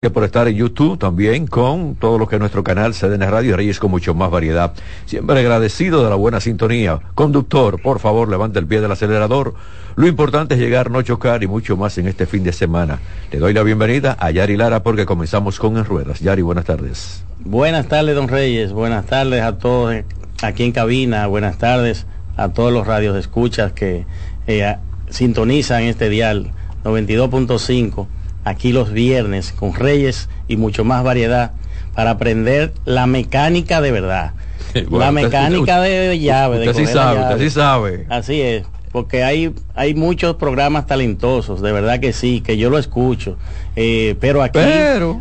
por 0.00 0.22
estar 0.22 0.46
en 0.46 0.54
YouTube 0.54 0.96
también 0.96 1.48
con 1.48 1.96
todo 1.96 2.18
lo 2.18 2.28
que 2.28 2.36
es 2.36 2.38
nuestro 2.38 2.62
canal 2.62 2.94
CDN 2.94 3.28
Radio 3.28 3.56
Reyes 3.56 3.80
con 3.80 3.90
mucho 3.90 4.14
más 4.14 4.30
variedad. 4.30 4.72
Siempre 5.06 5.40
agradecido 5.40 6.04
de 6.04 6.10
la 6.10 6.14
buena 6.14 6.38
sintonía. 6.38 7.00
Conductor, 7.16 7.82
por 7.82 7.98
favor, 7.98 8.28
levante 8.28 8.60
el 8.60 8.68
pie 8.68 8.80
del 8.80 8.92
acelerador. 8.92 9.54
Lo 9.96 10.06
importante 10.06 10.54
es 10.54 10.60
llegar, 10.60 10.92
no 10.92 11.02
chocar 11.02 11.42
y 11.42 11.48
mucho 11.48 11.76
más 11.76 11.98
en 11.98 12.06
este 12.06 12.26
fin 12.26 12.44
de 12.44 12.52
semana. 12.52 13.00
Le 13.32 13.40
doy 13.40 13.52
la 13.52 13.64
bienvenida 13.64 14.16
a 14.20 14.30
Yari 14.30 14.56
Lara 14.56 14.84
porque 14.84 15.04
comenzamos 15.04 15.58
con 15.58 15.76
En 15.76 15.84
Ruedas. 15.84 16.20
Yari, 16.20 16.42
buenas 16.42 16.66
tardes. 16.66 17.24
Buenas 17.40 17.88
tardes, 17.88 18.14
don 18.14 18.28
Reyes. 18.28 18.72
Buenas 18.72 19.04
tardes 19.06 19.42
a 19.42 19.58
todos 19.58 19.96
aquí 20.42 20.62
en 20.62 20.70
cabina. 20.70 21.26
Buenas 21.26 21.58
tardes 21.58 22.06
a 22.36 22.50
todos 22.50 22.72
los 22.72 22.86
radios 22.86 23.14
de 23.14 23.20
escuchas 23.20 23.72
que 23.72 24.06
eh, 24.46 24.76
sintonizan 25.10 25.82
este 25.82 26.08
dial 26.08 26.52
92.5 26.84 28.06
aquí 28.44 28.72
los 28.72 28.92
viernes 28.92 29.52
con 29.52 29.74
Reyes 29.74 30.28
y 30.48 30.56
mucho 30.56 30.84
más 30.84 31.04
variedad 31.04 31.52
para 31.94 32.10
aprender 32.10 32.72
la 32.84 33.06
mecánica 33.06 33.80
de 33.80 33.92
verdad. 33.92 34.32
la 34.90 35.12
mecánica 35.12 35.80
de 35.80 36.18
llave. 36.18 36.68
Usted 36.68 36.86
sí 36.86 36.92
sabe, 36.92 37.20
usted 37.20 37.38
sí 37.38 37.50
sabe. 37.50 38.06
Así 38.08 38.40
es, 38.40 38.66
porque 38.92 39.24
hay, 39.24 39.54
hay 39.74 39.94
muchos 39.94 40.36
programas 40.36 40.86
talentosos, 40.86 41.60
de 41.60 41.72
verdad 41.72 42.00
que 42.00 42.12
sí, 42.12 42.40
que 42.40 42.56
yo 42.56 42.70
lo 42.70 42.78
escucho. 42.78 43.36
Eh, 43.76 44.16
pero 44.20 44.42
aquí, 44.42 44.60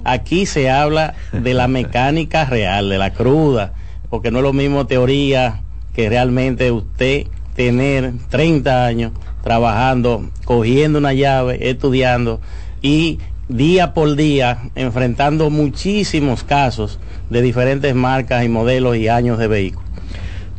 aquí 0.04 0.46
se 0.46 0.70
habla 0.70 1.16
de 1.32 1.54
la 1.54 1.68
mecánica 1.68 2.46
real, 2.46 2.90
de 2.90 2.98
la 2.98 3.14
cruda, 3.14 3.74
porque 4.10 4.32
no 4.32 4.40
es 4.40 4.44
lo 4.44 4.54
mismo 4.54 4.88
teoría 4.88 5.62
que 5.94 6.10
realmente 6.10 6.72
usted 6.72 7.28
tener 7.56 8.14
30 8.30 8.86
años 8.86 9.12
trabajando, 9.44 10.30
cogiendo 10.46 11.00
una 11.00 11.14
llave, 11.14 11.70
estudiando 11.70 12.40
y 12.82 13.20
día 13.50 13.94
por 13.94 14.16
día 14.16 14.70
enfrentando 14.76 15.50
muchísimos 15.50 16.44
casos 16.44 17.00
de 17.30 17.42
diferentes 17.42 17.96
marcas 17.96 18.44
y 18.44 18.50
modelos 18.50 18.98
y 18.98 19.08
años 19.08 19.38
de 19.38 19.48
vehículos. 19.48 19.88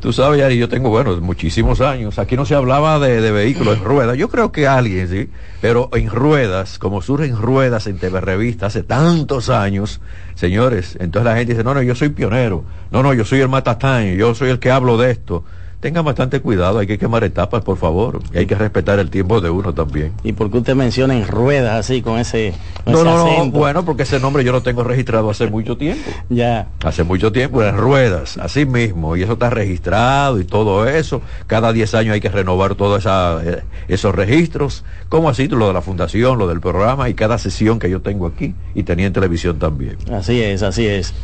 Tú 0.00 0.12
sabes, 0.12 0.39
Yari, 0.39 0.56
yo 0.56 0.69
tengo, 0.69 0.91
bueno, 0.91 1.20
muchísimos 1.20 1.80
años. 1.80 2.20
Aquí 2.20 2.36
no 2.36 2.46
se 2.46 2.55
hablaba 2.55 3.00
de, 3.00 3.33
vehículos 3.33 3.78
en 3.78 3.84
ruedas. 3.84 4.16
Yo 4.16 4.28
creo 4.28 4.52
que 4.52 4.69
alguien, 4.69 5.08
sí, 5.08 5.28
pero 5.61 5.91
en 5.92 6.08
ruedas, 6.08 6.78
como 6.78 7.02
surgen 7.02 7.36
ruedas 7.36 7.89
en 7.89 7.98
TV 7.98 8.20
Revista 8.20 8.66
hace 8.66 8.84
tantos 8.84 9.48
años, 9.48 10.00
señores, 10.36 10.96
entonces 11.00 11.24
la 11.24 11.36
gente 11.36 11.55
dice, 11.55 11.64
no, 11.64 11.74
no, 11.74 11.83
yo 11.83 11.96
soy 11.96 12.11
pionero. 12.11 12.64
No, 12.92 13.02
no, 13.02 13.12
yo 13.12 13.24
soy 13.24 13.41
el 13.41 13.48
matatán, 13.48 14.14
yo 14.16 14.36
soy 14.36 14.50
el 14.50 14.61
que 14.61 14.70
hablo 14.70 14.98
de 14.98 15.11
esto 15.11 15.44
tenga 15.80 16.02
bastante 16.02 16.40
cuidado, 16.40 16.80
hay 16.80 16.86
que 16.86 16.98
quemar 16.98 17.22
etapas, 17.22 17.62
por 17.62 17.76
favor, 17.76 18.20
y 18.34 18.38
hay 18.38 18.46
que 18.46 18.56
respetar 18.56 18.98
el 18.98 19.10
tiempo 19.10 19.40
de 19.40 19.48
uno 19.50 19.72
también. 19.72 20.12
¿Y 20.24 20.32
por 20.32 20.50
qué 20.50 20.58
usted 20.58 20.74
menciona 20.74 21.16
en 21.16 21.26
ruedas 21.26 21.78
así, 21.78 22.02
con 22.02 22.18
ese, 22.18 22.52
no, 22.84 23.04
no, 23.04 23.44
no, 23.44 23.50
bueno, 23.50 23.84
porque 23.84 24.02
ese 24.02 24.18
nombre 24.18 24.42
yo 24.42 24.50
lo 24.50 24.62
tengo 24.62 24.82
registrado 24.82 25.30
hace 25.30 25.46
mucho 25.46 25.76
tiempo. 25.76 26.10
Ya. 26.28 26.68
Hace 26.84 27.04
mucho 27.04 27.30
tiempo, 27.30 27.62
en 27.62 27.76
ruedas, 27.76 28.38
así 28.38 28.66
mismo, 28.66 29.16
y 29.16 29.22
eso 29.22 29.34
está 29.34 29.50
registrado 29.50 30.40
y 30.40 30.44
todo 30.44 30.88
eso. 30.88 31.22
Cada 31.46 31.72
10 31.72 31.94
años 31.94 32.14
hay 32.14 32.20
que 32.20 32.28
renovar 32.28 32.74
todos 32.74 33.06
eh, 33.06 33.62
esos 33.86 34.14
registros, 34.14 34.84
como 35.08 35.28
así 35.28 35.46
lo 35.48 35.68
de 35.68 35.74
la 35.74 35.82
fundación, 35.82 36.38
lo 36.38 36.48
del 36.48 36.60
programa 36.60 37.08
y 37.08 37.14
cada 37.14 37.38
sesión 37.38 37.78
que 37.78 37.88
yo 37.88 38.00
tengo 38.00 38.26
aquí, 38.26 38.54
y 38.74 38.82
tenía 38.82 39.06
en 39.06 39.12
televisión 39.12 39.58
también. 39.58 39.96
Así 40.12 40.42
es, 40.42 40.62
así 40.62 40.86
es. 40.86 41.14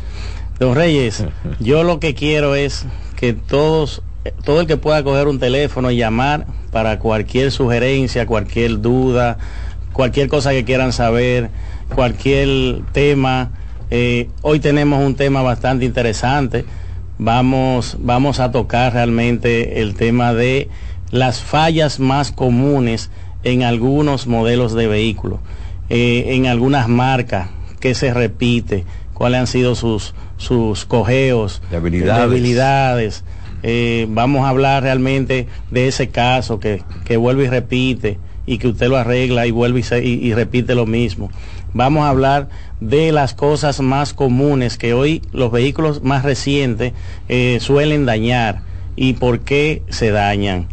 Don 0.59 0.75
Reyes, 0.75 1.25
yo 1.59 1.83
lo 1.83 1.99
que 1.99 2.15
quiero 2.15 2.55
es 2.55 2.85
que 3.17 3.33
todos 3.33 4.01
todo 4.43 4.61
el 4.61 4.67
que 4.67 4.77
pueda 4.77 5.03
coger 5.03 5.27
un 5.27 5.39
teléfono 5.39 5.91
y 5.91 5.97
llamar 5.97 6.45
para 6.71 6.99
cualquier 6.99 7.51
sugerencia, 7.51 8.25
cualquier 8.25 8.81
duda, 8.81 9.37
cualquier 9.93 10.27
cosa 10.27 10.51
que 10.51 10.63
quieran 10.63 10.93
saber, 10.93 11.49
cualquier 11.93 12.81
tema. 12.91 13.51
Eh, 13.91 14.29
hoy 14.41 14.59
tenemos 14.59 15.03
un 15.03 15.15
tema 15.15 15.41
bastante 15.41 15.85
interesante. 15.85 16.65
Vamos, 17.17 17.97
vamos 17.99 18.39
a 18.39 18.51
tocar 18.51 18.93
realmente 18.93 19.81
el 19.81 19.95
tema 19.95 20.33
de 20.33 20.69
las 21.11 21.41
fallas 21.41 21.99
más 21.99 22.31
comunes 22.31 23.11
en 23.43 23.63
algunos 23.63 24.27
modelos 24.27 24.73
de 24.73 24.87
vehículos, 24.87 25.39
eh, 25.89 26.25
en 26.29 26.47
algunas 26.47 26.87
marcas, 26.87 27.49
que 27.79 27.93
se 27.93 28.11
repite, 28.11 28.85
cuáles 29.13 29.39
han 29.41 29.47
sido 29.47 29.75
sus, 29.75 30.15
sus 30.37 30.85
cojeos, 30.85 31.61
debilidades 31.69 33.23
eh, 33.67 34.05
vamos 34.07 34.45
a 34.45 34.49
hablar 34.49 34.83
realmente 34.83 35.47
de 35.71 35.87
ese 35.87 36.09
caso 36.09 36.59
que, 36.59 36.83
vuelve 37.17 37.45
y 37.45 37.47
repite 37.47 38.19
y 38.45 38.59
que 38.59 38.67
usted 38.67 38.89
lo 38.89 38.95
arregla 38.95 39.47
y 39.47 39.51
vuelve 39.51 39.81
y, 40.03 40.33
repite 40.35 40.75
lo 40.75 40.85
mismo. 40.85 41.31
Vamos 41.73 42.03
a 42.03 42.09
hablar 42.09 42.47
de 42.79 43.11
las 43.11 43.33
cosas 43.33 43.79
más 43.81 44.13
comunes 44.13 44.77
que 44.77 44.93
hoy 44.93 45.23
los 45.31 45.51
vehículos 45.51 46.03
más 46.03 46.23
recientes 46.23 46.93
eh, 47.27 47.57
suelen 47.59 48.05
dañar 48.05 48.61
y 48.95 49.13
por 49.13 49.39
qué 49.39 49.81
se 49.89 50.11
dañan. 50.11 50.67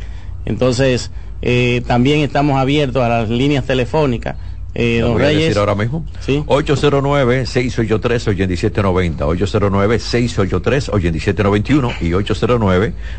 Entonces, 0.45 1.13
eh, 1.41 1.81
también 1.87 2.21
estamos 2.21 2.59
abiertos 2.59 3.03
a 3.03 3.09
las 3.09 3.31
líneas 3.31 3.65
telefónicas 3.65 4.37
eh, 4.75 5.01
don 5.01 5.13
voy 5.13 5.23
Reyes, 5.23 5.37
a 5.37 5.41
decir 5.45 5.59
ahora 5.59 5.75
mismo. 5.75 6.07
¿Sí? 6.21 6.43
809-683-8790, 6.47 9.19
809-683-8791 9.19 11.95
y 12.01 12.13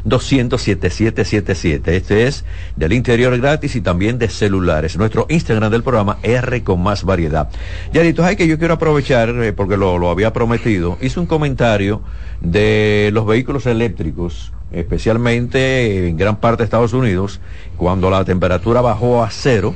809-200-7777. 0.06 1.88
Este 1.90 2.28
es 2.28 2.46
del 2.76 2.94
interior 2.94 3.38
gratis 3.38 3.76
y 3.76 3.82
también 3.82 4.18
de 4.18 4.30
celulares. 4.30 4.98
Nuestro 4.98 5.28
Instagram 5.30 5.72
del 5.72 5.84
programa 5.84 6.18
R 6.24 6.64
con 6.64 6.82
más 6.82 7.04
variedad. 7.04 7.50
Yadito, 7.92 8.24
hay 8.24 8.36
que 8.36 8.48
yo 8.48 8.58
quiero 8.58 8.74
aprovechar, 8.74 9.30
eh, 9.30 9.54
porque 9.54 9.78
lo, 9.78 10.00
lo 10.00 10.10
había 10.10 10.34
prometido, 10.34 10.98
hice 11.02 11.20
un 11.20 11.28
comentario 11.28 12.02
de 12.42 13.12
los 13.14 13.28
vehículos 13.28 13.68
eléctricos 13.68 14.52
especialmente 14.72 16.08
en 16.08 16.18
gran 16.18 16.38
parte 16.38 16.64
de 16.64 16.66
Estados 16.66 16.94
Unidos, 16.94 17.40
cuando 17.78 18.10
la 18.10 18.26
temperatura 18.26 18.82
bajó 18.82 19.24
a 19.24 19.30
cero, 19.30 19.76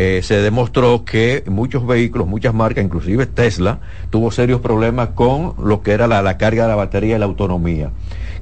eh, 0.00 0.22
se 0.22 0.40
demostró 0.40 1.04
que 1.04 1.42
muchos 1.48 1.84
vehículos, 1.84 2.28
muchas 2.28 2.54
marcas, 2.54 2.84
inclusive 2.84 3.26
Tesla, 3.26 3.80
tuvo 4.10 4.30
serios 4.30 4.60
problemas 4.60 5.08
con 5.08 5.54
lo 5.58 5.82
que 5.82 5.90
era 5.90 6.06
la, 6.06 6.38
carga 6.38 6.62
de 6.62 6.68
la 6.68 6.76
batería 6.76 7.16
y 7.16 7.18
la 7.18 7.24
autonomía. 7.24 7.90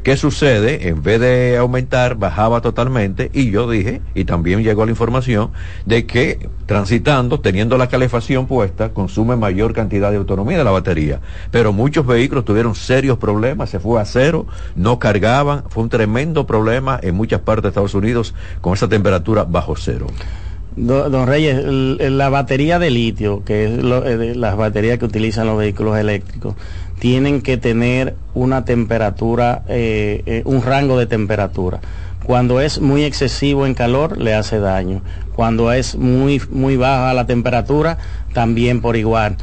¿Qué 0.02 0.18
sucede? 0.18 0.88
En 0.88 1.02
vez 1.02 1.18
de 1.18 1.56
aumentar, 1.56 2.16
bajaba 2.16 2.60
totalmente 2.60 3.30
y 3.32 3.50
yo 3.50 3.70
dije, 3.70 4.02
y 4.14 4.26
también 4.26 4.62
llegó 4.62 4.84
la 4.84 4.90
información, 4.90 5.50
de 5.86 6.04
que 6.04 6.46
transitando, 6.66 7.40
teniendo 7.40 7.78
la 7.78 7.88
calefacción 7.88 8.46
puesta, 8.46 8.90
consume 8.90 9.36
mayor 9.36 9.72
cantidad 9.72 10.10
de 10.10 10.18
autonomía 10.18 10.58
de 10.58 10.64
la 10.64 10.72
batería. 10.72 11.22
Pero 11.50 11.72
muchos 11.72 12.06
vehículos 12.06 12.44
tuvieron 12.44 12.74
serios 12.74 13.16
problemas, 13.16 13.70
se 13.70 13.80
fue 13.80 13.98
a 13.98 14.04
cero, 14.04 14.46
no 14.74 14.98
cargaban, 14.98 15.64
fue 15.70 15.84
un 15.84 15.88
tremendo 15.88 16.46
problema 16.46 17.00
en 17.02 17.14
muchas 17.14 17.40
partes 17.40 17.62
de 17.62 17.68
Estados 17.70 17.94
Unidos 17.94 18.34
con 18.60 18.74
esa 18.74 18.90
temperatura 18.90 19.44
bajo 19.44 19.74
cero. 19.74 20.06
Don, 20.76 21.26
Reyes, 21.26 21.64
la 21.64 22.28
batería 22.28 22.78
de 22.78 22.90
litio, 22.90 23.42
que 23.44 23.64
es 23.64 23.70
eh, 23.70 24.34
las 24.36 24.56
baterías 24.56 24.98
que 24.98 25.06
utilizan 25.06 25.46
los 25.46 25.56
vehículos 25.56 25.96
eléctricos, 25.96 26.54
tienen 26.98 27.40
que 27.40 27.56
tener 27.56 28.14
una 28.34 28.66
temperatura, 28.66 29.62
eh, 29.68 30.22
eh, 30.26 30.42
un 30.44 30.62
rango 30.62 30.98
de 30.98 31.06
temperatura. 31.06 31.80
Cuando 32.24 32.60
es 32.60 32.80
muy 32.80 33.04
excesivo 33.04 33.64
en 33.64 33.72
calor, 33.72 34.18
le 34.18 34.34
hace 34.34 34.58
daño. 34.58 35.00
Cuando 35.34 35.72
es 35.72 35.96
muy, 35.96 36.42
muy 36.50 36.76
baja 36.76 37.14
la 37.14 37.26
temperatura, 37.26 37.96
también 38.34 38.82
por 38.82 38.96
igual. 38.96 39.36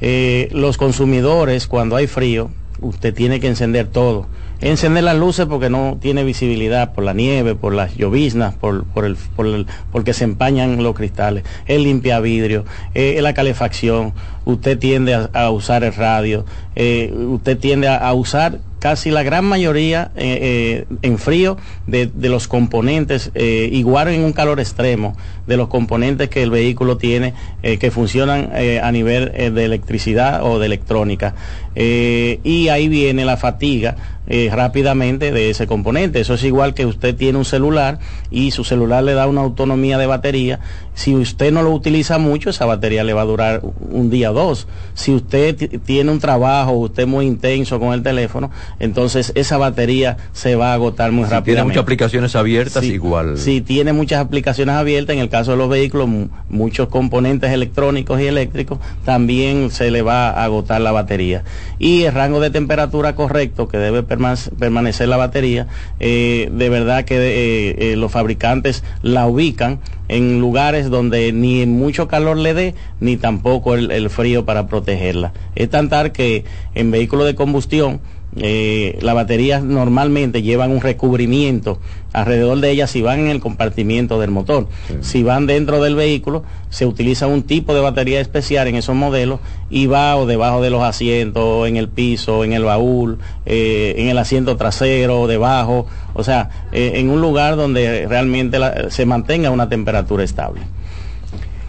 los 0.00 0.76
consumidores, 0.76 1.68
cuando 1.68 1.94
hay 1.94 2.08
frío, 2.08 2.50
usted 2.80 3.14
tiene 3.14 3.38
que 3.38 3.46
encender 3.46 3.86
todo 3.86 4.26
encender 4.60 5.04
las 5.04 5.16
luces 5.16 5.46
porque 5.46 5.70
no 5.70 5.98
tiene 6.00 6.24
visibilidad 6.24 6.92
por 6.92 7.04
la 7.04 7.14
nieve, 7.14 7.54
por 7.54 7.74
las 7.74 7.96
lloviznas, 7.96 8.54
por, 8.54 8.84
el, 9.04 9.16
por 9.16 9.46
el, 9.46 9.66
porque 9.92 10.12
se 10.12 10.24
empañan 10.24 10.82
los 10.82 10.94
cristales, 10.94 11.44
el 11.66 11.84
limpia 11.84 12.20
vidrio, 12.20 12.64
eh, 12.94 13.18
la 13.22 13.34
calefacción, 13.34 14.12
usted 14.44 14.78
tiende 14.78 15.14
a, 15.32 15.50
usar 15.50 15.84
el 15.84 15.94
radio, 15.94 16.44
eh, 16.76 17.12
usted 17.14 17.58
tiende 17.58 17.88
a, 17.88 18.12
usar 18.12 18.58
casi 18.78 19.10
la 19.10 19.22
gran 19.22 19.44
mayoría 19.44 20.10
eh, 20.16 20.86
en 21.02 21.18
frío 21.18 21.56
de, 21.86 22.10
los 22.14 22.48
componentes, 22.48 23.30
igual 23.34 24.08
en 24.08 24.24
un 24.24 24.32
calor 24.32 24.60
extremo, 24.60 25.16
de 25.50 25.56
los 25.56 25.68
componentes 25.68 26.30
que 26.30 26.42
el 26.42 26.50
vehículo 26.50 26.96
tiene 26.96 27.34
que 27.60 27.90
funcionan 27.90 28.50
a 28.82 28.92
nivel 28.92 29.32
de 29.54 29.64
electricidad 29.64 30.44
o 30.44 30.58
de 30.58 30.66
electrónica. 30.66 31.34
y 31.74 32.68
ahí 32.68 32.88
viene 32.88 33.24
la 33.24 33.36
fatiga 33.36 33.96
eh, 34.32 34.48
rápidamente 34.54 35.32
de 35.32 35.50
ese 35.50 35.66
componente. 35.66 36.20
Eso 36.20 36.34
es 36.34 36.44
igual 36.44 36.72
que 36.72 36.86
usted 36.86 37.16
tiene 37.16 37.36
un 37.36 37.44
celular 37.44 37.98
y 38.30 38.52
su 38.52 38.62
celular 38.62 39.02
le 39.02 39.14
da 39.14 39.26
una 39.26 39.40
autonomía 39.40 39.98
de 39.98 40.06
batería. 40.06 40.60
Si 40.94 41.16
usted 41.16 41.50
no 41.50 41.62
lo 41.62 41.72
utiliza 41.72 42.18
mucho, 42.18 42.50
esa 42.50 42.64
batería 42.64 43.02
le 43.02 43.12
va 43.12 43.22
a 43.22 43.24
durar 43.24 43.60
un 43.90 44.08
día 44.08 44.30
o 44.30 44.34
dos. 44.34 44.68
Si 44.94 45.12
usted 45.12 45.80
tiene 45.84 46.12
un 46.12 46.20
trabajo, 46.20 46.70
usted 46.74 47.08
muy 47.08 47.26
intenso 47.26 47.80
con 47.80 47.92
el 47.92 48.04
teléfono, 48.04 48.52
entonces 48.78 49.32
esa 49.34 49.58
batería 49.58 50.16
se 50.32 50.54
va 50.54 50.70
a 50.70 50.74
agotar 50.74 51.10
muy 51.10 51.24
rápidamente. 51.24 51.50
Tiene 51.50 51.64
muchas 51.64 51.82
aplicaciones 51.82 52.36
abiertas 52.36 52.84
igual. 52.84 53.36
Si 53.36 53.62
tiene 53.62 53.92
muchas 53.92 54.20
aplicaciones 54.20 54.76
abiertas, 54.76 55.14
en 55.14 55.22
el 55.22 55.28
caso 55.28 55.39
de 55.46 55.56
los 55.56 55.68
vehículos, 55.68 56.08
muchos 56.48 56.88
componentes 56.88 57.52
electrónicos 57.52 58.20
y 58.20 58.26
eléctricos, 58.26 58.78
también 59.04 59.70
se 59.70 59.90
le 59.90 60.02
va 60.02 60.30
a 60.30 60.44
agotar 60.44 60.80
la 60.80 60.92
batería. 60.92 61.44
Y 61.78 62.02
el 62.02 62.14
rango 62.14 62.40
de 62.40 62.50
temperatura 62.50 63.14
correcto 63.14 63.68
que 63.68 63.78
debe 63.78 64.02
permanecer 64.02 65.08
la 65.08 65.16
batería, 65.16 65.66
eh, 65.98 66.50
de 66.52 66.68
verdad 66.68 67.04
que 67.04 67.16
eh, 67.16 67.92
eh, 67.92 67.96
los 67.96 68.12
fabricantes 68.12 68.84
la 69.02 69.26
ubican 69.26 69.80
en 70.08 70.40
lugares 70.40 70.90
donde 70.90 71.32
ni 71.32 71.64
mucho 71.66 72.08
calor 72.08 72.36
le 72.36 72.54
dé, 72.54 72.74
ni 73.00 73.16
tampoco 73.16 73.74
el, 73.74 73.90
el 73.90 74.10
frío 74.10 74.44
para 74.44 74.66
protegerla. 74.66 75.32
Es 75.54 75.70
tan 75.70 75.88
tal 75.88 76.12
que 76.12 76.44
en 76.74 76.90
vehículos 76.90 77.26
de 77.26 77.34
combustión, 77.34 78.00
eh, 78.36 78.96
las 79.02 79.14
baterías 79.16 79.62
normalmente 79.64 80.42
llevan 80.42 80.70
un 80.70 80.80
recubrimiento 80.80 81.80
alrededor 82.12 82.60
de 82.60 82.70
ellas 82.70 82.90
si 82.90 83.02
van 83.02 83.20
en 83.20 83.28
el 83.28 83.40
compartimiento 83.40 84.20
del 84.20 84.30
motor. 84.30 84.68
Si 85.00 85.22
van 85.22 85.46
dentro 85.46 85.82
del 85.82 85.94
vehículo, 85.96 86.44
se 86.68 86.86
utiliza 86.86 87.26
un 87.26 87.42
tipo 87.42 87.74
de 87.74 87.80
batería 87.80 88.20
especial 88.20 88.68
en 88.68 88.76
esos 88.76 88.94
modelos 88.94 89.40
y 89.68 89.86
va 89.86 90.16
o 90.16 90.26
debajo 90.26 90.60
de 90.60 90.70
los 90.70 90.82
asientos, 90.82 91.68
en 91.68 91.76
el 91.76 91.88
piso, 91.88 92.44
en 92.44 92.52
el 92.52 92.64
baúl, 92.64 93.18
eh, 93.46 93.94
en 93.98 94.08
el 94.08 94.18
asiento 94.18 94.56
trasero, 94.56 95.26
debajo, 95.26 95.86
o 96.14 96.22
sea, 96.22 96.50
eh, 96.72 96.92
en 96.96 97.10
un 97.10 97.20
lugar 97.20 97.56
donde 97.56 98.06
realmente 98.08 98.58
se 98.90 99.06
mantenga 99.06 99.50
una 99.50 99.68
temperatura 99.68 100.24
estable. 100.24 100.62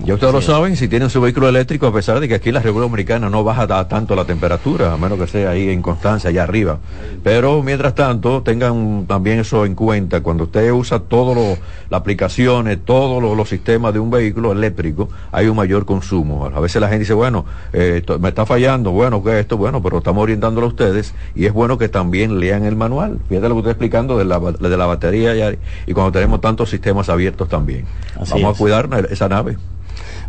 Ya 0.03 0.15
ustedes 0.15 0.33
lo 0.33 0.41
saben, 0.41 0.75
si 0.77 0.87
tienen 0.87 1.11
su 1.11 1.21
vehículo 1.21 1.47
eléctrico, 1.47 1.85
a 1.85 1.93
pesar 1.93 2.19
de 2.19 2.27
que 2.27 2.33
aquí 2.33 2.51
la 2.51 2.59
República 2.59 2.89
Dominicana 2.89 3.29
no 3.29 3.43
baja 3.43 3.67
tanto 3.87 4.15
la 4.15 4.25
temperatura, 4.25 4.93
a 4.93 4.97
menos 4.97 5.19
que 5.19 5.27
sea 5.27 5.51
ahí 5.51 5.69
en 5.69 5.83
Constancia, 5.83 6.31
allá 6.31 6.41
arriba. 6.41 6.79
Pero 7.23 7.61
mientras 7.61 7.93
tanto, 7.93 8.41
tengan 8.41 9.05
también 9.07 9.39
eso 9.39 9.63
en 9.63 9.75
cuenta. 9.75 10.21
Cuando 10.21 10.45
usted 10.45 10.71
usa 10.71 11.01
todas 11.01 11.59
las 11.89 11.99
aplicaciones, 11.99 12.79
todos 12.83 13.21
los 13.21 13.47
sistemas 13.47 13.93
de 13.93 13.99
un 13.99 14.09
vehículo 14.09 14.51
eléctrico, 14.51 15.07
hay 15.31 15.47
un 15.47 15.55
mayor 15.55 15.85
consumo. 15.85 16.47
A 16.47 16.59
veces 16.59 16.81
la 16.81 16.87
gente 16.87 17.01
dice, 17.01 17.13
bueno, 17.13 17.45
eh, 17.71 18.01
me 18.19 18.29
está 18.29 18.47
fallando, 18.47 18.89
bueno, 18.91 19.23
que 19.23 19.39
esto, 19.39 19.55
bueno, 19.55 19.83
pero 19.83 19.99
estamos 19.99 20.23
orientándolo 20.23 20.65
a 20.65 20.69
ustedes 20.69 21.13
y 21.35 21.45
es 21.45 21.53
bueno 21.53 21.77
que 21.77 21.89
también 21.89 22.39
lean 22.39 22.65
el 22.65 22.75
manual. 22.75 23.19
Fíjate 23.29 23.47
lo 23.49 23.53
que 23.53 23.59
estoy 23.59 23.71
explicando 23.73 24.17
de 24.17 24.25
la, 24.25 24.39
de 24.39 24.77
la 24.77 24.85
batería 24.87 25.55
y, 25.85 25.93
cuando 25.93 26.11
tenemos 26.11 26.41
tantos 26.41 26.71
sistemas 26.71 27.07
abiertos 27.07 27.47
también. 27.47 27.85
Vamos 28.31 28.55
a 28.55 28.57
cuidar 28.57 28.89
esa 29.11 29.29
nave. 29.29 29.57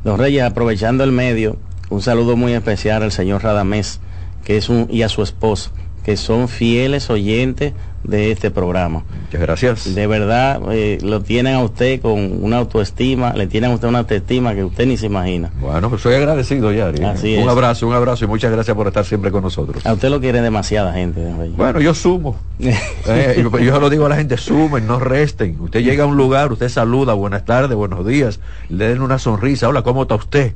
Don 0.04 0.18
Reyes, 0.18 0.42
aprovechando 0.42 1.04
el 1.04 1.12
medio, 1.12 1.56
un 1.88 2.02
saludo 2.02 2.36
muy 2.36 2.54
especial 2.54 3.04
al 3.04 3.12
señor 3.12 3.44
Radamés, 3.44 4.00
que 4.44 4.56
es 4.56 4.68
y 4.88 5.02
a 5.02 5.08
su 5.08 5.22
esposa, 5.22 5.70
que 6.04 6.16
son 6.16 6.48
fieles 6.48 7.10
oyentes 7.10 7.72
de 8.04 8.32
este 8.32 8.50
programa. 8.50 9.04
Muchas 9.24 9.40
gracias. 9.40 9.94
De 9.94 10.06
verdad, 10.06 10.60
eh, 10.72 10.98
lo 11.02 11.22
tienen 11.22 11.54
a 11.54 11.60
usted 11.60 12.00
con 12.00 12.42
una 12.42 12.58
autoestima, 12.58 13.32
le 13.34 13.46
tienen 13.46 13.70
a 13.70 13.74
usted 13.74 13.88
una 13.88 14.00
autoestima 14.00 14.54
que 14.54 14.64
usted 14.64 14.86
ni 14.86 14.96
se 14.96 15.06
imagina. 15.06 15.50
Bueno, 15.60 15.88
pues 15.88 16.02
soy 16.02 16.14
agradecido, 16.14 16.72
Yari. 16.72 17.04
Así 17.04 17.36
un 17.36 17.48
abrazo, 17.48 17.86
un 17.86 17.94
abrazo 17.94 18.24
y 18.24 18.28
muchas 18.28 18.50
gracias 18.50 18.76
por 18.76 18.88
estar 18.88 19.04
siempre 19.04 19.30
con 19.30 19.42
nosotros. 19.42 19.84
A 19.86 19.92
usted 19.92 20.10
lo 20.10 20.20
quiere 20.20 20.40
demasiada 20.40 20.92
gente. 20.92 21.20
Bueno, 21.56 21.80
yo 21.80 21.94
sumo. 21.94 22.36
eh, 22.58 23.44
yo, 23.64 23.80
lo 23.80 23.90
digo 23.90 24.06
a 24.06 24.08
la 24.08 24.16
gente, 24.16 24.36
sumen, 24.36 24.86
no 24.86 24.98
resten. 24.98 25.60
Usted 25.60 25.80
llega 25.80 26.04
a 26.04 26.06
un 26.06 26.16
lugar, 26.16 26.52
usted 26.52 26.68
saluda, 26.68 27.14
buenas 27.14 27.44
tardes, 27.44 27.76
buenos 27.76 28.06
días, 28.06 28.40
le 28.68 28.88
den 28.88 29.00
una 29.00 29.18
sonrisa, 29.18 29.68
hola, 29.68 29.82
¿cómo 29.82 30.02
está 30.02 30.16
usted? 30.16 30.54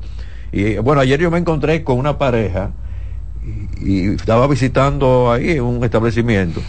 Y 0.53 0.77
bueno, 0.79 1.01
ayer 1.01 1.21
yo 1.21 1.31
me 1.31 1.39
encontré 1.39 1.85
con 1.85 1.99
una 1.99 2.19
pareja 2.19 2.71
y, 3.47 3.91
y 3.91 4.15
estaba 4.15 4.47
visitando 4.47 5.31
ahí 5.33 5.59
un 5.61 5.85
establecimiento 5.85 6.61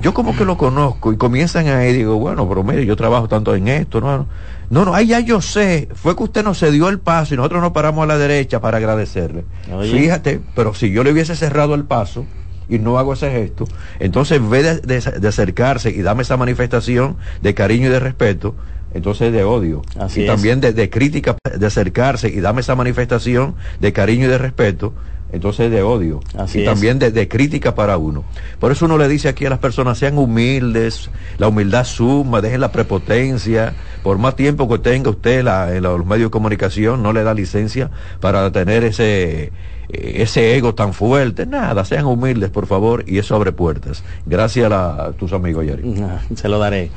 yo 0.00 0.12
como 0.12 0.36
que 0.36 0.44
lo 0.44 0.58
conozco 0.58 1.12
y 1.12 1.16
comienzan 1.16 1.68
ahí, 1.68 1.92
digo, 1.92 2.18
bueno, 2.18 2.46
pero 2.48 2.62
mire, 2.62 2.84
yo 2.84 2.96
trabajo 2.96 3.28
tanto 3.28 3.54
en 3.54 3.68
esto, 3.68 4.00
no, 4.00 4.26
no, 4.68 4.84
no, 4.84 4.94
ahí 4.94 5.06
ya 5.06 5.20
yo 5.20 5.40
sé, 5.40 5.88
fue 5.94 6.14
que 6.14 6.24
usted 6.24 6.44
nos 6.44 6.60
dio 6.60 6.88
el 6.88 6.98
paso 6.98 7.34
y 7.34 7.36
nosotros 7.36 7.62
nos 7.62 7.72
paramos 7.72 8.04
a 8.04 8.06
la 8.06 8.18
derecha 8.18 8.60
para 8.60 8.76
agradecerle. 8.76 9.44
Fíjate, 9.90 10.40
pero 10.54 10.74
si 10.74 10.90
yo 10.90 11.02
le 11.02 11.12
hubiese 11.12 11.34
cerrado 11.34 11.74
el 11.74 11.84
paso 11.84 12.26
y 12.68 12.78
no 12.78 12.98
hago 12.98 13.14
ese 13.14 13.30
gesto, 13.30 13.64
entonces 13.98 14.36
en 14.36 14.50
vez 14.50 14.82
de, 14.82 15.28
acercarse 15.28 15.90
y 15.90 16.02
darme 16.02 16.22
esa 16.22 16.36
manifestación 16.36 17.16
de 17.40 17.54
cariño 17.54 17.86
y 17.86 17.90
de 17.90 18.00
respeto, 18.00 18.54
entonces 18.92 19.32
de 19.32 19.44
odio. 19.44 19.82
y 20.14 20.26
también 20.26 20.60
de, 20.60 20.74
de 20.74 20.90
crítica, 20.90 21.36
de 21.58 21.66
acercarse 21.66 22.28
y 22.28 22.40
darme 22.40 22.60
esa 22.60 22.74
manifestación 22.74 23.54
de 23.80 23.94
cariño 23.94 24.26
y 24.26 24.28
de 24.28 24.38
respeto, 24.38 24.92
entonces 25.32 25.70
de 25.70 25.82
odio 25.82 26.20
y 26.54 26.64
también 26.64 26.98
de, 26.98 27.28
crítica 27.28 27.74
para 27.74 27.98
uno. 27.98 28.24
Por 28.58 28.72
eso 28.72 28.84
uno 28.86 28.98
le 28.98 29.08
dice 29.08 29.28
aquí 29.28 29.46
a 29.46 29.50
las 29.50 29.58
personas, 29.58 29.98
sean 29.98 30.18
humildes, 30.18 31.10
la 31.38 31.48
humildad 31.48 31.84
suma, 31.84 32.40
dejen 32.40 32.60
la 32.60 32.72
prepotencia, 32.72 33.74
por 34.02 34.18
más 34.18 34.36
tiempo 34.36 34.68
que 34.68 34.78
tenga 34.78 35.10
usted 35.10 35.46
en 35.74 35.82
los 35.82 36.06
medios 36.06 36.28
de 36.28 36.30
comunicación, 36.30 37.02
no 37.02 37.12
le 37.12 37.22
da 37.22 37.34
licencia 37.34 37.90
para 38.20 38.50
tener 38.52 38.84
ese, 38.84 39.52
ese 39.88 40.56
ego 40.56 40.74
tan 40.74 40.92
fuerte, 40.92 41.46
nada, 41.46 41.84
sean 41.84 42.06
humildes 42.06 42.50
por 42.50 42.66
favor 42.66 43.04
y 43.06 43.18
eso 43.18 43.34
abre 43.34 43.52
puertas. 43.52 44.04
Gracias 44.26 44.70
a, 44.70 45.12
tus 45.18 45.32
amigos, 45.32 45.66
Yari. 45.66 45.82
Se 46.34 46.48
lo 46.48 46.58
daré. 46.58 46.90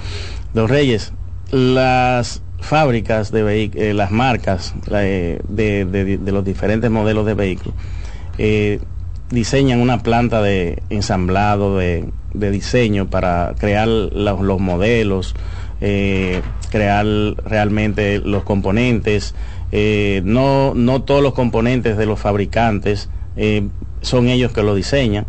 Don 0.54 0.68
Reyes, 0.68 1.14
las 1.52 2.42
fábricas 2.60 3.32
de 3.32 3.72
eh, 3.74 3.94
las 3.94 4.12
marcas 4.12 4.76
de, 4.86 5.40
de 5.48 6.32
los 6.32 6.44
diferentes 6.44 6.92
modelos 6.92 7.26
de 7.26 7.34
vehículos, 7.34 7.74
eh, 8.42 8.80
diseñan 9.30 9.82
una 9.82 10.02
planta 10.02 10.42
de 10.42 10.82
ensamblado, 10.90 11.78
de, 11.78 12.10
diseño 12.34 13.10
para 13.10 13.54
crear 13.60 13.88
los, 13.88 14.60
modelos, 14.62 15.36
eh, 15.82 16.42
crear 16.72 17.06
realmente 17.44 18.20
los 18.20 18.44
componentes. 18.44 19.36
Eh, 19.74 20.22
no, 20.24 20.74
no 20.74 21.02
todos 21.02 21.22
los 21.22 21.34
componentes 21.34 21.98
de 21.98 22.06
los 22.06 22.20
fabricantes 22.20 23.10
son 24.02 24.30
ellos 24.30 24.54
que 24.54 24.64
lo 24.64 24.74
diseñan. 24.74 25.26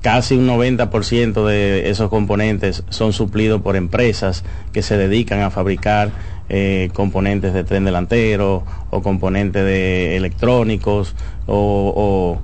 Casi 0.00 0.36
un 0.36 0.48
90% 0.48 1.44
de 1.44 1.90
esos 1.90 2.10
componentes 2.10 2.84
son 2.90 3.12
suplidos 3.12 3.60
por 3.60 3.74
empresas 3.76 4.44
que 4.72 4.82
se 4.82 4.96
dedican 4.96 5.40
a 5.40 5.50
fabricar 5.50 6.12
componentes 6.92 7.54
de 7.54 7.64
tren 7.64 7.84
delantero 7.84 8.62
o 8.90 9.00
componentes 9.00 9.64
de 9.64 10.16
electrónicos 10.16 11.14
o, 11.46 12.38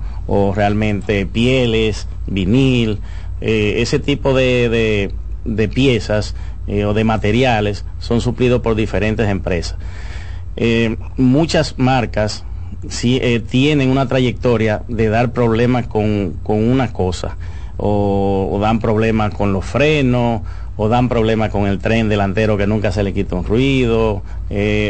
realmente 0.55 1.25
pieles, 1.25 2.07
vinil, 2.27 2.99
eh, 3.41 3.75
ese 3.77 3.99
tipo 3.99 4.33
de, 4.33 5.11
piezas 5.73 6.35
eh, 6.67 6.85
o 6.85 6.93
de 6.93 7.03
materiales 7.03 7.85
son 7.99 8.21
suplidos 8.21 8.61
por 8.61 8.75
diferentes 8.75 9.27
empresas. 9.29 9.77
Eh, 10.55 10.97
muchas 11.17 11.77
marcas 11.77 12.43
sí, 12.89 13.21
tienen 13.49 13.89
una 13.89 14.07
trayectoria 14.07 14.83
de 14.87 15.09
dar 15.09 15.31
problemas 15.31 15.87
con, 15.87 16.39
una 16.45 16.91
cosa, 16.91 17.37
o, 17.77 18.59
dan 18.61 18.79
problemas 18.79 19.33
con 19.33 19.53
los 19.53 19.65
frenos, 19.65 20.41
o 20.81 20.87
dan 20.87 21.09
problemas 21.09 21.49
con 21.49 21.67
el 21.67 21.79
tren 21.79 22.07
delantero 22.07 22.55
que 22.55 22.65
nunca 22.65 22.93
se 22.93 23.03
le 23.03 23.11
quita 23.11 23.35
un 23.35 23.43
ruido, 23.43 24.23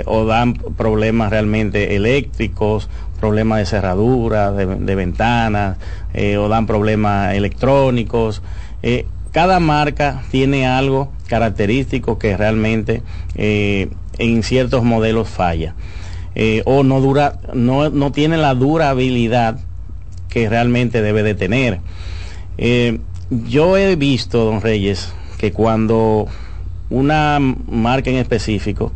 o 0.06 0.26
dan 0.26 0.54
problemas 0.54 1.32
realmente 1.32 1.96
eléctricos, 1.96 2.88
problemas 3.20 3.60
de 3.60 3.66
cerradura, 3.66 4.52
de, 4.52 4.96
ventanas, 4.96 5.78
eh, 6.14 6.38
o 6.38 6.48
dan 6.48 6.66
problemas 6.66 7.36
electrónicos. 7.36 8.42
Eh, 8.82 9.06
cada 9.32 9.60
marca 9.60 10.24
tiene 10.32 10.66
algo 10.66 11.12
característico 11.28 12.18
que 12.18 12.36
realmente 12.36 13.04
eh, 13.36 13.90
en 14.18 14.44
ciertos 14.44 14.84
modelos 14.84 15.28
falla. 15.30 15.76
o 16.66 16.84
no 16.84 17.02
dura, 17.02 17.40
no, 17.54 17.90
no, 17.90 18.12
tiene 18.12 18.38
la 18.38 18.54
durabilidad 18.54 19.60
que 20.30 20.48
realmente 20.48 21.02
debe 21.02 21.24
de 21.24 21.36
tener. 21.36 21.80
yo 23.30 23.78
he 23.78 23.96
visto, 23.96 24.46
don 24.46 24.62
Reyes, 24.62 25.14
que 25.40 25.54
cuando 25.54 26.28
una 26.90 27.40
marca 27.40 28.10
en 28.10 28.18
específico 28.18 28.92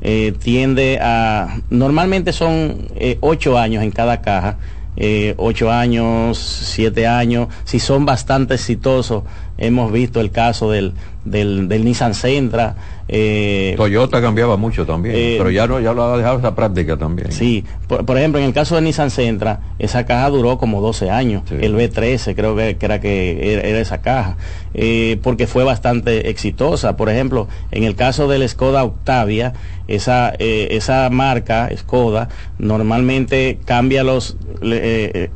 eh, 0.00 0.32
tiende 0.38 0.98
a, 1.02 1.58
normalmente 1.70 2.32
son 2.32 2.86
eh, 2.94 3.18
ocho 3.20 3.58
años 3.58 3.82
en 3.82 3.90
cada 3.90 4.22
caja, 4.22 4.58
eh, 4.96 5.34
ocho 5.38 5.72
años, 5.72 6.38
siete 6.38 7.06
años, 7.08 7.48
si 7.64 7.80
son 7.80 8.06
bastante 8.06 8.54
exitosos, 8.54 9.24
hemos 9.58 9.90
visto 9.90 10.20
el 10.20 10.30
caso 10.30 10.70
del, 10.70 10.92
del, 11.24 11.84
Nissan 11.84 12.14
Sentra, 12.14 12.76
Eh, 13.10 13.72
Toyota 13.78 14.20
cambiaba 14.20 14.58
mucho 14.58 14.84
también, 14.84 15.14
eh, 15.16 15.34
pero 15.38 15.50
ya 15.50 15.66
no 15.66 15.80
ya 15.80 15.94
lo 15.94 16.04
ha 16.04 16.18
dejado 16.18 16.38
esa 16.38 16.54
práctica 16.54 16.98
también. 16.98 17.32
Sí, 17.32 17.64
por, 17.86 18.18
ejemplo, 18.18 18.38
en 18.38 18.44
el 18.44 18.52
caso 18.52 18.74
de 18.74 18.82
Nissan 18.82 19.10
Sentra, 19.10 19.60
esa 19.78 20.04
caja 20.04 20.28
duró 20.28 20.58
como 20.58 20.82
12 20.82 21.10
años, 21.10 21.42
el 21.50 21.74
B13 21.74 22.34
creo 22.34 22.54
que, 22.54 22.76
era 22.78 23.00
que 23.00 23.54
era, 23.54 23.80
esa 23.80 24.02
caja, 24.02 24.36
eh, 24.74 25.18
porque 25.22 25.46
fue 25.46 25.64
bastante 25.64 26.28
exitosa. 26.28 26.98
Por 26.98 27.08
ejemplo, 27.08 27.48
en 27.70 27.84
el 27.84 27.94
caso 27.94 28.28
del 28.28 28.46
Skoda 28.46 28.84
Octavia, 28.84 29.54
esa, 29.88 30.34
esa 30.38 31.08
marca, 31.08 31.70
Skoda, 31.74 32.28
normalmente 32.58 33.58
cambia 33.64 34.04
los, 34.04 34.36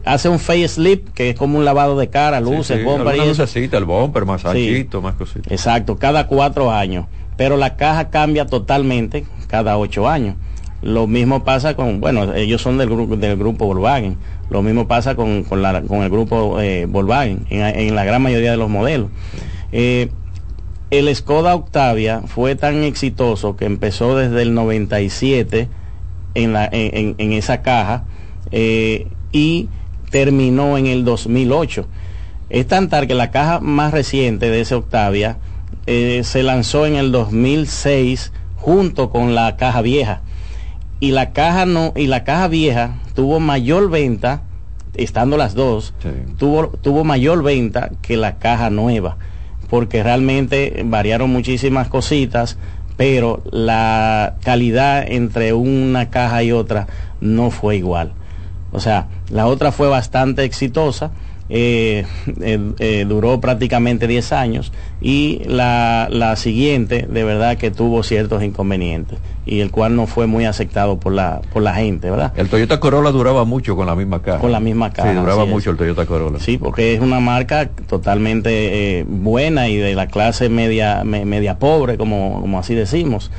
hace 0.05 0.29
un 0.29 0.38
facelift, 0.38 1.09
que 1.14 1.31
es 1.31 1.37
como 1.37 1.59
un 1.59 1.64
lavado 1.64 1.99
de 1.99 2.11
cara, 2.11 2.38
luces, 2.41 2.79
sí, 2.79 2.85
bomba 2.85 3.17
y 3.17 3.21
el 3.21 3.85
bumper 3.87 4.26
más 4.26 4.45
anchito, 4.45 5.00
más 5.00 5.14
cositas. 5.14 5.50
Exacto, 5.50 5.97
cada 5.97 6.26
cuatro 6.26 6.71
años 6.71 7.07
pero 7.42 7.56
la 7.56 7.75
caja 7.75 8.08
cambia 8.08 8.46
totalmente 8.46 9.25
cada 9.49 9.76
ocho 9.76 10.08
años. 10.08 10.37
Lo 10.80 11.08
mismo 11.08 11.42
pasa 11.42 11.75
con, 11.75 12.00
bueno, 12.00 12.34
ellos 12.34 12.62
son 12.62 12.78
del 12.78 12.88
grupo 12.88 13.16
del 13.16 13.37
grupo 13.37 13.66
Volkswagen. 13.66 14.16
Lo 14.49 14.62
mismo 14.62 14.87
pasa 14.87 15.16
con, 15.16 15.42
con, 15.42 15.64
el 15.64 16.08
grupo 16.08 16.61
eh, 16.61 16.87
Volkswagen 16.88 17.44
en, 17.50 17.96
la 17.96 18.04
gran 18.04 18.22
mayoría 18.22 18.52
de 18.52 18.56
los 18.56 18.70
modelos. 18.70 19.11
Eh, 19.72 20.11
el 20.92 21.12
Skoda 21.16 21.56
Octavia 21.56 22.22
fue 22.26 22.54
tan 22.54 22.84
exitoso 22.84 23.56
que 23.56 23.64
empezó 23.64 24.16
desde 24.16 24.40
el 24.42 24.54
97 24.54 25.68
en, 26.34 26.52
la, 26.52 26.68
en, 26.70 27.16
en 27.18 27.32
esa 27.32 27.61
caja 27.62 28.04
eh, 28.52 29.08
y 29.32 29.68
terminó 30.12 30.78
en 30.78 30.87
el 30.87 31.04
2008. 31.04 31.88
Es 32.50 32.68
tan 32.68 32.88
tal 32.88 33.08
que 33.08 33.16
la 33.16 33.32
caja 33.32 33.58
más 33.58 33.92
reciente 33.92 34.49
de 34.49 34.61
ese 34.61 34.76
Octavia 34.76 35.38
eh, 35.86 36.22
se 36.24 36.42
lanzó 36.42 36.86
en 36.86 36.96
el 36.96 37.12
2006 37.12 38.32
junto 38.56 39.10
con 39.10 39.34
la 39.34 39.56
caja 39.56 39.82
vieja. 39.82 40.20
Y 41.00 41.10
la 41.10 41.32
caja 41.32 41.66
no 41.66 41.92
y 41.96 42.06
la 42.06 42.22
caja 42.24 42.46
vieja 42.48 42.94
tuvo 43.14 43.40
mayor 43.40 43.90
venta 43.90 44.42
estando 44.94 45.36
las 45.36 45.54
dos 45.54 45.94
tuvo 46.38 46.68
tuvo 46.68 47.02
mayor 47.02 47.42
venta 47.42 47.90
que 48.02 48.16
la 48.16 48.38
caja 48.38 48.68
nueva 48.70 49.16
porque 49.70 50.02
realmente 50.02 50.82
variaron 50.84 51.30
muchísimas 51.30 51.88
cositas 51.88 52.58
pero 52.96 53.42
la 53.50 54.36
calidad 54.44 55.04
entre 55.10 55.54
una 55.54 56.10
caja 56.10 56.42
y 56.42 56.52
otra 56.52 56.86
no 57.20 57.50
fue 57.50 57.76
igual. 57.76 58.12
O 58.70 58.80
sea 58.80 59.08
la 59.30 59.46
otra 59.46 59.72
fue 59.72 59.88
bastante 59.88 60.44
exitosa 60.44 61.10
eh, 61.54 62.06
eh, 62.40 62.59
eh, 62.78 63.04
duró 63.06 63.38
prácticamente 63.38 64.06
10 64.06 64.32
años 64.32 64.73
y 65.02 65.42
la, 65.44 66.09
la, 66.11 66.35
siguiente 66.37 67.06
de 67.06 67.25
verdad 67.25 67.59
que 67.59 67.71
tuvo 67.71 68.02
ciertos 68.02 68.42
inconvenientes 68.42 69.18
y 69.44 69.61
el 69.61 69.71
cual 69.71 69.94
no 69.94 70.06
fue 70.06 70.26
muy 70.26 70.47
aceptado 70.47 70.99
por 70.99 71.12
la, 71.12 71.42
por 71.52 71.62
la 71.62 71.75
gente, 71.75 72.09
¿verdad? 72.09 72.32
El 72.37 72.49
Toyota 72.49 72.80
Corolla 72.80 73.11
duraba 73.11 73.44
mucho 73.44 73.76
con 73.76 73.87
la 73.87 73.94
misma 73.94 74.23
caja. 74.23 74.38
Con 74.38 74.50
la 74.50 74.61
misma 74.61 74.94
caja. 74.94 75.11
Sí, 75.11 75.14
duraba 75.14 75.44
mucho 75.44 75.68
el 75.68 75.76
Toyota 75.76 76.06
Corolla. 76.06 76.38
Sí, 76.38 76.56
porque 76.56 76.94
es 76.94 77.00
una 77.00 77.21
marca 77.21 77.68
totalmente 77.87 79.04
buena 79.06 79.68
y 79.68 79.76
de 79.76 79.94
la 79.94 80.06
clase 80.06 80.49
media, 80.49 81.04
media 81.04 81.59
pobre, 81.59 81.99
como, 81.99 82.40
como 82.40 82.61
así 82.61 82.75
decimos. 82.75 83.30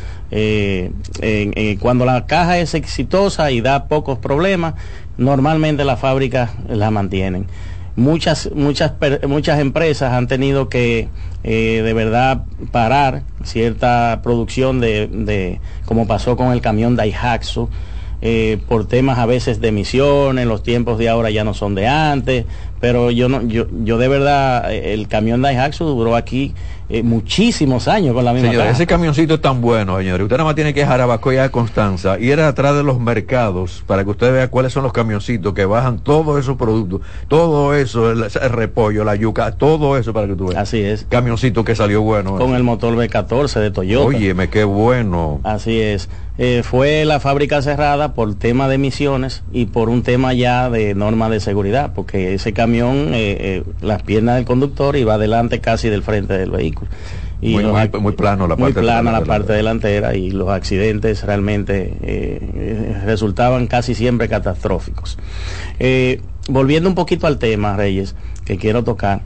cuando 1.80 2.06
la 2.06 2.28
caja 2.28 2.60
es 2.60 2.76
exitosa 2.76 3.50
y 3.50 3.62
da 3.62 3.88
pocos 3.88 4.20
problemas, 4.20 4.76
normalmente 5.18 5.84
las 5.84 6.00
fábricas 6.00 6.52
la 6.68 6.92
mantienen 6.92 7.48
muchas, 7.96 8.50
muchas, 8.54 8.94
muchas 9.28 9.60
empresas 9.60 10.14
han 10.14 10.28
tenido 10.28 10.70
que 10.70 11.10
eh, 11.44 11.82
de 11.84 11.94
verdad 11.94 12.46
parar 12.72 13.24
cierta 13.44 14.22
producción 14.24 14.80
de, 14.80 15.08
de, 15.08 15.60
como 15.86 16.08
pasó 16.08 16.36
con 16.36 16.54
el 16.54 16.62
camión 16.62 16.96
Daihatsu, 16.96 17.70
eh, 18.26 18.58
por 18.70 18.88
temas 18.88 19.20
a 19.20 19.26
veces 19.26 19.60
de 19.60 19.68
emisiones, 19.68 20.48
los 20.48 20.64
tiempos 20.64 20.98
de 20.98 21.10
ahora 21.10 21.30
ya 21.30 21.44
no 21.44 21.54
son 21.54 21.76
de 21.76 21.88
antes, 21.88 22.46
pero 22.80 23.12
yo 23.12 23.28
no, 23.28 23.42
yo, 23.42 23.68
yo 23.84 23.98
de 23.98 24.08
verdad, 24.08 24.72
eh, 24.72 24.94
el 24.94 25.10
camión 25.10 25.42
Daihatsu 25.42 25.84
duró 25.84 26.16
aquí 26.16 26.54
eh, 26.90 27.04
muchísimos 27.04 27.88
años 27.88 28.14
con 28.14 28.26
la 28.26 28.34
misma 28.34 28.50
Señor, 28.50 28.68
ese 28.68 28.86
camioncito 28.86 29.36
es 29.36 29.42
tan 29.42 29.62
bueno, 29.62 29.98
señores. 29.98 30.24
Usted 30.24 30.38
nada 30.38 30.46
más 30.46 30.56
tiene 30.56 30.74
que 30.74 30.82
dejar 30.82 31.02
a 31.02 31.06
Bacoya 31.06 31.44
de 31.44 31.50
Constanza, 31.50 32.20
ir 32.20 32.40
atrás 32.40 32.76
de 32.76 32.84
los 32.84 33.00
mercados 33.00 33.84
para 33.88 34.04
que 34.04 34.10
usted 34.12 34.34
vea 34.34 34.50
cuáles 34.50 34.74
son 34.74 34.84
los 34.84 34.94
camioncitos 34.94 35.54
que 35.54 35.66
bajan 35.66 36.00
todos 36.00 36.40
esos 36.40 36.58
productos, 36.58 37.02
todo 37.28 37.74
eso, 37.74 38.12
el, 38.12 38.30
repollo, 38.50 39.04
la 39.04 39.16
yuca, 39.16 39.52
todo 39.52 39.98
eso 39.98 40.14
para 40.14 40.28
que 40.28 40.36
tú 40.36 40.48
veas. 40.48 40.62
Así 40.62 40.82
es. 40.82 41.06
Camioncito 41.10 41.64
que 41.64 41.76
salió 41.76 42.02
bueno. 42.02 42.38
Con 42.38 42.56
el 42.56 42.64
motor 42.64 42.96
B14 42.96 43.60
de 43.60 43.72
Toyota. 43.72 44.06
Óyeme, 44.08 44.50
qué 44.50 44.64
bueno. 44.64 45.40
Así 45.44 45.80
es. 45.80 46.10
Eh, 46.38 46.64
fue 46.64 47.06
la 47.06 47.20
fábrica 47.20 47.62
cerrada 47.62 48.14
por 48.14 48.34
tema 48.36 48.68
de 48.68 48.76
emisiones 48.76 49.44
y 49.52 49.68
por 49.68 49.90
un 49.90 50.02
tema 50.02 50.34
ya 50.34 50.70
de 50.70 50.96
norma 50.96 51.30
de 51.30 51.40
seguridad, 51.40 51.92
porque 51.94 52.34
ese 52.34 52.54
camión, 52.54 53.12
eh, 53.14 53.64
las 53.82 54.02
piernas 54.02 54.36
del 54.38 54.46
conductor 54.46 54.96
iba 54.96 55.14
adelante 55.14 55.60
casi 55.60 55.90
del 55.90 56.02
frente 56.02 56.34
del 56.38 56.50
vehículo. 56.50 56.90
Y 57.44 57.58
muy, 57.58 58.14
plano 58.14 58.48
la 58.48 58.56
parte, 58.56 58.80
plana 58.80 59.12
la 59.12 59.26
parte 59.26 59.52
delantera 59.52 60.16
y 60.16 60.32
los 60.32 60.48
accidentes 60.48 61.24
realmente 61.24 61.98
eh, 62.02 63.02
resultaban 63.04 63.68
casi 63.68 63.96
siempre 63.96 64.30
catastróficos. 64.30 65.18
Eh, 65.78 66.22
volviendo 66.48 66.88
un 66.88 66.96
poquito 66.96 67.28
al 67.28 67.40
tema, 67.40 67.76
Reyes, 67.76 68.16
que 68.46 68.58
quiero 68.58 68.86
tocar, 68.86 69.24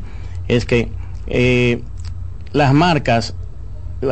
es 0.48 0.66
que 0.66 0.90
eh, 1.28 1.84
las 2.54 2.74
marcas, 2.74 3.36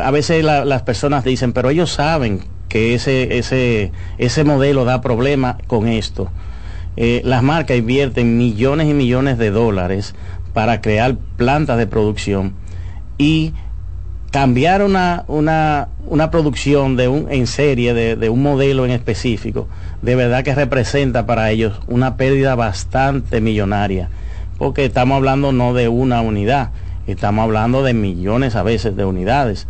a 0.00 0.12
veces 0.12 0.44
las 0.44 0.82
personas 0.82 1.24
dicen, 1.24 1.52
pero 1.52 1.70
ellos 1.70 1.90
saben 1.90 2.44
que 2.76 2.94
ese, 2.94 3.38
ese, 3.38 3.90
ese 4.18 4.44
modelo 4.44 4.84
da 4.84 5.00
problemas 5.00 5.56
con 5.66 5.88
esto. 5.88 6.30
las 6.94 7.42
marcas 7.42 7.78
invierten 7.78 8.36
millones 8.36 8.86
y 8.86 8.92
millones 8.92 9.38
de 9.38 9.50
dólares 9.50 10.14
para 10.52 10.82
crear 10.82 11.16
plantas 11.38 11.78
de 11.78 11.86
producción 11.86 12.52
y 13.16 13.54
cambiar 14.30 14.82
una, 14.82 15.24
una, 15.26 15.88
una 16.06 16.30
producción 16.30 16.96
de 16.96 17.08
un, 17.08 17.32
en 17.32 17.46
serie 17.46 17.94
de, 17.94 18.28
un 18.28 18.42
modelo 18.42 18.84
en 18.84 18.90
específico, 18.90 19.68
de 20.02 20.14
verdad 20.14 20.44
que 20.44 20.54
representa 20.54 21.24
para 21.24 21.50
ellos 21.50 21.80
una 21.86 22.18
pérdida 22.18 22.56
bastante 22.56 23.40
millonaria, 23.40 24.10
porque 24.58 24.84
estamos 24.84 25.16
hablando 25.16 25.50
no 25.50 25.72
de 25.72 25.88
una 25.88 26.20
unidad, 26.20 26.72
estamos 27.06 27.42
hablando 27.42 27.82
de 27.82 27.94
millones 27.94 28.54
a 28.54 28.62
veces 28.62 28.96
de 28.96 29.06
unidades 29.06 29.66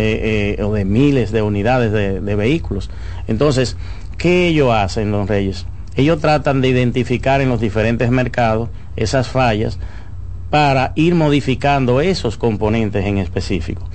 eh, 0.00 0.56
eh, 0.58 0.62
o 0.62 0.72
de 0.72 0.84
miles 0.84 1.30
de 1.32 1.42
unidades 1.42 1.92
de, 1.92 2.34
vehículos. 2.34 2.90
Entonces, 3.28 3.76
¿qué 4.18 4.48
ellos 4.48 4.72
hacen, 4.72 5.10
los 5.10 5.28
Reyes? 5.28 5.66
Ellos 5.96 6.20
tratan 6.20 6.60
de 6.60 6.68
identificar 6.68 7.40
en 7.40 7.48
los 7.48 7.60
diferentes 7.60 8.10
mercados 8.10 8.70
esas 8.96 9.28
fallas, 9.28 9.78
para 10.50 10.92
ir 10.96 11.14
modificando 11.14 12.00
esos 12.00 12.36
componentes 12.36 13.06
en 13.06 13.18
específico. 13.18 13.88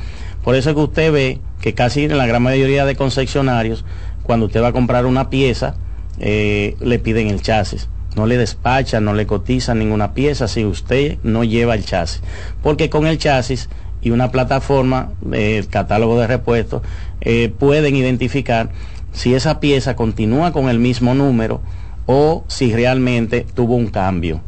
Por 0.43 0.55
eso 0.55 0.69
es 0.69 0.75
que 0.75 0.81
usted 0.81 1.11
ve 1.11 1.39
que 1.59 1.73
casi 1.73 2.05
en 2.05 2.17
la 2.17 2.25
gran 2.25 2.41
mayoría 2.41 2.85
de 2.85 2.95
concesionarios, 2.95 3.83
cuando 4.23 4.45
usted 4.45 4.61
va 4.61 4.69
a 4.69 4.73
comprar 4.73 5.05
una 5.05 5.29
pieza, 5.29 5.75
eh, 6.19 6.77
le 6.79 6.99
piden 6.99 7.27
el 7.27 7.41
chasis. 7.41 7.89
No 8.15 8.25
le 8.25 8.37
despachan, 8.37 9.03
no 9.03 9.13
le 9.13 9.27
cotizan 9.27 9.79
ninguna 9.79 10.13
pieza 10.13 10.47
si 10.47 10.63
usted 10.63 11.17
no 11.23 11.43
lleva 11.43 11.75
el 11.75 11.83
chasis. 11.83 12.21
Porque 12.63 12.89
con 12.89 13.05
el 13.05 13.17
chasis 13.17 13.69
y 14.05 14.11
una 14.11 14.31
plataforma, 14.31 15.09
el 15.31 15.67
catálogo 15.67 16.19
de 16.19 16.27
repuestos, 16.27 16.83
eh, 17.21 17.51
pueden 17.57 17.95
identificar 17.95 18.69
si 19.13 19.33
esa 19.33 19.59
pieza 19.59 19.95
continúa 19.95 20.53
con 20.53 20.69
el 20.69 20.77
mismo 20.77 21.15
número 21.15 21.59
o 22.05 22.45
si 22.47 22.71
realmente 22.71 23.47
tuvo 23.55 23.75
un 23.75 23.87
cambio. 23.87 24.41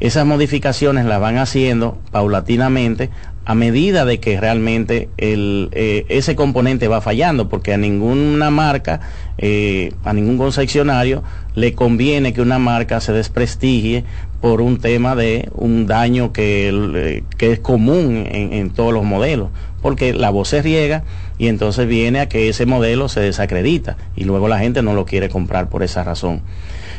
Esas 0.00 0.26
modificaciones 0.26 1.04
las 1.04 1.20
van 1.20 1.38
haciendo 1.38 2.00
paulatinamente 2.10 3.10
a 3.44 3.54
medida 3.54 4.04
de 4.04 4.18
que 4.18 4.40
realmente 4.40 5.08
el, 5.16 5.68
eh, 5.72 6.04
ese 6.08 6.34
componente 6.34 6.88
va 6.88 7.00
fallando, 7.00 7.48
porque 7.48 7.72
a 7.72 7.76
ninguna 7.76 8.50
marca, 8.50 9.00
eh, 9.38 9.92
a 10.02 10.12
ningún 10.12 10.38
concesionario 10.38 11.22
le 11.54 11.74
conviene 11.74 12.32
que 12.32 12.40
una 12.40 12.58
marca 12.58 13.00
se 13.00 13.12
desprestigie 13.12 14.04
por 14.42 14.60
un 14.60 14.78
tema 14.78 15.14
de 15.14 15.48
un 15.54 15.86
daño 15.86 16.32
que, 16.32 16.68
eh, 16.68 17.24
que 17.38 17.52
es 17.52 17.60
común 17.60 18.26
en, 18.28 18.52
en, 18.52 18.70
todos 18.70 18.92
los 18.92 19.04
modelos, 19.04 19.50
porque 19.80 20.12
la 20.12 20.30
voz 20.30 20.48
se 20.48 20.60
riega 20.60 21.04
y 21.38 21.46
entonces 21.46 21.86
viene 21.86 22.20
a 22.20 22.28
que 22.28 22.48
ese 22.48 22.66
modelo 22.66 23.08
se 23.08 23.20
desacredita 23.20 23.96
y 24.16 24.24
luego 24.24 24.48
la 24.48 24.58
gente 24.58 24.82
no 24.82 24.94
lo 24.94 25.06
quiere 25.06 25.28
comprar 25.28 25.70
por 25.70 25.84
esa 25.84 26.02
razón. 26.02 26.42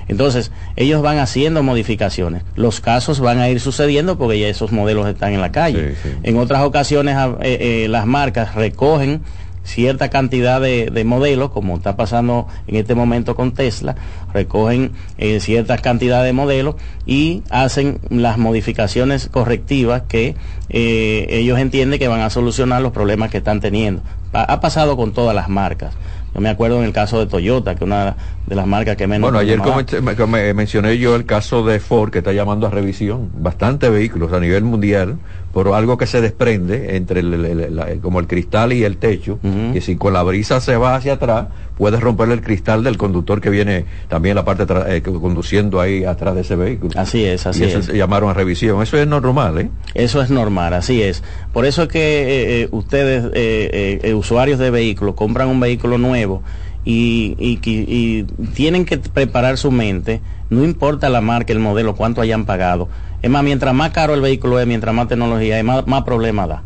Entonces, 0.07 0.51
ellos 0.75 1.01
van 1.01 1.17
haciendo 1.17 1.63
modificaciones. 1.63 2.43
Los 2.55 2.81
casos 2.81 3.19
van 3.19 3.39
a 3.39 3.49
ir 3.49 3.59
sucediendo 3.59 4.17
porque 4.17 4.39
ya 4.39 4.47
esos 4.47 4.71
modelos 4.71 5.07
están 5.07 5.33
en 5.33 5.41
la 5.41 5.51
calle. 5.51 5.95
En 6.23 6.37
otras 6.37 6.63
ocasiones, 6.63 7.17
eh, 7.41 7.83
eh, 7.83 7.87
las 7.89 8.05
marcas 8.05 8.55
recogen 8.55 9.21
cierta 9.63 10.09
cantidad 10.09 10.61
de, 10.61 11.03
modelos, 11.05 11.51
como 11.51 11.75
está 11.75 11.95
pasando 11.95 12.47
en 12.67 12.75
este 12.75 12.95
momento 12.95 13.35
con 13.35 13.53
Tesla, 13.53 13.95
recogen 14.33 14.91
eh, 15.17 15.39
ciertas 15.39 15.81
cantidades 15.81 16.25
de 16.25 16.33
modelos 16.33 16.75
y 17.05 17.43
hacen 17.49 17.99
las 18.09 18.37
modificaciones 18.37 19.29
correctivas 19.29 20.03
que 20.03 20.35
eh, 20.69 21.27
ellos 21.29 21.59
entienden 21.59 21.99
que 21.99 22.07
van 22.07 22.21
a 22.21 22.29
solucionar 22.29 22.81
los 22.81 22.91
problemas 22.91 23.31
que 23.31 23.37
están 23.37 23.59
teniendo. 23.59 24.01
ha 24.33 24.59
pasado 24.59 24.97
con 24.97 25.13
todas 25.13 25.35
las 25.35 25.49
marcas. 25.49 25.93
Yo 26.33 26.41
me 26.41 26.49
acuerdo 26.49 26.79
en 26.79 26.85
el 26.85 26.93
caso 26.93 27.19
de 27.19 27.27
Toyota, 27.27 27.75
que 27.75 27.83
una 27.83 28.15
de 28.47 28.55
las 28.55 28.65
marcas 28.65 28.95
que 28.95 29.05
menos... 29.05 29.31
Bueno, 29.31 29.39
ayer 29.39 29.59
como, 29.59 30.37
mencioné 30.55 30.97
yo 30.97 31.15
el 31.15 31.25
caso 31.25 31.63
de 31.63 31.79
Ford, 31.79 32.11
que 32.11 32.19
está 32.19 32.33
llamando 32.33 32.65
a 32.65 32.71
revisión, 32.71 33.29
bastante 33.37 33.89
vehículos 33.89 34.33
a 34.33 34.39
nivel 34.39 34.63
mundial, 34.63 35.17
por 35.53 35.67
algo 35.73 35.97
que 35.97 36.07
se 36.07 36.19
desprende 36.19 36.95
entre 36.95 37.19
el, 37.19 37.99
como 38.01 38.19
el 38.19 38.25
cristal 38.25 38.73
y 38.73 38.83
el 38.83 38.97
techo, 38.97 39.39
que 39.71 39.81
si 39.81 39.95
con 39.95 40.11
la 40.11 40.23
brisa 40.23 40.59
se 40.59 40.75
va 40.77 40.95
hacia 40.95 41.13
atrás, 41.13 41.47
puede 41.77 41.99
romper 41.99 42.29
el 42.31 42.41
cristal 42.41 42.83
del 42.83 42.97
conductor 42.97 43.39
que 43.39 43.51
viene 43.51 43.85
también 44.07 44.35
la 44.35 44.43
parte 44.43 44.65
eh, 44.87 45.03
conduciendo 45.03 45.79
ahí 45.79 46.05
atrás 46.05 46.33
de 46.33 46.41
ese 46.41 46.55
vehículo. 46.55 46.99
Así 46.99 47.23
es, 47.23 47.45
así 47.45 47.63
y 47.63 47.67
eso 47.67 47.79
es. 47.79 47.87
llamaron 47.87 48.31
a 48.31 48.33
revisión. 48.33 48.81
Eso 48.81 48.97
es 48.97 49.05
normal, 49.05 49.59
¿eh? 49.59 49.69
Eso 49.93 50.23
es 50.23 50.31
normal, 50.31 50.73
así 50.73 51.03
es. 51.03 51.23
Por 51.53 51.65
eso 51.65 51.83
es 51.83 51.87
que 51.87 51.99
eh, 51.99 52.61
eh, 52.63 52.67
ustedes, 52.71 54.15
usuarios 54.15 54.57
de 54.57 54.71
vehículos, 54.71 55.13
compran 55.13 55.49
un 55.49 55.59
vehículo 55.59 55.99
nuevo 55.99 56.41
y, 56.83 57.35
y, 57.37 58.23
tienen 58.55 58.85
que 58.85 58.97
preparar 58.97 59.59
su 59.59 59.71
mente, 59.71 60.21
no 60.49 60.63
importa 60.63 61.09
la 61.09 61.21
marca, 61.21 61.53
el 61.53 61.59
modelo, 61.59 61.95
cuánto 61.95 62.21
hayan 62.21 62.45
pagado. 62.45 62.89
Es 63.23 63.29
más, 63.29 63.41
mientras 63.41 63.73
más 63.73 63.91
caro 63.91 64.13
el 64.13 64.21
vehículo 64.21 64.59
es, 64.59 64.67
mientras 64.67 64.93
más 64.93 65.07
tecnología 65.07 65.57
es, 65.57 65.63
más, 65.63 65.87
más 65.87 66.03
problema 66.03 66.45
da. 66.45 66.61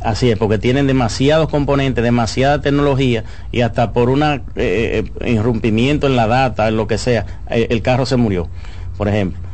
Así 0.00 0.30
es, 0.30 0.38
porque 0.38 0.56
tienen 0.56 0.86
demasiados 0.86 1.48
componentes, 1.48 2.04
demasiada 2.04 2.60
tecnología 2.60 3.24
y 3.50 3.62
hasta 3.62 3.92
por 3.92 4.08
un 4.08 4.22
eh, 4.22 4.40
eh, 4.54 5.04
irrumpimiento 5.26 6.06
en 6.06 6.14
la 6.14 6.28
data, 6.28 6.68
en 6.68 6.76
lo 6.76 6.86
que 6.86 6.98
sea, 6.98 7.26
eh, 7.50 7.66
el 7.70 7.82
carro 7.82 8.06
se 8.06 8.16
murió, 8.16 8.48
por 8.96 9.08
ejemplo. 9.08 9.47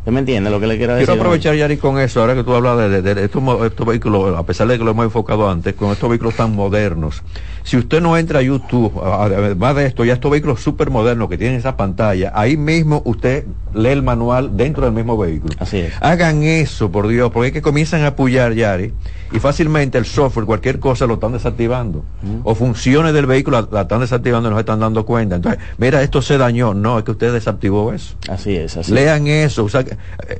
¿Usted 0.00 0.12
me 0.12 0.20
entiende 0.20 0.48
lo 0.48 0.58
que 0.58 0.66
le 0.66 0.78
quiero 0.78 0.94
decir? 0.94 1.06
Quiero 1.06 1.20
aprovechar, 1.20 1.54
Yari, 1.54 1.76
con 1.76 1.98
eso, 1.98 2.22
ahora 2.22 2.34
que 2.34 2.42
tú 2.42 2.54
hablas 2.54 2.78
de, 2.78 3.22
estos, 3.22 3.86
vehículos, 3.86 4.34
a 4.34 4.44
pesar 4.44 4.66
de 4.66 4.78
que 4.78 4.84
lo 4.84 4.92
hemos 4.92 5.04
enfocado 5.04 5.50
antes, 5.50 5.74
con 5.74 5.92
estos 5.92 6.08
vehículos 6.08 6.36
tan 6.36 6.56
modernos. 6.56 7.22
Si 7.64 7.76
usted 7.76 8.00
no 8.00 8.16
entra 8.16 8.38
a 8.38 8.42
YouTube, 8.42 8.98
además 9.02 9.76
de 9.76 9.84
esto, 9.84 10.02
ya 10.06 10.14
estos 10.14 10.30
vehículos 10.30 10.62
súper 10.62 10.88
modernos 10.88 11.28
que 11.28 11.36
tienen 11.36 11.58
esa 11.58 11.76
pantalla, 11.76 12.32
ahí 12.34 12.56
mismo 12.56 13.02
usted 13.04 13.44
lee 13.74 13.90
el 13.90 14.02
manual 14.02 14.56
dentro 14.56 14.86
del 14.86 14.94
mismo 14.94 15.18
vehículo. 15.18 15.54
Así 15.58 15.80
es. 15.80 15.92
Hagan 16.00 16.44
eso, 16.44 16.90
por 16.90 17.06
Dios, 17.06 17.30
porque 17.30 17.48
es 17.48 17.52
que 17.52 17.60
comienzan 17.60 18.00
a 18.04 18.08
apoyar, 18.08 18.54
Yari, 18.54 18.94
y 19.32 19.38
fácilmente 19.38 19.98
el 19.98 20.06
software, 20.06 20.46
cualquier 20.46 20.80
cosa 20.80 21.06
lo 21.06 21.14
están 21.14 21.32
desactivando. 21.32 22.04
O 22.42 22.54
funciones 22.54 23.12
del 23.12 23.26
vehículo 23.26 23.68
la, 23.70 23.82
están 23.82 24.00
desactivando 24.00 24.48
y 24.48 24.50
no 24.50 24.56
se 24.56 24.60
están 24.60 24.80
dando 24.80 25.04
cuenta. 25.04 25.36
Entonces, 25.36 25.60
mira, 25.78 26.02
esto 26.02 26.20
se 26.22 26.38
dañó. 26.38 26.74
No, 26.74 26.98
es 26.98 27.04
que 27.04 27.12
usted 27.12 27.32
desactivó 27.32 27.92
eso. 27.92 28.14
Así 28.28 28.56
es, 28.56 28.76
así 28.76 28.92
Lean 28.92 29.26
eso. 29.26 29.64
O 29.64 29.68
sea, 29.68 29.84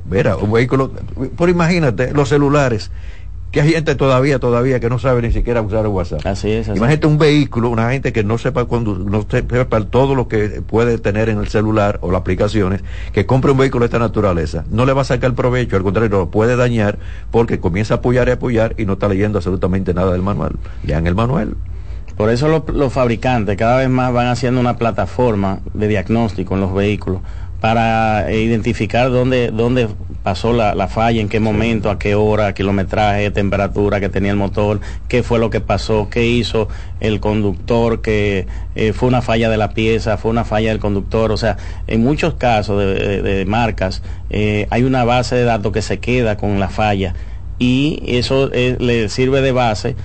mira, 0.09 0.37
un 0.37 0.51
vehículo, 0.51 0.91
por 1.35 1.49
imagínate, 1.49 2.13
los 2.13 2.29
celulares 2.29 2.91
que 3.51 3.59
hay 3.59 3.73
gente 3.73 3.95
todavía, 3.95 4.39
todavía 4.39 4.79
que 4.79 4.89
no 4.89 4.97
sabe 4.97 5.21
ni 5.21 5.31
siquiera 5.31 5.61
usar 5.61 5.81
el 5.81 5.87
WhatsApp. 5.87 6.25
Así 6.25 6.49
es. 6.51 6.69
Así. 6.69 6.77
Imagínate 6.77 7.05
un 7.05 7.17
vehículo, 7.17 7.69
una 7.69 7.91
gente 7.91 8.13
que 8.13 8.23
no 8.23 8.37
sepa 8.37 8.65
cuando, 8.65 8.95
no 8.95 9.25
sepa 9.29 9.81
todo 9.81 10.15
lo 10.15 10.29
que 10.29 10.61
puede 10.61 10.97
tener 10.97 11.27
en 11.27 11.37
el 11.37 11.49
celular 11.49 11.99
o 12.01 12.11
las 12.11 12.21
aplicaciones, 12.21 12.81
que 13.11 13.25
compre 13.25 13.51
un 13.51 13.57
vehículo 13.57 13.83
de 13.83 13.87
esta 13.87 13.99
naturaleza, 13.99 14.63
no 14.71 14.85
le 14.85 14.93
va 14.93 15.01
a 15.01 15.05
sacar 15.05 15.33
provecho, 15.33 15.75
al 15.75 15.83
contrario, 15.83 16.17
lo 16.17 16.29
puede 16.29 16.55
dañar 16.55 16.97
porque 17.29 17.59
comienza 17.59 17.95
a 17.95 17.97
apoyar 17.97 18.29
y 18.29 18.31
apoyar 18.31 18.75
y 18.77 18.85
no 18.85 18.93
está 18.93 19.09
leyendo 19.09 19.39
absolutamente 19.39 19.93
nada 19.93 20.13
del 20.13 20.21
manual. 20.21 20.55
Lean 20.83 21.05
el 21.05 21.15
manual. 21.15 21.55
Por 22.15 22.29
eso 22.29 22.47
los, 22.47 22.69
los 22.69 22.93
fabricantes 22.93 23.57
cada 23.57 23.77
vez 23.77 23.89
más 23.89 24.13
van 24.13 24.27
haciendo 24.27 24.61
una 24.61 24.77
plataforma 24.77 25.59
de 25.73 25.87
diagnóstico 25.87 26.53
en 26.53 26.61
los 26.61 26.73
vehículos 26.73 27.21
para 27.61 28.33
identificar 28.33 29.11
dónde, 29.11 29.51
dónde 29.51 29.87
pasó 30.23 30.51
la, 30.51 30.87
falla, 30.87 31.21
en 31.21 31.29
qué 31.29 31.39
momento, 31.39 31.91
a 31.91 31.99
qué 31.99 32.15
hora, 32.15 32.53
kilometraje, 32.53 33.29
temperatura 33.29 33.99
que 33.99 34.09
tenía 34.09 34.31
el 34.31 34.37
motor, 34.37 34.81
qué 35.07 35.21
fue 35.21 35.37
lo 35.37 35.51
que 35.51 35.61
pasó, 35.61 36.09
qué 36.09 36.25
hizo 36.25 36.67
el 36.99 37.19
conductor, 37.19 38.01
que 38.01 38.47
eh, 38.73 38.93
fue 38.93 39.09
una 39.09 39.21
falla 39.21 39.47
de 39.49 39.57
la 39.57 39.69
pieza, 39.75 40.17
fue 40.17 40.31
una 40.31 40.43
falla 40.43 40.69
del 40.69 40.79
conductor. 40.79 41.31
O 41.31 41.37
sea, 41.37 41.57
en 41.85 42.03
muchos 42.03 42.33
casos 42.33 42.79
de, 42.79 43.45
marcas 43.47 44.01
eh, 44.31 44.65
hay 44.71 44.83
una 44.83 45.03
base 45.03 45.35
de 45.35 45.43
datos 45.43 45.71
que 45.71 45.83
se 45.83 45.99
queda 45.99 46.37
con 46.37 46.59
la 46.59 46.69
falla 46.69 47.13
y 47.59 48.01
eso 48.07 48.49
eh, 48.53 48.75
le 48.79 49.07
sirve 49.07 49.41
de 49.41 49.51
base 49.51 49.95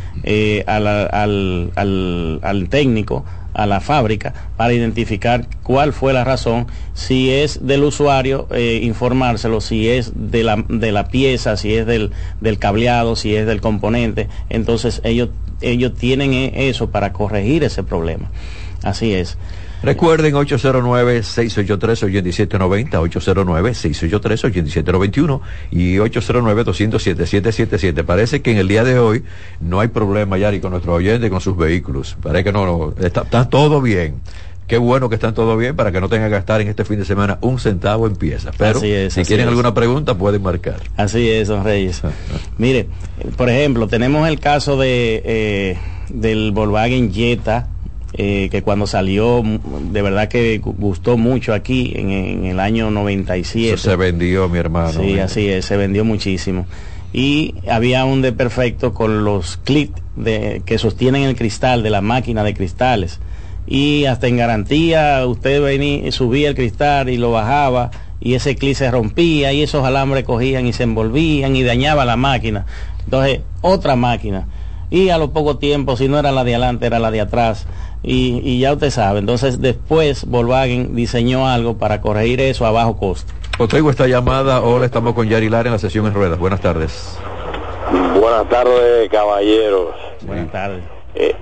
al, 0.67 0.87
al, 0.87 2.41
al 2.43 2.69
técnico 2.69 3.25
a 3.57 3.65
la 3.67 3.81
fábrica 3.81 4.35
para 4.57 4.75
identificar 4.75 5.47
cuál 5.63 5.95
fue 5.95 6.13
la 6.13 6.25
razón, 6.25 6.67
si 6.93 7.33
es 7.33 7.67
del 7.67 7.85
usuario, 7.85 8.47
eh, 8.51 8.81
informárselo, 8.83 9.63
si 9.63 9.89
es 9.89 10.13
de 10.15 10.45
la, 10.45 10.63
de 10.69 10.93
la 10.93 11.09
pieza, 11.09 11.57
si 11.57 11.75
es 11.75 11.87
del, 11.87 12.13
del 12.41 12.59
cableado, 12.59 13.17
si 13.17 13.35
es 13.35 13.47
del 13.47 13.63
componente. 13.63 14.29
Entonces 14.51 15.01
ellos, 15.05 15.31
ellos 15.63 15.95
tienen 15.95 16.35
e, 16.35 16.69
eso 16.69 16.91
para 16.91 17.15
corregir 17.15 17.65
ese 17.65 17.83
problema. 17.83 18.31
Así 18.83 19.15
es. 19.15 19.39
Recuerden 19.83 20.35
809-683-8790, 20.35 22.91
809-683-8791 22.91 25.41
y 25.71 25.97
809-207-777. 25.97 28.05
Parece 28.05 28.43
que 28.43 28.53
en 28.53 28.59
el 28.59 28.69
día 28.69 28.85
de 28.85 28.99
hoy 28.99 29.25
no 29.61 29.81
hay 29.81 29.89
problema, 29.89 30.37
Yari, 30.39 30.61
con 30.61 30.73
nuestros 30.73 30.97
oyentes, 30.97 31.31
con 31.31 31.41
sus 31.41 31.57
vehículos. 31.57 32.19
Parece 32.23 32.45
que 32.45 32.53
no, 32.53 32.93
está, 33.01 33.25
todo 33.49 33.81
bien. 33.81 34.21
Qué 34.67 34.77
bueno 34.79 35.09
que 35.09 35.15
están 35.15 35.33
todo 35.33 35.57
bien 35.57 35.77
para 35.77 35.93
que 35.93 36.01
no 36.01 36.09
tengan 36.09 36.29
que 36.29 36.35
gastar 36.35 36.61
en 36.61 36.67
este 36.67 36.85
fin 36.85 36.99
de 36.99 37.05
semana 37.05 37.39
un 37.41 37.61
centavo 37.61 38.09
en 38.09 38.17
piezas. 38.17 38.53
Pero 38.59 38.81
si 38.81 39.23
quieren 39.25 39.47
alguna 39.47 39.75
pregunta 39.75 40.19
pueden 40.19 40.43
marcar. 40.43 40.81
Así 40.97 41.31
es, 41.31 41.47
don 41.47 41.63
Reyes. 41.63 42.03
Mire, 42.59 42.89
por 43.37 43.49
ejemplo, 43.49 43.87
tenemos 43.87 44.29
el 44.29 44.41
caso 44.41 44.77
de 44.77 45.23
eh, 45.25 45.79
del 46.09 46.51
Volkswagen 46.51 47.13
Jetta 47.13 47.69
eh, 48.13 48.49
que 48.51 48.63
cuando 48.63 48.87
salió, 48.87 49.43
de 49.91 50.03
verdad 50.03 50.29
que 50.29 50.59
gustó 50.59 51.17
mucho 51.17 51.53
aquí 51.53 51.93
en, 51.97 52.45
el 52.47 52.61
año 52.61 52.91
97. 52.91 53.75
Eso 53.75 53.91
se 53.91 53.97
vendió, 53.97 54.49
mi 54.49 54.59
hermano. 54.59 55.01
Sí, 55.01 55.19
así 55.19 55.49
es, 55.49 55.65
se 55.65 55.77
vendió 55.77 56.05
muchísimo. 56.05 56.67
Y 57.13 57.55
había 57.71 58.05
un 58.05 58.23
de 58.23 58.33
perfecto 58.33 58.93
con 58.93 59.25
los 59.25 59.57
clips 59.59 60.01
de, 60.17 60.63
que 60.65 60.79
sostienen 60.79 61.23
el 61.23 61.37
cristal 61.37 61.83
de 61.83 61.91
la 61.91 62.01
máquina 62.01 62.45
de 62.45 62.55
cristales. 62.55 63.21
Y 63.67 64.05
hasta 64.05 64.29
en 64.29 64.37
garantía, 64.37 65.27
usted 65.27 65.63
venía, 65.63 66.11
subía 66.13 66.49
el 66.49 66.55
cristal 66.55 67.09
y 67.09 67.17
lo 67.17 67.33
bajaba 67.33 67.91
y 68.21 68.35
ese 68.35 68.57
clip 68.57 68.77
se 68.77 68.91
rompía 68.91 69.53
y 69.53 69.63
esos 69.63 69.85
alambres 69.85 70.25
cogían 70.25 70.67
y 70.67 70.73
se 70.73 70.85
envolvían 70.85 71.55
y 71.57 71.63
dañaba 71.63 72.05
la 72.05 72.17
máquina. 72.17 72.67
Entonces, 73.05 73.41
otra 73.61 73.97
máquina. 73.97 74.47
Y 74.91 75.11
a 75.11 75.19
lo 75.19 75.31
poco 75.31 75.59
tiempo, 75.59 75.97
si 75.97 76.09
no 76.09 76.19
era 76.19 76.31
la 76.33 76.45
de 76.45 76.55
adelante, 76.55 76.87
era 76.87 76.99
la 76.99 77.11
de 77.11 77.21
atrás 77.21 77.67
y, 78.03 78.61
ya 78.61 78.73
usted 78.73 78.91
sabe. 78.91 79.19
Entonces 79.19 79.61
después 79.61 80.27
Volkswagen 80.27 80.95
diseñó 80.95 81.49
algo 81.49 81.77
para 81.77 82.01
corregir 82.01 82.41
eso 82.41 82.65
a 82.65 82.71
bajo 82.71 82.97
costo. 82.97 83.33
tengo 83.69 83.91
esta 83.91 84.07
llamada. 84.07 84.63
Hola, 84.63 84.87
estamos 84.87 85.15
con 85.15 85.29
Yari 85.29 85.49
Lara 85.49 85.69
en 85.69 85.73
la 85.73 85.79
sesión 85.79 86.07
en 86.07 86.15
ruedas. 86.15 86.39
Buenas 86.39 86.61
tardes. 86.61 87.19
Buenas 88.19 88.49
tardes, 88.49 89.09
caballeros. 89.11 89.95
Buenas 90.23 90.53
tardes. 90.53 90.83
Eh, 91.15 91.35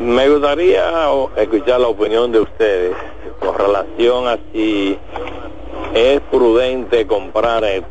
me 0.00 0.28
gustaría 0.28 0.84
escuchar 1.36 1.80
la 1.80 1.88
opinión 1.88 2.32
de 2.32 2.40
ustedes 2.40 2.94
con 3.38 3.56
relación 3.56 4.28
a 4.28 4.38
si 4.52 4.98
es 5.94 6.20
prudente 6.30 7.06
comprar 7.06 7.64
eh, 7.64 7.82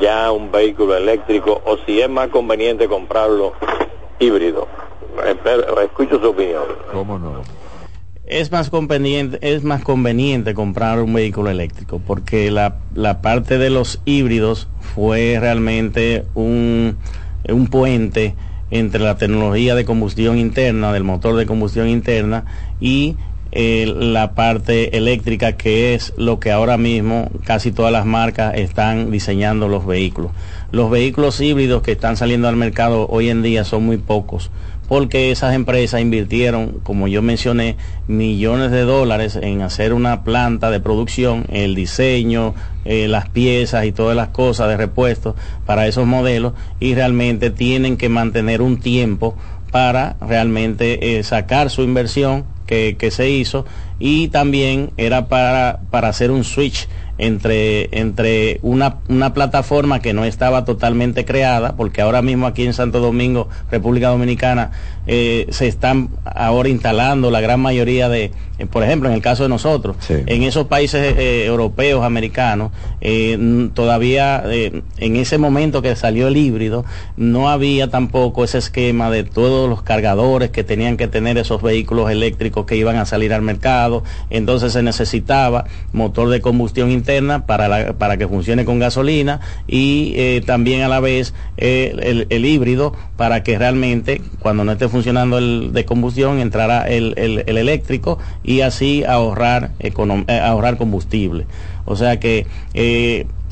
ya 0.00 0.32
un 0.32 0.50
vehículo 0.50 0.96
eléctrico 0.96 1.60
o 1.64 1.76
si 1.86 2.00
es 2.00 2.08
más 2.08 2.28
conveniente 2.28 2.88
comprarlo 2.88 3.52
híbrido 4.22 4.68
escucho 5.84 6.20
su 6.20 6.30
opinión. 6.30 6.64
¿Cómo 6.92 7.18
no? 7.18 7.42
Es 8.24 8.50
más 8.50 8.70
conveniente, 8.70 9.38
es 9.42 9.62
más 9.62 9.82
conveniente 9.82 10.54
comprar 10.54 11.00
un 11.00 11.12
vehículo 11.12 11.50
eléctrico 11.50 12.00
porque 12.06 12.50
la, 12.50 12.76
la 12.94 13.20
parte 13.20 13.58
de 13.58 13.68
los 13.68 14.00
híbridos 14.04 14.68
fue 14.94 15.36
realmente 15.38 16.24
un, 16.34 16.96
un 17.48 17.66
puente 17.66 18.34
entre 18.70 19.02
la 19.02 19.16
tecnología 19.16 19.74
de 19.74 19.84
combustión 19.84 20.38
interna, 20.38 20.92
del 20.92 21.04
motor 21.04 21.36
de 21.36 21.44
combustión 21.44 21.88
interna 21.88 22.46
y 22.80 23.16
eh, 23.50 23.92
la 23.94 24.32
parte 24.32 24.96
eléctrica 24.96 25.52
que 25.52 25.92
es 25.92 26.14
lo 26.16 26.40
que 26.40 26.50
ahora 26.50 26.78
mismo 26.78 27.28
casi 27.44 27.70
todas 27.70 27.92
las 27.92 28.06
marcas 28.06 28.54
están 28.56 29.10
diseñando 29.10 29.68
los 29.68 29.84
vehículos. 29.84 30.30
Los 30.72 30.90
vehículos 30.90 31.40
híbridos 31.40 31.82
que 31.82 31.92
están 31.92 32.16
saliendo 32.16 32.48
al 32.48 32.56
mercado 32.56 33.06
hoy 33.08 33.28
en 33.28 33.42
día 33.42 33.62
son 33.64 33.84
muy 33.84 33.98
pocos 33.98 34.50
porque 34.92 35.30
esas 35.30 35.54
empresas 35.54 36.02
invirtieron, 36.02 36.80
como 36.82 37.08
yo 37.08 37.22
mencioné, 37.22 37.76
millones 38.08 38.70
de 38.70 38.82
dólares 38.82 39.38
en 39.40 39.62
hacer 39.62 39.94
una 39.94 40.22
planta 40.22 40.70
de 40.70 40.80
producción, 40.80 41.46
el 41.48 41.74
diseño, 41.74 42.54
eh, 42.84 43.08
las 43.08 43.26
piezas 43.30 43.86
y 43.86 43.92
todas 43.92 44.14
las 44.14 44.28
cosas 44.28 44.68
de 44.68 44.76
repuesto 44.76 45.34
para 45.64 45.86
esos 45.86 46.06
modelos 46.06 46.52
y 46.78 46.94
realmente 46.94 47.48
tienen 47.48 47.96
que 47.96 48.10
mantener 48.10 48.60
un 48.60 48.80
tiempo 48.80 49.34
para 49.70 50.16
realmente 50.20 51.16
eh, 51.16 51.22
sacar 51.22 51.70
su 51.70 51.82
inversión 51.82 52.44
que, 52.66 52.96
que, 52.98 53.10
se 53.10 53.30
hizo 53.30 53.64
y 53.98 54.28
también 54.28 54.90
era 54.98 55.26
para, 55.26 55.80
para 55.90 56.08
hacer 56.08 56.30
un 56.30 56.44
switch 56.44 56.86
entre, 57.22 57.88
entre 58.00 58.58
una, 58.62 58.96
una, 59.08 59.32
plataforma 59.32 60.00
que 60.00 60.12
no 60.12 60.24
estaba 60.24 60.64
totalmente 60.64 61.24
creada, 61.24 61.76
porque 61.76 62.00
ahora 62.00 62.20
mismo 62.20 62.48
aquí 62.48 62.64
en 62.64 62.74
Santo 62.74 62.98
Domingo, 62.98 63.48
República 63.70 64.08
Dominicana, 64.08 64.72
eh, 65.06 65.46
se 65.50 65.68
están 65.68 66.08
ahora 66.24 66.68
instalando 66.68 67.30
la 67.30 67.40
gran 67.40 67.60
mayoría 67.60 68.08
de, 68.08 68.32
eh, 68.58 68.66
por 68.66 68.82
ejemplo, 68.82 69.08
en 69.08 69.14
el 69.14 69.22
caso 69.22 69.44
de 69.44 69.48
nosotros, 69.48 69.96
sí. 70.00 70.14
en 70.26 70.42
esos 70.42 70.66
países 70.66 71.14
eh, 71.16 71.44
europeos, 71.46 72.04
americanos, 72.04 72.72
todavía 73.74 74.42
en 74.44 75.16
ese 75.16 75.38
momento 75.38 75.82
que 75.82 75.94
salió 75.96 76.28
el 76.28 76.36
híbrido, 76.36 76.84
no 77.16 77.50
había 77.50 77.88
tampoco 77.88 78.44
ese 78.44 78.58
esquema 78.58 79.10
de 79.10 79.24
todos 79.24 79.68
los 79.68 79.82
cargadores 79.82 80.50
que 80.50 80.64
tenían 80.64 80.96
que 80.96 81.08
tener 81.08 81.38
esos 81.38 81.62
vehículos 81.62 82.10
eléctricos 82.10 82.66
que 82.66 82.76
iban 82.76 82.96
a 82.96 83.06
salir 83.06 83.32
al 83.32 83.42
mercado, 83.42 84.02
entonces 84.30 84.72
se 84.72 84.82
necesitaba 84.82 85.64
motor 85.92 86.28
de 86.28 86.40
combustión 86.40 86.90
interna 86.90 87.11
para, 87.46 87.68
la, 87.68 87.92
para 87.94 88.16
que 88.16 88.26
funcione 88.26 88.64
con 88.64 88.78
gasolina 88.78 89.40
y 89.66 90.14
eh, 90.16 90.42
también 90.44 90.82
a 90.82 90.88
la 90.88 91.00
vez 91.00 91.34
eh, 91.56 91.94
el, 92.02 92.26
el, 92.30 92.44
híbrido 92.46 92.94
para 93.16 93.42
que 93.42 93.58
realmente 93.58 94.22
cuando 94.38 94.64
no 94.64 94.72
esté 94.72 94.88
funcionando 94.88 95.38
el 95.38 95.72
de 95.72 95.84
combustión 95.84 96.38
entrara 96.38 96.88
el, 96.88 97.14
el, 97.16 97.44
el 97.46 97.58
eléctrico 97.58 98.18
y 98.42 98.62
así 98.62 99.04
ahorrar, 99.04 99.72
eh, 99.80 99.92
ahorrar 100.40 100.76
combustible. 100.78 101.46
O 101.84 101.96
sea 101.96 102.18
que 102.18 102.46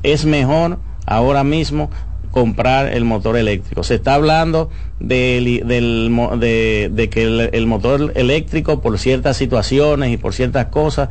es 0.03 0.25
mejor 0.25 0.79
ahora 1.05 1.44
mismo 1.44 1.90
comprar 2.31 2.92
el 2.92 3.05
motor 3.05 3.37
eléctrico. 3.37 3.83
Se 3.83 3.96
está 3.96 4.14
hablando 4.14 4.70
de, 5.01 5.62
del, 5.66 6.11
de, 6.38 6.90
de 6.92 7.11
que 7.11 7.49
el, 7.53 7.66
motor 7.66 8.12
eléctrico 8.14 8.81
por 8.81 8.99
ciertas 8.99 9.37
situaciones 9.37 10.12
y 10.12 10.16
por 10.16 10.33
ciertas 10.33 10.66
cosas 10.66 11.09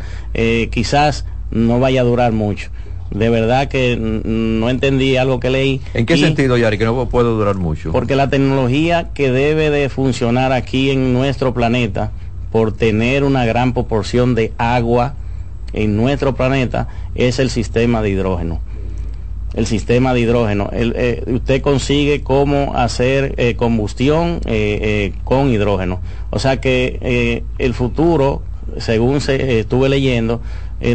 quizás 0.71 1.25
no 1.51 1.79
vaya 1.79 2.01
a 2.01 2.03
durar 2.03 2.31
mucho. 2.31 2.69
De 3.12 3.29
verdad 3.29 3.67
que 3.69 3.97
no 3.97 4.69
entendí 4.69 5.17
algo 5.17 5.39
que 5.39 5.49
leí. 5.49 5.81
¿En 5.95 6.05
qué 6.05 6.15
y, 6.15 6.19
sentido, 6.19 6.57
Yari, 6.57 6.77
que 6.77 6.85
no 6.85 7.09
puede 7.09 7.29
durar 7.29 7.55
mucho? 7.55 7.91
Porque 7.91 8.15
la 8.15 8.29
tecnología 8.29 9.09
que 9.13 9.31
debe 9.31 9.71
de 9.71 9.89
funcionar 9.89 10.51
aquí 10.51 10.91
en 10.91 11.12
nuestro 11.13 11.53
planeta, 11.53 12.12
por 12.51 12.71
tener 12.71 13.23
una 13.23 13.45
gran 13.45 13.73
proporción 13.73 14.35
de 14.35 14.53
agua 14.57 15.15
en 15.73 15.97
nuestro 15.97 16.35
planeta, 16.35 16.88
es 17.15 17.39
el 17.39 17.49
sistema 17.49 18.01
de 18.03 18.12
hidrógeno 18.12 18.59
el 19.53 19.65
sistema 19.65 20.13
de 20.13 20.21
hidrógeno. 20.21 20.69
El, 20.71 20.93
eh, 20.95 21.23
usted 21.27 21.62
consigue 21.62 22.21
cómo 22.21 22.73
hacer 22.75 23.33
eh, 23.38 23.55
combustión 23.55 24.39
eh, 24.45 24.79
eh, 24.81 25.13
con 25.23 25.49
hidrógeno. 25.49 26.01
O 26.29 26.39
sea 26.39 26.62
que 26.62 27.43
el 27.57 27.73
futuro, 27.73 28.43
según 28.77 29.21
se 29.21 29.60
estuve 29.60 29.89
leyendo, 29.89 30.41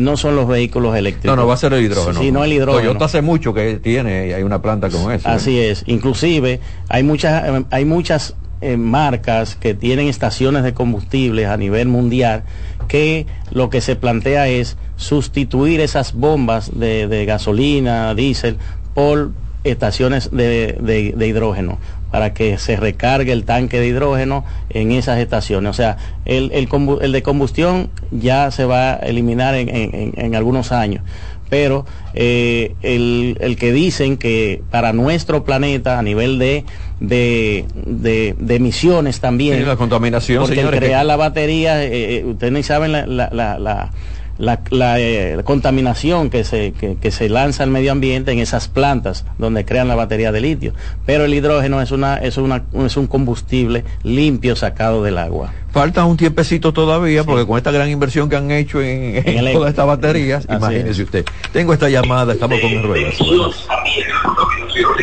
no 0.01 0.17
son 0.17 0.37
los 0.37 0.49
vehículos 0.49 0.97
eléctricos. 0.97 1.37
No, 1.37 1.43
no 1.43 1.47
va 1.47 1.55
a 1.55 1.59
ser 1.59 1.73
el 1.75 1.85
hidrógeno. 1.85 2.21
Sino 2.21 2.43
el 2.45 2.53
hidrógeno. 2.53 2.83
Toyota 2.89 3.05
hace 3.05 3.23
mucho 3.23 3.53
que 3.53 3.77
tiene, 3.77 4.35
hay 4.35 4.43
una 4.43 4.63
planta 4.63 4.89
con 4.89 5.13
eso. 5.13 5.29
Así 5.29 5.61
es. 5.61 5.85
Inclusive 5.87 6.61
hay 6.89 7.03
muchas, 7.03 7.65
hay 7.71 7.85
muchas 7.85 8.35
eh, 8.61 8.79
marcas 8.79 9.57
que 9.57 9.75
tienen 9.75 10.09
estaciones 10.09 10.63
de 10.63 10.73
combustibles 10.73 11.49
a 11.49 11.59
nivel 11.59 11.89
mundial 11.89 12.45
que 12.89 13.27
lo 13.51 13.69
que 13.69 13.83
se 13.83 13.95
plantea 13.95 14.49
es 14.49 14.79
sustituir 14.97 15.81
esas 15.81 16.15
bombas 16.15 16.71
de, 16.79 17.07
de 17.07 17.27
gasolina, 17.27 18.15
diésel, 18.15 18.57
por 18.95 19.33
estaciones 19.65 20.31
de, 20.31 20.79
de, 20.81 21.13
de, 21.17 21.27
hidrógeno 21.27 21.79
para 22.15 22.33
que 22.33 22.59
se 22.59 22.77
recargue 22.77 23.33
el 23.33 23.43
tanque 23.45 23.81
de 23.81 23.89
hidrógeno 23.89 24.45
en 24.71 24.93
esas 24.93 25.19
estaciones. 25.19 25.69
O 25.69 25.73
sea, 25.73 25.97
el, 26.25 26.53
el, 26.53 26.69
el 27.01 27.11
de 27.11 27.23
combustión 27.25 27.91
ya 28.13 28.53
se 28.53 28.65
va 28.65 28.93
a 28.93 28.97
eliminar 28.99 29.57
en, 29.57 29.69
en, 29.69 30.13
en 30.17 30.37
algunos 30.37 30.71
años 30.71 31.03
pero 31.51 31.87
eh, 32.15 32.75
el, 32.83 33.37
el, 33.41 33.57
que 33.57 33.73
dicen 33.73 34.17
que 34.17 34.63
para 34.71 34.93
nuestro 34.93 35.45
planeta 35.45 35.99
a 35.99 36.03
nivel 36.03 36.39
de, 36.39 36.65
de, 37.01 37.65
de, 37.75 38.35
de 38.39 38.55
emisiones 38.55 39.21
también. 39.21 39.59
Sí, 39.59 39.65
la 39.65 39.77
contaminación, 39.77 40.41
porque 40.41 40.57
señores, 40.57 40.81
el 40.81 40.87
crear 40.87 41.03
que... 41.03 41.07
la 41.07 41.17
batería, 41.17 41.85
eh, 41.85 42.19
eh, 42.19 42.25
ustedes 42.25 42.53
ni 42.53 42.63
saben 42.63 42.93
la, 42.93 43.07
la, 43.07 43.29
la, 43.31 43.59
la 43.59 43.91
la, 44.39 44.61
la, 44.71 44.99
eh, 44.99 45.37
la, 45.37 45.43
contaminación 45.43 46.31
que 46.31 46.45
se, 46.45 46.73
que, 46.73 46.97
que, 46.97 47.11
se 47.11 47.29
lanza 47.29 47.63
al 47.63 47.71
medio 47.71 47.93
ambiente 47.93 48.33
en 48.33 48.39
esas 48.39 48.69
plantas 48.69 49.25
donde 49.39 49.65
crean 49.65 49.89
la 49.89 49.95
batería 49.95 50.33
de 50.33 50.41
litio. 50.41 50.73
Pero 51.07 51.25
el 51.25 51.35
hidrógeno 51.35 51.81
es, 51.81 51.91
una, 51.91 52.17
es, 52.17 52.37
una, 52.37 52.65
es 52.85 52.97
un 52.97 53.07
combustible 53.07 53.85
limpio 54.03 54.57
sacado 54.57 55.03
del 55.03 55.19
agua. 55.19 55.53
Falta 55.71 56.05
un 56.05 56.17
tiempecito 56.17 56.73
todavía 56.73 57.23
sí. 57.23 57.27
porque 57.27 57.47
con 57.47 57.59
esta 57.59 57.71
gran 57.71 57.89
inversión 57.89 58.29
que 58.29 58.37
han 58.37 58.51
hecho 58.51 58.81
en, 58.81 59.17
en, 59.17 59.47
en 59.47 59.53
todas 59.53 59.71
estas 59.71 59.87
baterías, 59.87 60.47
imagínese 60.49 60.91
es. 60.91 60.99
usted. 61.01 61.25
Tengo 61.53 61.73
esta 61.73 61.89
llamada, 61.89 62.33
estamos 62.33 62.61
con 62.61 62.83
Ruedas. 62.83 63.15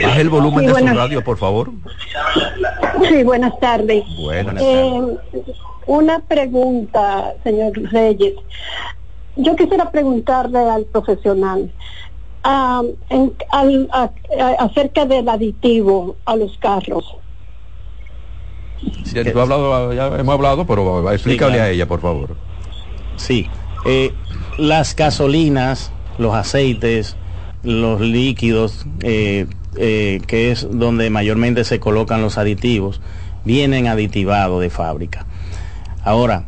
Baje 0.02 0.22
el 0.22 0.30
volumen 0.30 0.62
sí, 0.62 0.66
de 0.68 0.72
buenas... 0.72 0.94
su 0.94 1.00
radio, 1.00 1.24
por 1.24 1.38
favor. 1.38 1.72
Sí, 3.10 3.24
buenas 3.24 3.58
tardes. 3.60 4.04
Buenas 4.18 4.56
tardes. 4.56 4.64
Eh, 4.64 5.18
una 5.88 6.20
pregunta, 6.20 7.34
señor 7.44 7.74
Reyes 7.92 8.36
yo 9.36 9.56
quisiera 9.56 9.92
preguntarle 9.92 10.60
al 10.60 10.86
profesional 10.86 11.72
uh, 12.46 12.86
en, 13.10 13.34
al, 13.52 13.90
a, 13.92 14.10
a, 14.40 14.48
acerca 14.66 15.06
del 15.06 15.28
aditivo 15.30 16.18
a 16.26 16.36
los 16.36 16.58
carros. 16.58 17.16
Sí, 19.04 19.14
tú 19.24 19.40
has 19.40 19.50
hablado, 19.50 19.94
ya 19.94 20.08
hemos 20.08 20.34
hablado, 20.34 20.66
pero 20.66 21.12
explícale 21.12 21.52
sí, 21.52 21.58
claro. 21.58 21.70
a 21.70 21.70
ella, 21.70 21.88
por 21.88 22.02
favor. 22.02 22.36
Sí, 23.16 23.48
eh, 23.86 24.12
las 24.58 24.96
gasolinas, 24.96 25.92
los 26.18 26.34
aceites, 26.34 27.16
los 27.64 28.02
líquidos, 28.02 28.88
eh, 29.04 29.46
eh, 29.76 30.20
que 30.26 30.52
es 30.52 30.68
donde 30.72 31.10
mayormente 31.12 31.64
se 31.64 31.80
colocan 31.80 32.22
los 32.22 32.40
aditivos, 32.40 33.02
vienen 33.46 33.88
aditivados 33.88 34.62
de 34.62 34.72
fábrica. 34.72 35.28
Ahora, 36.04 36.46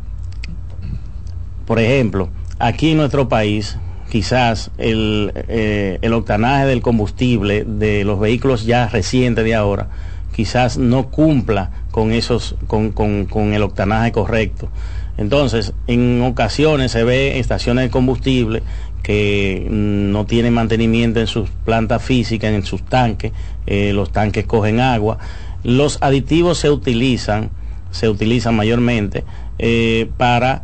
por 1.66 1.78
ejemplo, 1.78 2.30
aquí 2.58 2.92
en 2.92 2.98
nuestro 2.98 3.28
país 3.28 3.78
quizás 4.10 4.70
el, 4.78 5.32
eh, 5.48 5.98
el, 6.02 6.12
octanaje 6.12 6.66
del 6.66 6.82
combustible 6.82 7.64
de 7.64 8.04
los 8.04 8.20
vehículos 8.20 8.64
ya 8.64 8.88
recientes 8.88 9.44
de 9.44 9.54
ahora 9.54 9.88
quizás 10.34 10.78
no 10.78 11.10
cumpla 11.10 11.70
con 11.90 12.12
esos 12.12 12.56
con, 12.66 12.92
con, 12.92 13.26
con 13.26 13.54
el 13.54 13.62
octanaje 13.62 14.12
correcto. 14.12 14.68
Entonces 15.16 15.72
en 15.86 16.22
ocasiones 16.22 16.92
se 16.92 17.04
ve 17.04 17.38
estaciones 17.38 17.84
de 17.84 17.90
combustible 17.90 18.62
que 19.02 19.66
no 19.70 20.24
tienen 20.24 20.54
mantenimiento 20.54 21.20
en 21.20 21.26
sus 21.26 21.50
plantas 21.50 22.02
físicas 22.02 22.52
en 22.52 22.64
sus 22.64 22.82
tanques 22.82 23.32
eh, 23.66 23.92
los 23.92 24.10
tanques 24.10 24.46
cogen 24.46 24.80
agua. 24.80 25.18
Los 25.62 25.98
aditivos 26.00 26.58
se 26.58 26.70
utilizan 26.70 27.50
se 27.90 28.08
utilizan 28.08 28.56
mayormente 28.56 29.24
eh, 29.58 30.10
para 30.16 30.62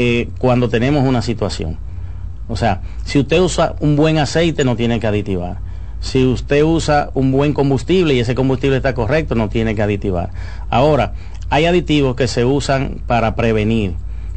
eh, 0.00 0.28
cuando 0.38 0.68
tenemos 0.68 1.02
una 1.02 1.22
situación. 1.22 1.76
O 2.46 2.54
sea, 2.54 2.82
si 3.04 3.18
usted 3.18 3.40
usa 3.40 3.74
un 3.80 3.96
buen 3.96 4.18
aceite 4.18 4.62
no 4.62 4.76
tiene 4.76 5.00
que 5.00 5.08
aditivar. 5.08 5.58
Si 5.98 6.24
usted 6.24 6.62
usa 6.62 7.10
un 7.14 7.32
buen 7.32 7.52
combustible 7.52 8.14
y 8.14 8.20
ese 8.20 8.36
combustible 8.36 8.76
está 8.76 8.94
correcto, 8.94 9.34
no 9.34 9.48
tiene 9.48 9.74
que 9.74 9.82
aditivar. 9.82 10.30
Ahora, 10.70 11.14
hay 11.50 11.64
aditivos 11.64 12.14
que 12.14 12.28
se 12.28 12.44
usan 12.44 13.00
para 13.08 13.34
prevenir. 13.34 13.94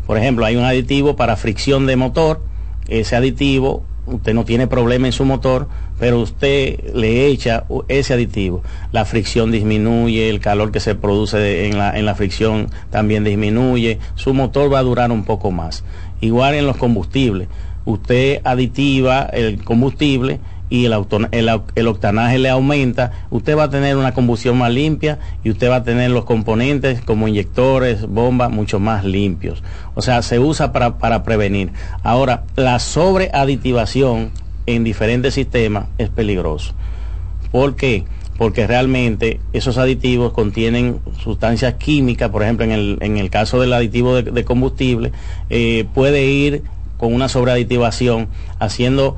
Por 0.07 0.17
ejemplo, 0.17 0.47
hay 0.47 0.55
un 0.55 0.63
aditivo 0.63 1.15
para 1.15 1.35
fricción 1.35 1.85
de 1.85 1.95
motor. 1.95 2.41
Ese 2.87 3.15
aditivo, 3.15 3.83
usted 4.05 4.33
no 4.33 4.45
tiene 4.45 4.67
problema 4.67 5.07
en 5.07 5.13
su 5.13 5.25
motor, 5.25 5.67
pero 5.99 6.19
usted 6.19 6.93
le 6.93 7.27
echa 7.27 7.65
ese 7.87 8.13
aditivo. 8.13 8.63
La 8.91 9.05
fricción 9.05 9.51
disminuye, 9.51 10.29
el 10.29 10.39
calor 10.39 10.71
que 10.71 10.79
se 10.79 10.95
produce 10.95 11.67
en 11.67 11.77
la, 11.77 11.97
en 11.97 12.05
la 12.05 12.15
fricción 12.15 12.69
también 12.89 13.23
disminuye, 13.23 13.99
su 14.15 14.33
motor 14.33 14.71
va 14.73 14.79
a 14.79 14.83
durar 14.83 15.11
un 15.11 15.23
poco 15.23 15.51
más. 15.51 15.83
Igual 16.19 16.55
en 16.55 16.67
los 16.67 16.77
combustibles, 16.77 17.47
usted 17.85 18.41
aditiva 18.43 19.23
el 19.23 19.63
combustible 19.63 20.39
y 20.71 20.85
el, 20.85 21.87
octanaje 21.87 22.39
le 22.39 22.49
aumenta, 22.49 23.11
usted 23.29 23.57
va 23.57 23.63
a 23.63 23.69
tener 23.69 23.97
una 23.97 24.13
combustión 24.13 24.57
más 24.57 24.71
limpia 24.71 25.19
y 25.43 25.51
usted 25.51 25.69
va 25.69 25.75
a 25.75 25.83
tener 25.83 26.09
los 26.11 26.23
componentes 26.23 27.01
como 27.01 27.27
inyectores, 27.27 28.07
bombas, 28.07 28.49
mucho 28.49 28.79
más 28.79 29.03
limpios. 29.03 29.61
O 29.95 30.01
sea, 30.01 30.21
se 30.21 30.39
usa 30.39 30.71
para, 30.71 30.97
para 30.97 31.23
prevenir. 31.23 31.73
Ahora, 32.03 32.45
la 32.55 32.79
sobreaditivación 32.79 34.31
en 34.65 34.85
diferentes 34.85 35.33
sistemas 35.33 35.87
es 35.97 36.07
peligroso. 36.07 36.73
¿Por 37.51 37.75
qué? 37.75 38.05
Porque 38.37 38.65
realmente 38.65 39.41
esos 39.51 39.77
aditivos 39.77 40.31
contienen 40.31 41.01
sustancias 41.21 41.73
químicas, 41.73 42.29
por 42.29 42.43
ejemplo, 42.43 42.63
en 42.63 42.71
el, 42.71 42.97
en 43.01 43.17
el 43.17 43.29
caso 43.29 43.59
del 43.59 43.73
aditivo 43.73 44.15
de, 44.15 44.31
de 44.31 44.45
combustible, 44.45 45.11
eh, 45.49 45.85
puede 45.93 46.27
ir 46.27 46.63
con 46.95 47.13
una 47.13 47.27
sobreaditivación 47.27 48.29
haciendo 48.59 49.17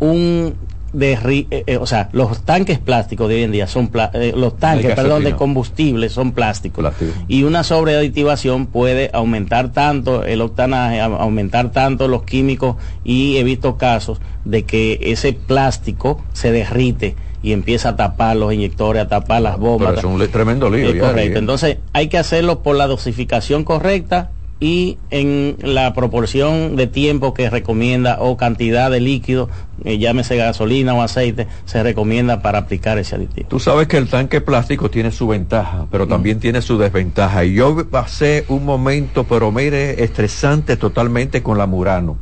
un, 0.00 0.54
de, 0.92 1.12
eh, 1.50 1.64
eh, 1.66 1.76
o 1.76 1.86
sea, 1.86 2.08
los 2.12 2.42
tanques 2.42 2.78
plásticos 2.78 3.28
de 3.28 3.34
hoy 3.34 3.42
en 3.42 3.52
día 3.52 3.66
son 3.66 3.90
eh, 4.14 4.32
los 4.36 4.56
tanques, 4.56 4.94
perdón, 4.94 5.24
de 5.24 5.34
combustible 5.34 6.08
son 6.08 6.32
plásticos. 6.32 6.92
Y 7.28 7.42
una 7.42 7.64
sobreaditivación 7.64 8.66
puede 8.66 9.10
aumentar 9.12 9.72
tanto 9.72 10.24
el 10.24 10.40
octanaje, 10.40 11.00
aumentar 11.00 11.72
tanto 11.72 12.08
los 12.08 12.22
químicos 12.22 12.76
y 13.02 13.36
he 13.36 13.44
visto 13.44 13.76
casos 13.76 14.20
de 14.44 14.62
que 14.62 15.00
ese 15.02 15.32
plástico 15.32 16.22
se 16.32 16.52
derrite 16.52 17.16
y 17.42 17.52
empieza 17.52 17.90
a 17.90 17.96
tapar 17.96 18.36
los 18.36 18.54
inyectores, 18.54 19.02
a 19.02 19.08
tapar 19.08 19.42
las 19.42 19.58
bombas. 19.58 19.98
es 19.98 20.04
un 20.04 20.26
tremendo 20.28 20.70
lío. 20.70 20.98
correcto. 20.98 21.38
Entonces 21.38 21.78
hay 21.92 22.08
que 22.08 22.18
hacerlo 22.18 22.62
por 22.62 22.76
la 22.76 22.86
dosificación 22.86 23.64
correcta 23.64 24.30
y 24.64 24.96
en 25.10 25.58
la 25.60 25.92
proporción 25.92 26.74
de 26.74 26.86
tiempo 26.86 27.34
que 27.34 27.50
recomienda 27.50 28.16
o 28.18 28.38
cantidad 28.38 28.90
de 28.90 28.98
líquido, 28.98 29.50
eh, 29.84 29.98
llámese 29.98 30.38
gasolina 30.38 30.94
o 30.94 31.02
aceite, 31.02 31.48
se 31.66 31.82
recomienda 31.82 32.40
para 32.40 32.60
aplicar 32.60 32.96
ese 32.96 33.14
aditivo. 33.14 33.46
Tú 33.46 33.60
sabes 33.60 33.88
que 33.88 33.98
el 33.98 34.08
tanque 34.08 34.40
plástico 34.40 34.88
tiene 34.88 35.10
su 35.10 35.26
ventaja, 35.26 35.86
pero 35.90 36.08
también 36.08 36.40
tiene 36.40 36.62
su 36.62 36.78
desventaja. 36.78 37.44
Y 37.44 37.52
yo 37.52 37.90
pasé 37.90 38.46
un 38.48 38.64
momento, 38.64 39.24
pero 39.24 39.52
mire, 39.52 40.02
estresante 40.02 40.78
totalmente 40.78 41.42
con 41.42 41.58
la 41.58 41.66
Murano. 41.66 42.16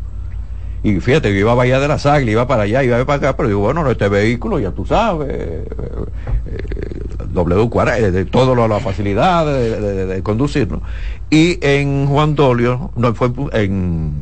Y 0.82 0.98
fíjate, 1.00 1.32
yo 1.32 1.38
iba 1.38 1.52
a 1.52 1.54
Bahía 1.54 1.78
de 1.78 1.88
las 1.88 2.06
Águilas, 2.06 2.32
iba 2.32 2.46
para 2.46 2.62
allá, 2.62 2.82
iba 2.82 3.04
para 3.04 3.18
acá, 3.18 3.36
pero 3.36 3.48
digo, 3.48 3.60
bueno, 3.60 3.88
este 3.88 4.08
vehículo 4.08 4.58
ya 4.58 4.72
tú 4.72 4.84
sabes, 4.84 5.28
eh, 5.30 5.64
eh, 6.46 6.92
W40, 7.32 7.98
eh, 7.98 8.10
de 8.10 8.24
todo 8.24 8.54
lo, 8.54 8.66
la 8.68 8.80
facilidad 8.80 9.46
de, 9.46 10.22
conducirnos. 10.22 10.80
Y 11.30 11.58
en 11.64 12.06
Juan 12.06 12.34
Dolio, 12.34 12.90
no 12.96 13.14
fue 13.14 13.30
en, 13.52 14.12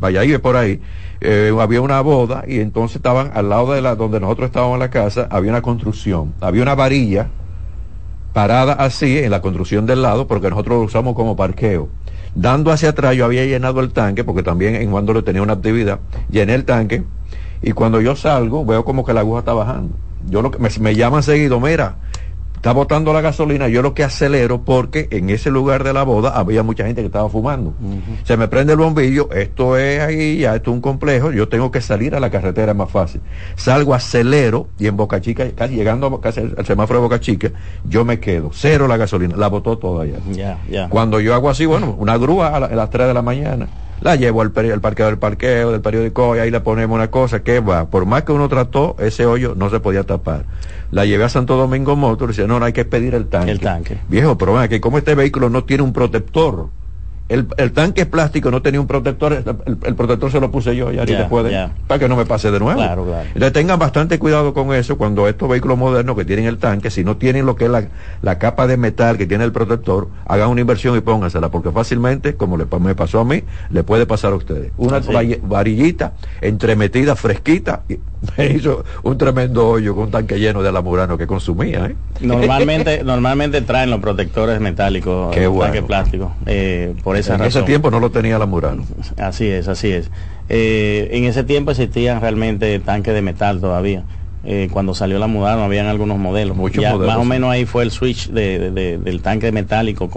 Valladolid 0.00 0.38
por 0.40 0.56
ahí, 0.56 0.80
eh, 1.20 1.52
había 1.58 1.80
una 1.80 2.00
boda 2.02 2.44
y 2.46 2.60
entonces 2.60 2.96
estaban 2.96 3.30
al 3.34 3.48
lado 3.48 3.72
de 3.72 3.80
la 3.80 3.94
donde 3.94 4.20
nosotros 4.20 4.46
estábamos 4.46 4.74
en 4.74 4.80
la 4.80 4.90
casa, 4.90 5.26
había 5.30 5.50
una 5.50 5.62
construcción, 5.62 6.34
había 6.40 6.62
una 6.62 6.74
varilla 6.74 7.30
parada 8.34 8.74
así 8.74 9.18
en 9.18 9.30
la 9.30 9.40
construcción 9.40 9.86
del 9.86 10.02
lado 10.02 10.26
porque 10.26 10.50
nosotros 10.50 10.78
lo 10.78 10.84
usamos 10.84 11.14
como 11.14 11.36
parqueo. 11.36 11.88
Dando 12.34 12.72
hacia 12.72 12.90
atrás 12.90 13.14
yo 13.14 13.24
había 13.24 13.44
llenado 13.44 13.80
el 13.80 13.92
tanque 13.92 14.24
porque 14.24 14.42
también 14.42 14.74
en 14.74 14.90
Juan 14.90 15.06
Dolio 15.06 15.22
tenía 15.22 15.42
una 15.42 15.52
actividad, 15.52 16.00
llené 16.28 16.54
el 16.54 16.64
tanque 16.64 17.04
y 17.62 17.72
cuando 17.72 18.00
yo 18.00 18.16
salgo 18.16 18.64
veo 18.64 18.84
como 18.84 19.04
que 19.04 19.12
la 19.12 19.20
aguja 19.20 19.40
está 19.40 19.52
bajando. 19.52 19.94
Yo 20.28 20.42
lo 20.42 20.50
que 20.50 20.58
me, 20.58 20.68
me 20.80 20.94
llaman 20.94 21.22
seguido, 21.22 21.60
mira, 21.60 21.96
está 22.64 22.72
botando 22.72 23.12
la 23.12 23.20
gasolina, 23.20 23.68
yo 23.68 23.82
lo 23.82 23.92
que 23.92 24.04
acelero 24.04 24.64
porque 24.64 25.06
en 25.10 25.28
ese 25.28 25.50
lugar 25.50 25.84
de 25.84 25.92
la 25.92 26.02
boda 26.02 26.30
había 26.30 26.62
mucha 26.62 26.86
gente 26.86 27.02
que 27.02 27.08
estaba 27.08 27.28
fumando. 27.28 27.74
Se 28.22 28.38
me 28.38 28.48
prende 28.48 28.72
el 28.72 28.78
bombillo, 28.78 29.30
esto 29.32 29.76
es 29.76 30.00
ahí, 30.00 30.38
ya 30.38 30.56
esto 30.56 30.70
es 30.70 30.76
un 30.76 30.80
complejo, 30.80 31.30
yo 31.30 31.46
tengo 31.46 31.70
que 31.70 31.82
salir 31.82 32.14
a 32.14 32.20
la 32.20 32.30
carretera 32.30 32.72
es 32.72 32.78
más 32.78 32.90
fácil. 32.90 33.20
Salgo, 33.54 33.92
acelero 33.92 34.68
y 34.78 34.86
en 34.86 34.96
Boca 34.96 35.20
Chica, 35.20 35.44
casi 35.54 35.74
llegando 35.74 36.22
casi 36.22 36.40
al 36.40 36.64
semáforo 36.64 37.00
de 37.00 37.02
Boca 37.02 37.20
Chica, 37.20 37.50
yo 37.86 38.06
me 38.06 38.18
quedo, 38.18 38.48
cero 38.54 38.88
la 38.88 38.96
gasolina, 38.96 39.36
la 39.36 39.48
botó 39.48 39.76
toda 39.76 40.06
ya. 40.06 40.88
Cuando 40.88 41.20
yo 41.20 41.34
hago 41.34 41.50
así, 41.50 41.66
bueno, 41.66 41.94
una 41.98 42.16
grúa 42.16 42.56
a, 42.56 42.60
las 42.60 42.88
3 42.88 43.08
de 43.08 43.12
la 43.12 43.20
mañana 43.20 43.68
la 44.00 44.16
llevo 44.16 44.42
al, 44.42 44.52
al 44.56 44.80
parqueo 44.80 45.06
del 45.06 45.18
parqueo, 45.18 45.72
del 45.72 45.80
periódico, 45.80 46.36
y 46.36 46.38
ahí 46.40 46.50
le 46.50 46.60
ponemos 46.60 46.94
una 46.94 47.10
cosa 47.10 47.42
que 47.42 47.60
va, 47.60 47.86
por 47.86 48.06
más 48.06 48.22
que 48.24 48.32
uno 48.32 48.48
trató, 48.48 48.96
ese 48.98 49.26
hoyo 49.26 49.54
no 49.56 49.70
se 49.70 49.80
podía 49.80 50.04
tapar. 50.04 50.44
La 50.90 51.04
llevé 51.04 51.24
a 51.24 51.28
Santo 51.28 51.56
Domingo 51.56 51.96
Motor 51.96 52.28
y 52.28 52.32
dice, 52.32 52.46
no, 52.46 52.58
no 52.60 52.66
hay 52.66 52.72
que 52.72 52.84
pedir 52.84 53.14
el 53.14 53.26
tanque. 53.26 53.50
El 53.50 53.60
tanque. 53.60 53.98
Viejo, 54.08 54.38
pero 54.38 54.56
que 54.68 54.80
como 54.80 54.98
este 54.98 55.14
vehículo 55.14 55.50
no 55.50 55.64
tiene 55.64 55.82
un 55.82 55.92
protector, 55.92 56.68
el, 57.28 57.46
el, 57.56 57.72
tanque 57.72 58.04
plástico 58.04 58.50
no 58.50 58.60
tenía 58.60 58.80
un 58.80 58.86
protector, 58.86 59.32
el, 59.32 59.94
protector 59.94 60.30
se 60.30 60.40
lo 60.40 60.50
puse 60.50 60.76
yo 60.76 60.92
ya, 60.92 61.04
yeah, 61.04 61.28
puede, 61.28 61.70
para 61.86 61.98
que 61.98 62.08
no 62.08 62.16
me 62.16 62.26
pase 62.26 62.50
de 62.50 62.60
nuevo. 62.60 62.78
Claro, 62.78 63.04
claro. 63.04 63.26
Entonces 63.28 63.52
tengan 63.52 63.78
bastante 63.78 64.18
cuidado 64.18 64.52
con 64.52 64.74
eso 64.74 64.98
cuando 64.98 65.26
estos 65.26 65.48
vehículos 65.48 65.78
modernos 65.78 66.16
que 66.16 66.24
tienen 66.24 66.44
el 66.44 66.58
tanque, 66.58 66.90
si 66.90 67.02
no 67.02 67.16
tienen 67.16 67.46
lo 67.46 67.56
que 67.56 67.64
es 67.64 67.70
la, 67.70 67.88
la 68.20 68.38
capa 68.38 68.66
de 68.66 68.76
metal 68.76 69.16
que 69.16 69.26
tiene 69.26 69.44
el 69.44 69.52
protector, 69.52 70.08
hagan 70.26 70.50
una 70.50 70.60
inversión 70.60 70.96
y 70.96 71.00
póngansela, 71.00 71.50
porque 71.50 71.70
fácilmente, 71.70 72.34
como 72.34 72.58
le, 72.58 72.66
me 72.80 72.94
pasó 72.94 73.20
a 73.20 73.24
mí, 73.24 73.42
le 73.70 73.82
puede 73.84 74.04
pasar 74.04 74.32
a 74.32 74.36
ustedes. 74.36 74.72
Una 74.76 75.00
varillita 75.42 76.12
entremetida, 76.42 77.16
fresquita, 77.16 77.82
y 77.88 77.98
me 78.36 78.46
hizo 78.46 78.84
un 79.02 79.18
tremendo 79.18 79.68
hoyo 79.68 79.94
con 79.94 80.04
un 80.04 80.10
tanque 80.10 80.38
lleno 80.38 80.62
de 80.62 80.68
alamurano 80.68 81.18
que 81.18 81.26
consumía. 81.26 81.86
¿eh? 81.86 81.94
Normalmente, 82.20 83.02
normalmente 83.04 83.60
traen 83.62 83.90
los 83.90 84.00
protectores 84.00 84.60
metálicos, 84.60 85.34
Qué 85.34 85.48
tanque 85.48 85.82
plástico. 85.82 86.32
Eh, 86.46 86.94
por 87.02 87.16
esa 87.16 87.34
en 87.34 87.42
ese 87.42 87.62
tiempo 87.62 87.90
no 87.90 88.00
lo 88.00 88.10
tenía 88.10 88.38
la 88.38 88.46
Murano. 88.46 88.84
Así 89.16 89.46
es, 89.46 89.68
así 89.68 89.90
es. 89.90 90.10
Eh, 90.48 91.08
en 91.12 91.24
ese 91.24 91.44
tiempo 91.44 91.70
existían 91.70 92.20
realmente 92.20 92.78
tanques 92.80 93.14
de 93.14 93.22
metal 93.22 93.60
todavía. 93.60 94.04
Eh, 94.46 94.68
cuando 94.70 94.94
salió 94.94 95.18
la 95.18 95.26
Murano 95.26 95.64
habían 95.64 95.86
algunos 95.86 96.18
modelos. 96.18 96.56
Muchos 96.56 96.84
modelos. 96.84 97.06
Más 97.06 97.16
o 97.16 97.24
menos 97.24 97.50
ahí 97.50 97.64
fue 97.64 97.82
el 97.82 97.90
switch 97.90 98.28
del 98.28 99.20
tanque 99.22 99.52
metálico 99.52 100.10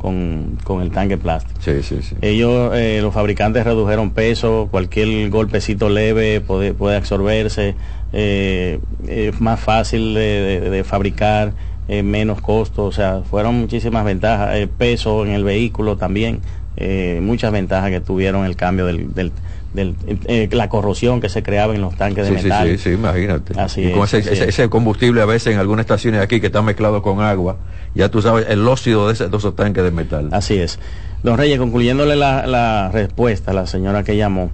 con, 0.00 0.58
con, 0.64 0.82
el 0.82 0.90
tanque 0.90 1.16
plástico. 1.16 1.60
Sí, 1.62 1.82
sí, 1.82 2.02
sí. 2.02 2.16
Ellos, 2.22 2.72
eh, 2.74 3.00
los 3.02 3.14
fabricantes 3.14 3.64
redujeron 3.64 4.10
peso, 4.10 4.68
cualquier 4.70 5.30
golpecito 5.30 5.88
leve 5.88 6.40
puede, 6.40 6.74
puede 6.74 6.96
absorberse, 6.96 7.74
es 8.12 9.40
más 9.40 9.60
fácil 9.60 10.14
de 10.14 10.82
fabricar 10.84 11.52
eh, 11.92 12.04
menos 12.04 12.40
costo, 12.40 12.84
o 12.84 12.92
sea, 12.92 13.22
fueron 13.28 13.56
muchísimas 13.56 14.04
ventajas, 14.04 14.54
el 14.54 14.68
peso 14.68 15.26
en 15.26 15.32
el 15.32 15.42
vehículo 15.42 15.96
también, 15.96 16.38
eh, 16.76 17.18
muchas 17.20 17.50
ventajas 17.50 17.90
que 17.90 18.00
tuvieron 18.00 18.46
el 18.46 18.54
cambio 18.54 18.86
del, 18.86 19.12
del, 19.12 19.32
eh, 19.74 20.48
la 20.52 20.68
corrosión 20.68 21.20
que 21.20 21.28
se 21.28 21.42
creaba 21.42 21.74
en 21.74 21.80
los 21.80 21.96
tanques 21.96 22.26
de 22.26 22.32
metal. 22.32 22.68
Sí, 22.68 22.76
sí, 22.76 22.84
sí, 22.84 22.90
imagínate. 22.90 23.58
Así 23.58 23.82
y 23.82 23.92
con 23.92 24.04
ese, 24.04 24.68
combustible 24.68 25.22
a 25.22 25.26
veces 25.26 25.54
en 25.54 25.60
algunas 25.60 25.84
estaciones 25.84 26.20
aquí 26.20 26.40
que 26.40 26.46
está 26.46 26.62
mezclado 26.62 27.02
con 27.02 27.20
agua, 27.20 27.56
ya 27.94 28.08
tú 28.08 28.22
sabes, 28.22 28.46
el 28.48 28.66
óxido 28.66 29.08
de, 29.08 29.14
esos 29.14 29.56
tanques 29.56 29.84
de 29.84 29.90
metal. 29.90 30.28
Así 30.32 30.56
es. 30.58 30.78
Don 31.22 31.38
Reyes, 31.38 31.58
concluyéndole 31.58 32.16
la, 32.16 32.46
la 32.46 32.90
respuesta 32.92 33.50
a 33.50 33.54
la 33.54 33.66
señora 33.66 34.02
que 34.02 34.16
llamó, 34.16 34.50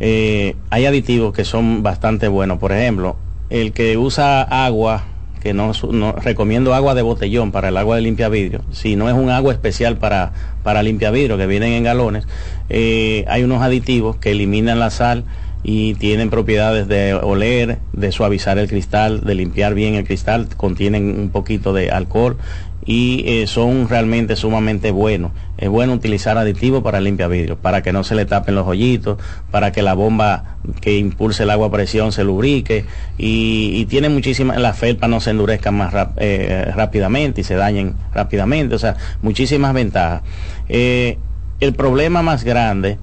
hay 0.00 0.86
aditivos 0.86 1.34
que 1.34 1.44
son 1.44 1.82
bastante 1.82 2.28
buenos. 2.28 2.58
Por 2.58 2.72
ejemplo, 2.72 3.16
el 3.50 3.72
que 3.72 3.96
usa 3.96 4.42
agua 4.42 5.04
que 5.44 5.52
no, 5.52 5.72
recomiendo 6.12 6.72
agua 6.72 6.94
de 6.94 7.02
botellón 7.02 7.52
para 7.52 7.68
el 7.68 7.76
agua 7.76 7.96
de 7.96 8.02
limpia 8.02 8.30
vidrio, 8.30 8.62
si 8.72 8.96
no 8.96 9.10
es 9.10 9.14
un 9.14 9.28
agua 9.28 9.52
especial 9.52 9.98
para, 9.98 10.32
para 10.62 10.82
limpia 10.82 11.10
vidrio 11.10 11.36
que 11.36 11.46
vienen 11.46 11.74
en 11.74 11.84
galones, 11.84 12.26
eh, 12.70 13.26
hay 13.28 13.42
unos 13.42 13.60
aditivos 13.60 14.16
que 14.16 14.30
eliminan 14.30 14.78
la 14.78 14.88
sal 14.88 15.24
y 15.62 15.94
tienen 15.96 16.30
propiedades 16.30 16.88
de 16.88 17.12
oler, 17.12 17.76
de 17.92 18.10
suavizar 18.10 18.56
el 18.56 18.68
cristal, 18.68 19.20
de 19.20 19.34
limpiar 19.34 19.74
bien 19.74 19.96
el 19.96 20.06
cristal, 20.06 20.48
contienen 20.56 21.20
un 21.20 21.28
poquito 21.28 21.74
de 21.74 21.90
alcohol 21.90 22.38
y 22.86 23.24
eh, 23.26 23.46
son 23.46 23.88
realmente 23.88 24.36
sumamente 24.36 24.90
buenos. 24.90 25.32
Es 25.56 25.68
bueno 25.68 25.94
utilizar 25.94 26.36
aditivos 26.36 26.82
para 26.82 27.00
limpiar 27.00 27.30
vidrio, 27.30 27.56
para 27.56 27.82
que 27.82 27.92
no 27.92 28.04
se 28.04 28.14
le 28.14 28.26
tapen 28.26 28.54
los 28.54 28.66
hoyitos, 28.66 29.18
para 29.50 29.72
que 29.72 29.82
la 29.82 29.94
bomba 29.94 30.56
que 30.80 30.98
impulse 30.98 31.44
el 31.44 31.50
agua 31.50 31.68
a 31.68 31.70
presión 31.70 32.12
se 32.12 32.24
lubrique 32.24 32.84
y, 33.16 33.86
tiene 33.86 34.08
muchísimas, 34.08 34.58
las 34.58 34.76
felpas 34.76 35.08
no 35.08 35.20
se 35.20 35.30
endurezcan 35.30 35.74
más 35.74 35.94
eh, 36.16 36.70
rápidamente 36.74 37.42
y 37.42 37.44
se 37.44 37.54
dañen 37.54 37.94
rápidamente, 38.12 38.74
o 38.74 38.78
sea, 38.78 38.96
muchísimas 39.22 39.72
ventajas. 39.72 40.22
Eh, 40.68 41.18
el 41.60 41.72
problema 41.74 42.22
más 42.22 42.44
grande, 42.44 42.98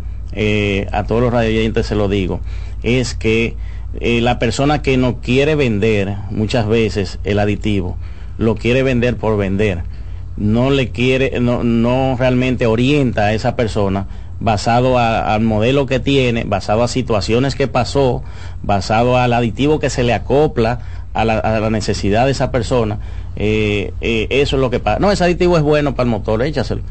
a 0.92 1.04
todos 1.04 1.22
los 1.22 1.34
radioyentes 1.34 1.86
se 1.86 1.96
lo 1.96 2.08
digo, 2.08 2.42
es 2.84 3.16
que 3.16 3.56
la 4.00 4.40
persona 4.40 4.82
que 4.82 4.98
no 4.98 5.22
quiere 5.22 5.56
vender 5.56 6.16
muchas 6.30 6.68
veces 6.68 7.20
el 7.24 7.40
aditivo, 7.40 7.98
lo 8.42 8.56
quiere 8.56 8.84
vender 8.84 9.18
por 9.18 9.38
vender. 9.38 9.84
No 10.38 10.70
le 10.70 10.90
quiere, 10.90 11.40
no, 11.40 11.64
no 11.64 12.16
realmente 12.18 12.66
orienta 12.66 13.24
a 13.24 13.34
esa 13.34 13.56
persona 13.56 14.08
basado 14.40 14.98
al 14.98 15.42
modelo 15.42 15.86
que 15.86 16.00
tiene, 16.00 16.46
basado 16.46 16.82
a 16.82 16.88
situaciones 16.88 17.54
que 17.54 17.68
pasó, 17.68 18.24
basado 18.64 19.18
al 19.18 19.34
aditivo 19.34 19.80
que 19.80 19.92
se 19.92 20.04
le 20.04 20.16
acopla 20.16 20.80
a 21.14 21.26
la, 21.26 21.38
a 21.38 21.60
la 21.60 21.70
necesidad 21.70 22.26
de 22.26 22.32
esa 22.32 22.52
persona. 22.52 22.98
Eh, 23.36 23.94
eh, 24.02 24.28
eso 24.32 24.56
es 24.56 24.62
lo 24.62 24.72
que 24.72 24.80
pasa. 24.80 25.00
No, 25.00 25.12
ese 25.12 25.24
aditivo 25.24 25.58
es 25.58 25.64
bueno 25.64 25.94
para 25.94 26.06
el 26.06 26.10
motor, 26.10 26.42
échaselo 26.42 26.82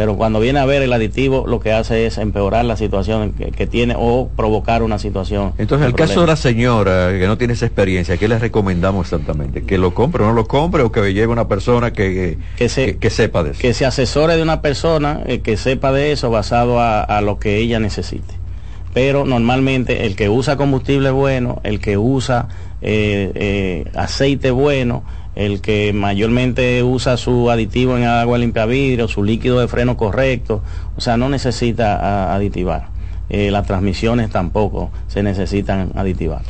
pero 0.00 0.16
cuando 0.16 0.40
viene 0.40 0.58
a 0.58 0.64
ver 0.64 0.80
el 0.80 0.94
aditivo 0.94 1.44
lo 1.46 1.60
que 1.60 1.74
hace 1.74 2.06
es 2.06 2.16
empeorar 2.16 2.64
la 2.64 2.78
situación 2.78 3.32
que, 3.32 3.66
tiene 3.66 3.94
o 3.98 4.30
provocar 4.34 4.82
una 4.82 4.98
situación. 4.98 5.52
Entonces, 5.58 5.84
en 5.84 5.90
el 5.90 5.94
caso 5.94 6.22
de 6.22 6.26
la 6.26 6.36
señora 6.36 7.10
que 7.10 7.26
no 7.26 7.36
tiene 7.36 7.52
esa 7.52 7.66
experiencia, 7.66 8.16
¿qué 8.16 8.26
le 8.26 8.38
recomendamos 8.38 9.12
exactamente? 9.12 9.62
¿Que 9.64 9.76
lo 9.76 9.92
compre 9.92 10.24
o 10.24 10.28
no 10.28 10.32
lo 10.32 10.46
compre 10.46 10.84
o 10.84 10.90
que 10.90 11.12
lleve 11.12 11.30
una 11.30 11.48
persona 11.48 11.92
que, 11.92 12.38
que, 12.56 12.70
sepa 13.10 13.42
de 13.42 13.50
eso? 13.50 13.60
Que 13.60 13.74
se 13.74 13.84
asesore 13.84 14.36
de 14.36 14.42
una 14.42 14.62
persona 14.62 15.20
eh, 15.26 15.40
que 15.40 15.58
sepa 15.58 15.92
de 15.92 16.12
eso 16.12 16.30
basado 16.30 16.80
a, 16.80 17.20
lo 17.20 17.38
que 17.38 17.58
ella 17.58 17.78
necesite. 17.78 18.32
Pero 18.94 19.26
normalmente 19.26 20.06
el 20.06 20.16
que 20.16 20.30
usa 20.30 20.56
combustible 20.56 21.10
bueno, 21.10 21.60
el 21.62 21.78
que 21.78 21.98
usa 21.98 22.48
eh, 22.80 23.32
eh, 23.34 23.84
aceite 23.94 24.50
bueno, 24.50 25.04
el 25.40 25.62
que 25.62 25.94
mayormente 25.94 26.82
usa 26.82 27.16
su 27.16 27.50
aditivo 27.50 27.96
en 27.96 28.04
agua 28.04 28.36
limpia 28.36 28.66
vidrio, 28.66 29.08
su 29.08 29.24
líquido 29.24 29.58
de 29.58 29.68
freno 29.68 29.96
correcto, 29.96 30.62
o 30.96 31.00
sea, 31.00 31.16
no 31.16 31.30
necesita 31.30 32.34
aditivar. 32.34 32.88
Eh, 33.30 33.50
las 33.50 33.66
transmisiones 33.66 34.28
tampoco 34.28 34.90
se 35.08 35.22
necesitan 35.22 35.92
aditivar. 35.94 36.42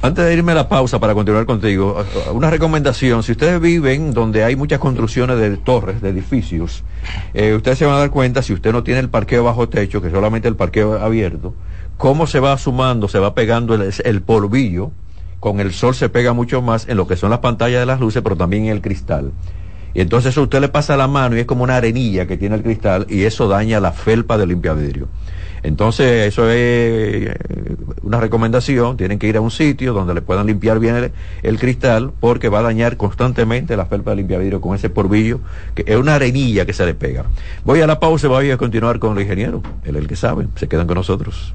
Antes 0.00 0.26
de 0.26 0.34
irme 0.34 0.52
a 0.52 0.54
la 0.54 0.68
pausa 0.68 1.00
para 1.00 1.12
continuar 1.14 1.44
contigo, 1.44 2.04
una 2.32 2.50
recomendación, 2.50 3.24
si 3.24 3.32
ustedes 3.32 3.60
viven 3.60 4.12
donde 4.12 4.44
hay 4.44 4.54
muchas 4.54 4.78
construcciones 4.78 5.38
de 5.38 5.56
torres, 5.56 6.00
de 6.00 6.10
edificios, 6.10 6.84
eh, 7.32 7.54
ustedes 7.54 7.78
se 7.78 7.86
van 7.86 7.96
a 7.96 7.98
dar 7.98 8.10
cuenta, 8.10 8.42
si 8.42 8.52
usted 8.52 8.70
no 8.70 8.84
tiene 8.84 9.00
el 9.00 9.08
parqueo 9.08 9.42
bajo 9.42 9.68
techo, 9.68 10.00
que 10.00 10.10
solamente 10.10 10.46
el 10.46 10.54
parqueo 10.54 11.00
abierto, 11.00 11.54
cómo 11.96 12.28
se 12.28 12.38
va 12.38 12.56
sumando, 12.58 13.08
se 13.08 13.18
va 13.18 13.34
pegando 13.34 13.74
el 13.74 14.22
polvillo, 14.22 14.92
con 15.44 15.60
el 15.60 15.74
sol 15.74 15.94
se 15.94 16.08
pega 16.08 16.32
mucho 16.32 16.62
más 16.62 16.88
en 16.88 16.96
lo 16.96 17.06
que 17.06 17.16
son 17.16 17.28
las 17.28 17.40
pantallas 17.40 17.78
de 17.78 17.84
las 17.84 18.00
luces, 18.00 18.22
pero 18.22 18.34
también 18.34 18.64
en 18.64 18.70
el 18.70 18.80
cristal. 18.80 19.30
Y 19.92 20.00
entonces 20.00 20.30
eso 20.30 20.44
usted 20.44 20.58
le 20.58 20.70
pasa 20.70 20.96
la 20.96 21.06
mano 21.06 21.36
y 21.36 21.40
es 21.40 21.44
como 21.44 21.64
una 21.64 21.76
arenilla 21.76 22.26
que 22.26 22.38
tiene 22.38 22.54
el 22.54 22.62
cristal 22.62 23.04
y 23.10 23.24
eso 23.24 23.46
daña 23.46 23.78
la 23.78 23.92
felpa 23.92 24.38
del 24.38 24.48
limpiavidrio. 24.48 25.06
Entonces, 25.62 26.28
eso 26.28 26.48
es 26.48 26.56
eh, 26.56 27.36
una 28.02 28.20
recomendación. 28.20 28.96
Tienen 28.96 29.18
que 29.18 29.26
ir 29.26 29.36
a 29.36 29.42
un 29.42 29.50
sitio 29.50 29.92
donde 29.92 30.14
le 30.14 30.22
puedan 30.22 30.46
limpiar 30.46 30.78
bien 30.78 31.12
el, 31.42 31.58
cristal 31.58 32.10
porque 32.20 32.48
va 32.48 32.60
a 32.60 32.62
dañar 32.62 32.96
constantemente 32.96 33.76
la 33.76 33.84
felpa 33.84 34.12
de 34.12 34.16
limpiavidrio 34.16 34.62
con 34.62 34.74
ese 34.74 34.88
porvillo, 34.88 35.40
que 35.74 35.84
es 35.86 35.96
una 35.96 36.14
arenilla 36.14 36.64
que 36.64 36.72
se 36.72 36.86
le 36.86 36.94
pega. 36.94 37.26
Voy 37.66 37.82
a 37.82 37.86
la 37.86 38.00
pausa 38.00 38.28
y 38.28 38.30
voy 38.30 38.50
a 38.50 38.56
continuar 38.56 38.98
con 38.98 39.14
el 39.14 39.22
ingeniero. 39.24 39.62
Él 39.84 39.96
es 39.96 40.02
el 40.02 40.08
que 40.08 40.16
sabe. 40.16 40.46
Se 40.56 40.68
quedan 40.68 40.86
con 40.86 40.96
nosotros. 40.96 41.54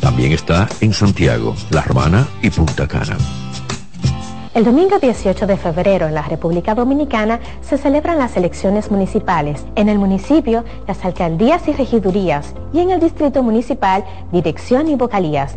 También 0.00 0.32
está 0.32 0.68
en 0.80 0.92
Santiago, 0.92 1.54
La 1.70 1.82
Romana 1.82 2.28
y 2.42 2.50
Punta 2.50 2.86
Cana. 2.86 3.16
El 4.54 4.64
domingo 4.64 4.98
18 4.98 5.46
de 5.46 5.56
febrero 5.56 6.08
en 6.08 6.14
la 6.14 6.22
República 6.22 6.74
Dominicana 6.74 7.38
se 7.60 7.78
celebran 7.78 8.18
las 8.18 8.36
elecciones 8.36 8.90
municipales. 8.90 9.64
En 9.76 9.88
el 9.88 9.98
municipio, 9.98 10.64
las 10.86 11.04
alcaldías 11.04 11.68
y 11.68 11.72
regidurías 11.72 12.54
y 12.72 12.80
en 12.80 12.90
el 12.90 12.98
distrito 12.98 13.42
municipal, 13.42 14.04
dirección 14.32 14.88
y 14.88 14.96
vocalías. 14.96 15.56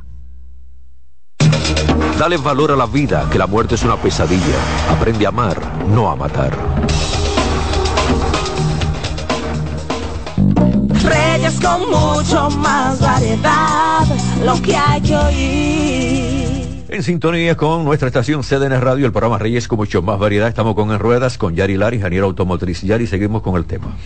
Dale 2.21 2.37
valor 2.37 2.71
a 2.71 2.75
la 2.75 2.85
vida, 2.85 3.27
que 3.31 3.39
la 3.39 3.47
muerte 3.47 3.73
es 3.73 3.81
una 3.81 3.97
pesadilla. 3.97 4.55
Aprende 4.91 5.25
a 5.25 5.29
amar, 5.29 5.59
no 5.87 6.07
a 6.07 6.15
matar. 6.15 6.55
Reyes 11.03 11.59
con 11.59 11.89
mucho 11.89 12.51
más 12.59 13.01
variedad, 13.01 14.05
lo 14.45 14.61
que 14.61 14.75
hay 14.75 15.01
que 15.01 15.15
oír. 15.15 16.85
En 16.89 17.01
sintonía 17.01 17.57
con 17.57 17.85
nuestra 17.85 18.09
estación 18.09 18.43
CDN 18.43 18.79
Radio, 18.79 19.07
el 19.07 19.11
programa 19.11 19.39
Reyes 19.39 19.67
con 19.67 19.79
mucho 19.79 20.03
más 20.03 20.19
variedad. 20.19 20.47
Estamos 20.47 20.75
con 20.75 20.91
En 20.91 20.99
Ruedas, 20.99 21.39
con 21.39 21.55
Yari 21.55 21.75
Lari, 21.75 21.97
ingeniero 21.97 22.27
automotriz. 22.27 22.83
Yari, 22.83 23.07
seguimos 23.07 23.41
con 23.41 23.55
el 23.55 23.65
tema. 23.65 23.97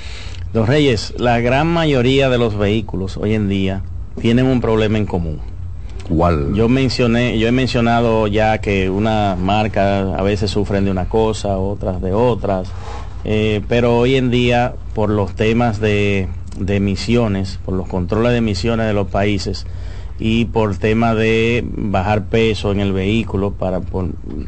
Los 0.54 0.70
Reyes, 0.70 1.14
la 1.18 1.42
gran 1.42 1.68
mayoría 1.68 2.30
de 2.30 2.38
los 2.38 2.58
vehículos 2.58 3.18
hoy 3.18 3.34
en 3.34 3.50
día 3.50 3.82
tienen 4.22 4.46
un 4.46 4.62
problema 4.62 4.98
en 4.98 5.06
común 5.06 5.55
yo 6.54 6.70
mencioné, 6.70 7.40
yo 7.40 7.48
he 7.48 7.52
mencionado 7.52 8.28
ya 8.28 8.60
que 8.60 8.90
una 8.90 9.36
marca 9.36 10.16
a 10.16 10.22
veces 10.22 10.52
sufren 10.52 10.86
de 10.86 10.92
una 10.92 11.10
cosa, 11.10 11.58
otras 11.58 12.02
de 12.02 12.14
otras, 12.14 12.70
eh, 13.24 13.62
pero 13.68 13.98
hoy 13.98 14.16
en 14.16 14.30
día 14.30 14.76
por 14.94 15.10
los 15.10 15.36
temas 15.36 15.80
de, 15.80 16.28
emisiones, 16.68 17.60
por 17.66 17.74
los 17.74 17.88
controles 17.88 18.34
de 18.34 18.38
emisiones 18.38 18.86
de 18.86 18.94
los 18.94 19.08
países 19.08 19.66
y 20.20 20.46
por 20.46 20.78
tema 20.78 21.16
de 21.16 21.66
bajar 21.68 22.26
peso 22.26 22.72
en 22.72 22.80
el 22.80 22.94
vehículo 22.94 23.54
para 23.54 23.82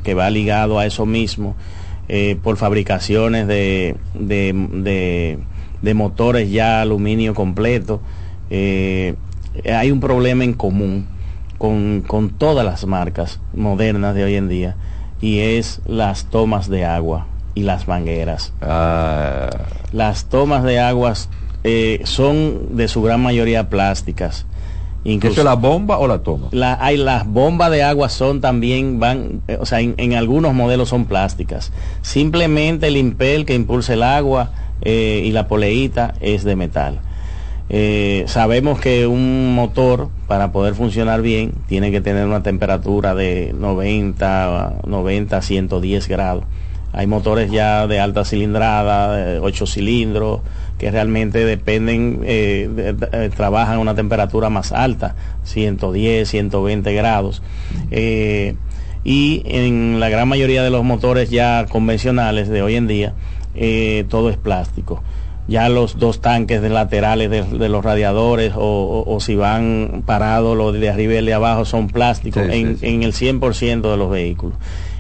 que 0.04 0.14
va 0.14 0.30
ligado 0.30 0.78
a 0.78 0.86
eso 0.86 1.08
mismo, 1.08 1.56
eh, 2.08 2.38
por 2.42 2.58
fabricaciones 2.58 3.48
de, 3.48 3.96
de, 4.14 5.94
motores 5.96 6.52
ya 6.52 6.82
aluminio 6.82 7.34
completo, 7.34 8.00
eh, 8.52 9.16
hay 9.66 9.90
un 9.90 10.00
problema 10.00 10.44
en 10.44 10.54
común 10.54 11.17
con, 11.58 12.34
todas 12.38 12.66
las 12.66 12.86
marcas 12.86 13.40
modernas 13.54 14.16
de 14.16 14.24
hoy 14.24 14.36
en 14.36 14.50
día 14.50 14.76
y 15.22 15.40
es 15.40 15.82
las 15.86 16.26
tomas 16.26 16.70
de 16.70 16.86
agua 16.86 17.28
y 17.56 17.64
las 17.64 17.88
mangueras. 17.88 18.54
Ah. 18.62 19.50
Las 19.92 20.26
tomas 20.26 20.64
de 20.64 20.80
aguas 20.80 21.30
eh, 21.64 22.02
son 22.04 22.76
de 22.78 22.88
su 22.88 23.02
gran 23.02 23.22
mayoría 23.22 23.70
plásticas. 23.70 24.46
¿Eso 25.06 25.30
es 25.30 25.46
la 25.46 25.54
bomba 25.54 26.00
o 26.00 26.08
la 26.08 26.20
toma? 26.20 26.50
La, 26.52 26.78
hay 26.82 26.98
las 26.98 27.26
bombas 27.26 27.72
de 27.72 27.82
agua 27.82 28.10
son 28.10 28.42
también 28.42 29.00
van, 29.00 29.42
eh, 29.48 29.58
o 29.58 29.66
sea, 29.66 29.80
en, 29.80 29.96
en 29.98 30.14
algunos 30.16 30.54
modelos 30.54 30.90
son 30.90 31.06
plásticas. 31.06 31.72
Simplemente 32.02 32.88
el 32.88 32.98
impel 32.98 33.46
que 33.46 33.56
impulsa 33.56 33.94
el 33.94 34.04
agua 34.04 34.52
eh, 34.82 35.24
y 35.26 35.32
la 35.32 35.48
poleíta 35.48 36.14
es 36.20 36.44
de 36.44 36.56
metal. 36.56 37.00
Eh, 37.70 38.24
sabemos 38.28 38.80
que 38.80 39.08
un 39.08 39.54
motor 39.54 40.10
para 40.28 40.54
poder 40.54 40.74
funcionar 40.74 41.22
bien 41.22 41.52
tiene 41.68 41.92
que 41.92 42.00
tener 42.00 42.26
una 42.26 42.42
temperatura 42.42 43.14
de 43.14 43.54
90, 43.58 44.82
90, 44.86 45.42
110 45.42 46.08
grados. 46.08 46.46
Hay 46.94 47.06
motores 47.06 47.52
ya 47.52 47.86
de 47.86 48.00
alta 48.00 48.24
cilindrada, 48.24 49.16
de 49.16 49.40
8 49.40 49.68
cilindros, 49.68 50.40
que 50.80 50.90
realmente 50.90 51.44
dependen, 51.44 52.22
eh, 52.24 52.70
eh, 53.12 53.30
trabajan 53.36 53.76
a 53.76 53.80
una 53.80 53.94
temperatura 53.94 54.50
más 54.50 54.72
alta, 54.72 55.16
110, 55.44 56.28
120 56.28 56.94
grados. 56.94 57.44
Y 59.04 59.42
en 59.46 60.00
la 60.00 60.10
gran 60.10 60.28
mayoría 60.28 60.64
de 60.64 60.70
los 60.70 60.84
motores 60.84 61.30
ya 61.30 61.66
convencionales 61.70 62.48
de 62.48 62.62
hoy 62.62 62.76
en 62.76 62.88
día, 62.88 63.14
todo 64.10 64.30
es 64.30 64.38
plástico. 64.38 65.04
Ya 65.48 65.70
los 65.70 65.98
dos 65.98 66.20
tanques 66.20 66.62
de 66.62 66.70
laterales 66.70 67.30
de, 67.30 67.42
de 67.44 67.70
los 67.70 67.84
radiadores 67.86 68.54
o, 68.56 68.60
o- 68.62 69.16
o 69.16 69.20
si 69.22 69.36
van 69.36 70.04
parados 70.06 70.58
los 70.58 70.74
de 70.74 70.90
arriba 70.90 71.14
y 71.14 71.18
el 71.18 71.26
de 71.26 71.34
abajo 71.34 71.64
son 71.64 71.88
plásticos 71.88 72.44
Sí, 72.48 72.52
sí, 72.52 72.58
en, 72.60 72.78
sí. 72.78 72.86
en 72.88 73.04
el 73.04 73.14
100% 73.14 73.90
de 73.92 73.98
los 73.98 74.10
vehículos. 74.10 74.58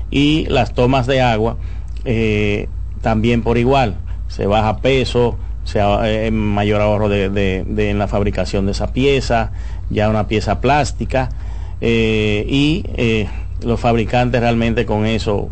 Y 0.09 0.45
las 0.47 0.73
tomas 0.73 1.05
de 1.05 1.21
agua 1.21 1.57
eh, 2.05 2.69
también 3.01 3.41
por 3.43 3.57
igual. 3.57 3.95
Se 4.29 4.45
baja 4.45 4.77
peso, 4.77 5.37
se 5.65 5.81
ha- 5.81 6.09
eh, 6.09 6.31
mayor 6.31 6.79
ahorro 6.79 7.09
de, 7.09 7.29
de- 7.29 7.65
de- 7.67 7.89
en 7.89 7.99
la 7.99 8.07
fabricación 8.07 8.65
de 8.65 8.71
esa 8.71 8.93
pieza, 8.93 9.51
ya 9.89 10.09
una 10.09 10.27
pieza 10.27 10.61
plástica. 10.61 11.29
eh, 11.81 12.45
y 12.49 12.83
los 13.65 13.79
fabricantes 13.79 14.39
realmente 14.39 14.85
con 14.85 15.05
eso 15.05 15.49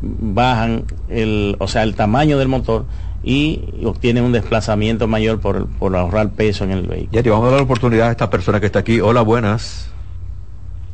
bajan 0.00 0.84
el, 1.08 1.56
o 1.58 1.66
sea, 1.68 1.82
el 1.82 1.94
tamaño 1.94 2.38
del 2.38 2.48
motor 2.48 2.84
y 3.22 3.82
obtienen 3.84 4.24
un 4.24 4.32
desplazamiento 4.32 5.06
mayor 5.06 5.40
por, 5.40 5.66
por 5.78 5.96
ahorrar 5.96 6.30
peso 6.30 6.64
en 6.64 6.72
el 6.72 6.82
vehículo. 6.82 7.12
Ya 7.12 7.22
te 7.22 7.30
vamos 7.30 7.46
a 7.46 7.50
dar 7.50 7.58
la 7.58 7.64
oportunidad 7.64 8.08
a 8.08 8.12
esta 8.12 8.28
persona 8.30 8.58
que 8.60 8.66
está 8.66 8.80
aquí. 8.80 9.00
Hola, 9.00 9.22
buenas. 9.22 9.90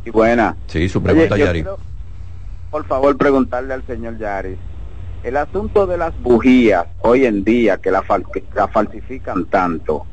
Y 0.05 0.11
buena. 0.11 0.57
Sí, 0.67 0.89
su 0.89 1.03
pregunta, 1.03 1.35
Oye, 1.35 1.45
Yari. 1.45 1.63
quiero, 1.63 1.79
por 2.71 2.85
favor, 2.87 3.17
preguntarle 3.17 3.75
al 3.75 3.85
señor 3.87 4.19
Yari. 4.19 4.57
El 5.23 5.37
asunto 5.37 5.87
de 5.87 5.97
las 5.97 6.17
bujías 6.19 6.87
hoy 7.01 7.25
en 7.27 7.43
día 7.45 7.79
que 7.79 7.91
la, 7.91 8.03
fal- 8.03 8.25
que 8.33 8.45
la 8.55 8.69
falsifican 8.69 9.47
tanto, 9.47 10.07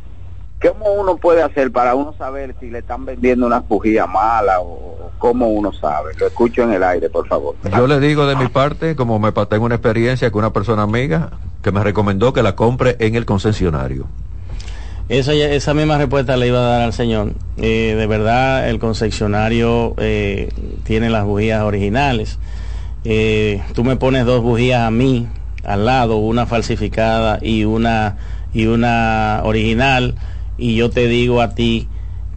¿cómo 0.74 0.94
uno 0.94 1.18
puede 1.18 1.42
hacer 1.42 1.72
para 1.72 1.96
uno 1.96 2.14
saber 2.18 2.56
si 2.60 2.70
le 2.70 2.80
están 2.80 3.06
vendiendo 3.06 3.46
unas 3.46 3.68
bujías 3.68 4.08
malas 4.08 4.58
o, 4.62 5.12
cómo 5.18 5.48
uno 5.50 5.72
sabe? 5.74 6.14
Lo 6.20 6.28
escucho 6.28 6.64
en 6.64 6.74
el 6.74 6.84
aire, 6.84 7.10
por 7.10 7.28
favor. 7.28 7.56
Yo 7.76 7.88
le 7.88 8.00
digo 8.00 8.26
de 8.28 8.36
mi 8.36 8.48
parte, 8.48 8.96
como 8.96 9.20
me 9.20 9.32
tengo 9.32 9.66
una 9.66 9.76
experiencia 9.76 10.32
con 10.32 10.40
una 10.40 10.54
persona 10.54 10.84
amiga 10.84 11.32
que 11.62 11.72
me 11.72 11.84
recomendó 11.84 12.34
que 12.34 12.44
la 12.44 12.56
compre 12.56 12.96
en 13.00 13.16
el 13.16 13.26
concesionario. 13.26 14.06
Esa, 15.08 15.34
ya- 15.36 15.50
esa 15.52 15.74
misma 15.74 15.98
respuesta 15.98 16.36
le 16.38 16.48
iba 16.48 16.60
a 16.60 16.64
dar 16.70 16.82
al 16.82 16.94
señor. 16.94 17.34
Eh, 17.58 17.96
de 17.98 18.08
verdad, 18.08 18.68
el 18.70 18.80
concesionario 18.80 19.94
eh, 19.98 20.50
tiene 20.84 21.10
las 21.10 21.26
bujías 21.26 21.62
originales. 21.64 22.40
Eh, 23.04 23.62
tú 23.74 23.84
me 23.84 23.98
pones 23.98 24.26
dos 24.26 24.42
bujías 24.42 24.82
a 24.82 24.90
mí 24.92 25.28
al 25.64 25.86
lado, 25.86 26.18
una 26.18 26.46
falsificada 26.48 27.40
y 27.42 27.66
una 27.66 28.18
y 28.54 28.68
una 28.68 29.42
original, 29.44 30.16
y 30.58 30.76
yo 30.76 30.90
te 30.90 31.08
digo 31.08 31.42
a 31.42 31.56
ti 31.56 31.88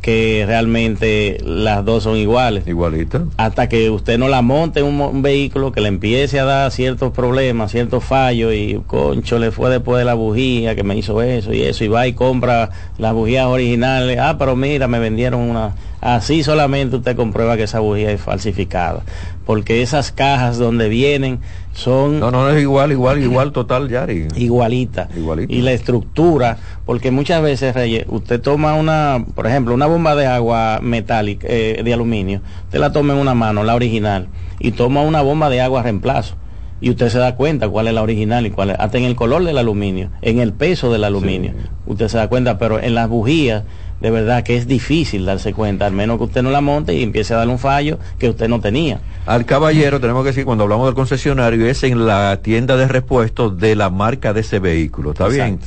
que 0.00 0.44
realmente 0.46 1.38
las 1.44 1.84
dos 1.84 2.04
son 2.04 2.16
iguales. 2.16 2.66
Igualita. 2.66 3.24
Hasta 3.36 3.68
que 3.68 3.90
usted 3.90 4.18
no 4.18 4.28
la 4.28 4.42
monte 4.42 4.80
en 4.80 4.86
un, 4.86 5.00
un 5.00 5.22
vehículo 5.22 5.72
que 5.72 5.80
le 5.80 5.88
empiece 5.88 6.38
a 6.38 6.44
dar 6.44 6.70
ciertos 6.70 7.12
problemas, 7.12 7.72
ciertos 7.72 8.04
fallos 8.04 8.54
y 8.54 8.80
concho 8.86 9.38
le 9.38 9.50
fue 9.50 9.70
después 9.70 9.98
de 9.98 10.04
la 10.04 10.14
bujía 10.14 10.76
que 10.76 10.84
me 10.84 10.96
hizo 10.96 11.20
eso 11.20 11.52
y 11.52 11.62
eso 11.62 11.84
y 11.84 11.88
va 11.88 12.06
y 12.06 12.12
compra 12.12 12.70
las 12.96 13.12
bujías 13.12 13.46
originales. 13.46 14.18
Ah, 14.20 14.36
pero 14.38 14.54
mira, 14.54 14.86
me 14.86 14.98
vendieron 14.98 15.40
una. 15.40 15.74
Así 16.00 16.44
solamente 16.44 16.96
usted 16.96 17.16
comprueba 17.16 17.56
que 17.56 17.64
esa 17.64 17.80
bujía 17.80 18.12
es 18.12 18.20
falsificada. 18.20 19.02
Porque 19.44 19.82
esas 19.82 20.12
cajas 20.12 20.58
donde 20.58 20.88
vienen 20.88 21.40
son 21.78 22.18
No, 22.18 22.30
no, 22.30 22.50
es 22.50 22.60
igual, 22.60 22.90
igual, 22.90 23.22
igual, 23.22 23.52
total, 23.52 23.88
Yari. 23.88 24.26
igualita. 24.36 25.08
Igualita. 25.16 25.52
Y 25.52 25.62
la 25.62 25.72
estructura, 25.72 26.58
porque 26.84 27.10
muchas 27.10 27.40
veces, 27.40 27.74
Reyes, 27.74 28.04
usted 28.08 28.40
toma 28.40 28.74
una, 28.74 29.24
por 29.34 29.46
ejemplo, 29.46 29.74
una 29.74 29.86
bomba 29.86 30.16
de 30.16 30.26
agua 30.26 30.80
metálica, 30.82 31.46
eh, 31.48 31.80
de 31.84 31.94
aluminio, 31.94 32.40
usted 32.64 32.80
la 32.80 32.90
toma 32.92 33.14
en 33.14 33.20
una 33.20 33.34
mano, 33.34 33.62
la 33.62 33.76
original, 33.76 34.26
y 34.58 34.72
toma 34.72 35.02
una 35.02 35.22
bomba 35.22 35.48
de 35.50 35.60
agua 35.60 35.82
reemplazo. 35.82 36.34
Y 36.80 36.90
usted 36.90 37.08
se 37.08 37.18
da 37.18 37.34
cuenta 37.34 37.68
cuál 37.68 37.88
es 37.88 37.94
la 37.94 38.02
original 38.02 38.46
y 38.46 38.50
cuál 38.50 38.70
es, 38.70 38.76
hasta 38.78 38.98
en 38.98 39.04
el 39.04 39.16
color 39.16 39.44
del 39.44 39.58
aluminio, 39.58 40.10
en 40.22 40.38
el 40.40 40.52
peso 40.52 40.92
del 40.92 41.04
aluminio. 41.04 41.52
Usted 41.86 42.08
se 42.08 42.18
da 42.18 42.28
cuenta, 42.28 42.58
pero 42.58 42.80
en 42.80 42.94
las 42.94 43.08
bujías, 43.08 43.64
de 44.00 44.10
verdad 44.10 44.44
que 44.44 44.56
es 44.56 44.66
difícil 44.66 45.24
darse 45.24 45.52
cuenta, 45.52 45.86
al 45.86 45.92
menos 45.92 46.18
que 46.18 46.24
usted 46.24 46.42
no 46.42 46.50
la 46.50 46.60
monte 46.60 46.94
y 46.94 47.02
empiece 47.02 47.34
a 47.34 47.38
darle 47.38 47.52
un 47.52 47.58
fallo 47.58 47.98
que 48.18 48.28
usted 48.28 48.48
no 48.48 48.60
tenía. 48.60 49.00
Al 49.26 49.44
caballero 49.44 50.00
tenemos 50.00 50.22
que 50.22 50.28
decir, 50.28 50.44
cuando 50.44 50.64
hablamos 50.64 50.86
del 50.86 50.94
concesionario, 50.94 51.66
es 51.66 51.82
en 51.82 52.06
la 52.06 52.40
tienda 52.42 52.76
de 52.76 52.88
repuestos 52.88 53.58
de 53.58 53.76
la 53.76 53.90
marca 53.90 54.32
de 54.32 54.40
ese 54.40 54.58
vehículo. 54.58 55.12
¿Está 55.12 55.28
bien? 55.28 55.58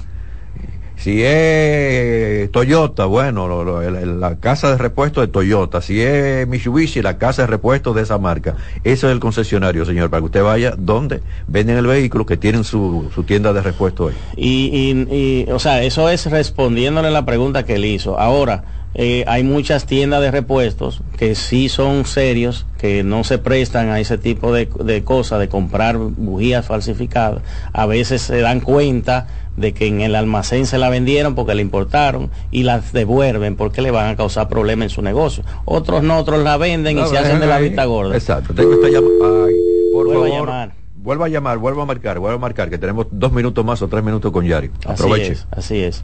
Si 1.02 1.24
es 1.24 2.52
Toyota, 2.52 3.06
bueno, 3.06 3.74
la 3.82 4.36
casa 4.36 4.70
de 4.70 4.78
repuestos 4.78 5.26
de 5.26 5.30
Toyota. 5.30 5.82
Si 5.82 6.00
es 6.00 6.48
Mitsubishi, 6.48 7.02
la 7.02 7.18
casa 7.18 7.42
de 7.42 7.48
repuestos 7.48 7.96
de 7.96 8.04
esa 8.04 8.20
marca. 8.20 8.56
Eso 8.84 9.08
es 9.08 9.14
el 9.14 9.20
concesionario, 9.20 9.84
señor, 9.84 10.12
para 10.12 10.22
que 10.22 10.26
usted 10.26 10.44
vaya 10.44 10.76
donde 10.78 11.22
venden 11.48 11.78
el 11.78 11.88
vehículo, 11.88 12.28
que 12.28 12.38
tienen 12.38 12.64
su, 12.64 13.10
su 13.16 13.24
tienda 13.24 13.52
de 13.52 13.64
repuestos 13.64 14.12
ahí. 14.12 14.18
Y, 14.38 15.08
y, 15.10 15.48
y, 15.48 15.52
o 15.52 15.58
sea, 15.58 15.82
eso 15.82 16.08
es 16.08 16.28
respondiéndole 16.30 17.10
la 17.10 17.26
pregunta 17.26 17.64
que 17.64 17.76
él 17.76 17.86
hizo. 17.86 18.20
Ahora, 18.20 18.64
eh, 18.94 19.24
hay 19.26 19.44
muchas 19.44 19.88
tiendas 19.88 20.22
de 20.22 20.30
repuestos 20.30 21.02
que 21.18 21.34
sí 21.34 21.68
son 21.68 22.06
serios, 22.06 22.68
que 22.78 23.04
no 23.04 23.24
se 23.24 23.40
prestan 23.40 23.90
a 23.90 24.00
ese 24.00 24.20
tipo 24.20 24.54
de, 24.54 24.70
de 24.84 25.04
cosas, 25.04 25.40
de 25.40 25.48
comprar 25.48 25.98
bujías 25.98 26.68
falsificadas. 26.68 27.42
A 27.74 27.88
veces 27.88 28.22
se 28.22 28.40
dan 28.42 28.60
cuenta 28.60 29.28
de 29.58 29.74
que 29.74 29.88
en 29.88 30.02
el 30.02 30.16
almacén 30.16 30.66
se 30.66 30.78
la 30.78 30.90
vendieron 30.90 31.36
porque 31.36 31.56
la 31.56 31.62
importaron 31.62 32.32
y 32.52 32.64
las 32.64 32.94
devuelven 32.94 33.56
porque 33.56 33.82
le 33.82 33.92
van 33.92 34.10
a 34.10 34.16
causar 34.16 34.48
problemas 34.48 34.86
en 34.86 34.90
su 34.90 35.02
negocio. 35.02 35.44
Otros 35.66 36.04
no, 36.04 36.18
otros 36.18 36.44
la 36.44 36.58
venden 36.58 36.98
y 37.00 37.08
se 37.08 37.18
hacen 37.18 37.40
de 37.40 37.48
la 37.48 37.56
ahí. 37.56 37.70
vista 37.70 37.86
gorda. 37.86 38.16
Exacto. 38.16 38.54
Tengo 38.54 38.74
esta 38.74 38.90
llamada. 38.90 39.46
Ay, 39.48 39.56
por 39.94 40.06
Vuelva 40.08 40.26
a 40.26 40.30
llamar. 40.30 40.72
Vuelva 40.96 41.26
a 41.26 41.30
llamar, 41.30 41.58
vuelva 41.58 41.84
a 41.84 41.86
marcar, 41.88 42.20
vuelva 42.20 42.36
a 42.36 42.40
marcar, 42.40 42.70
que 42.70 42.78
tenemos 42.78 43.08
dos 43.10 43.32
minutos 43.32 43.66
más 43.66 43.82
o 43.82 43.88
tres 43.88 44.04
minutos 44.04 44.32
con 44.32 44.46
Yari. 44.46 44.70
Aproveche. 44.86 45.32
Así 45.32 45.32
es, 45.32 45.48
así 45.52 45.80
es. 45.84 46.04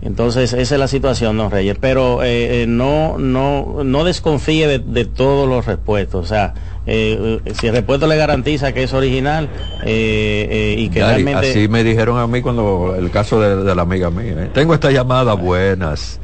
Entonces, 0.00 0.52
esa 0.52 0.74
es 0.74 0.78
la 0.78 0.86
situación, 0.86 1.36
don 1.36 1.50
Reyes. 1.50 1.76
Pero 1.80 2.22
eh, 2.22 2.62
eh, 2.62 2.66
no, 2.68 3.18
no, 3.18 3.82
no 3.84 4.04
desconfíe 4.04 4.68
de, 4.68 4.78
de 4.78 5.04
todos 5.04 5.48
los 5.48 5.66
repuestos. 5.66 6.24
O 6.24 6.28
sea, 6.28 6.54
eh, 6.86 7.40
eh, 7.44 7.52
si 7.54 7.66
el 7.66 7.74
repuesto 7.74 8.06
le 8.06 8.16
garantiza 8.16 8.72
que 8.72 8.84
es 8.84 8.92
original 8.92 9.48
eh, 9.84 10.48
eh, 10.50 10.74
y 10.78 10.88
que 10.88 11.00
Yari, 11.00 11.24
realmente... 11.24 11.50
Así 11.50 11.68
me 11.68 11.82
dijeron 11.82 12.18
a 12.18 12.26
mí 12.26 12.42
cuando 12.42 12.94
el 12.96 13.10
caso 13.10 13.40
de, 13.40 13.56
de 13.64 13.74
la 13.74 13.82
amiga 13.82 14.10
mía. 14.10 14.34
¿eh? 14.38 14.50
Tengo 14.54 14.72
esta 14.72 14.90
llamada, 14.90 15.34
buenas. 15.34 16.20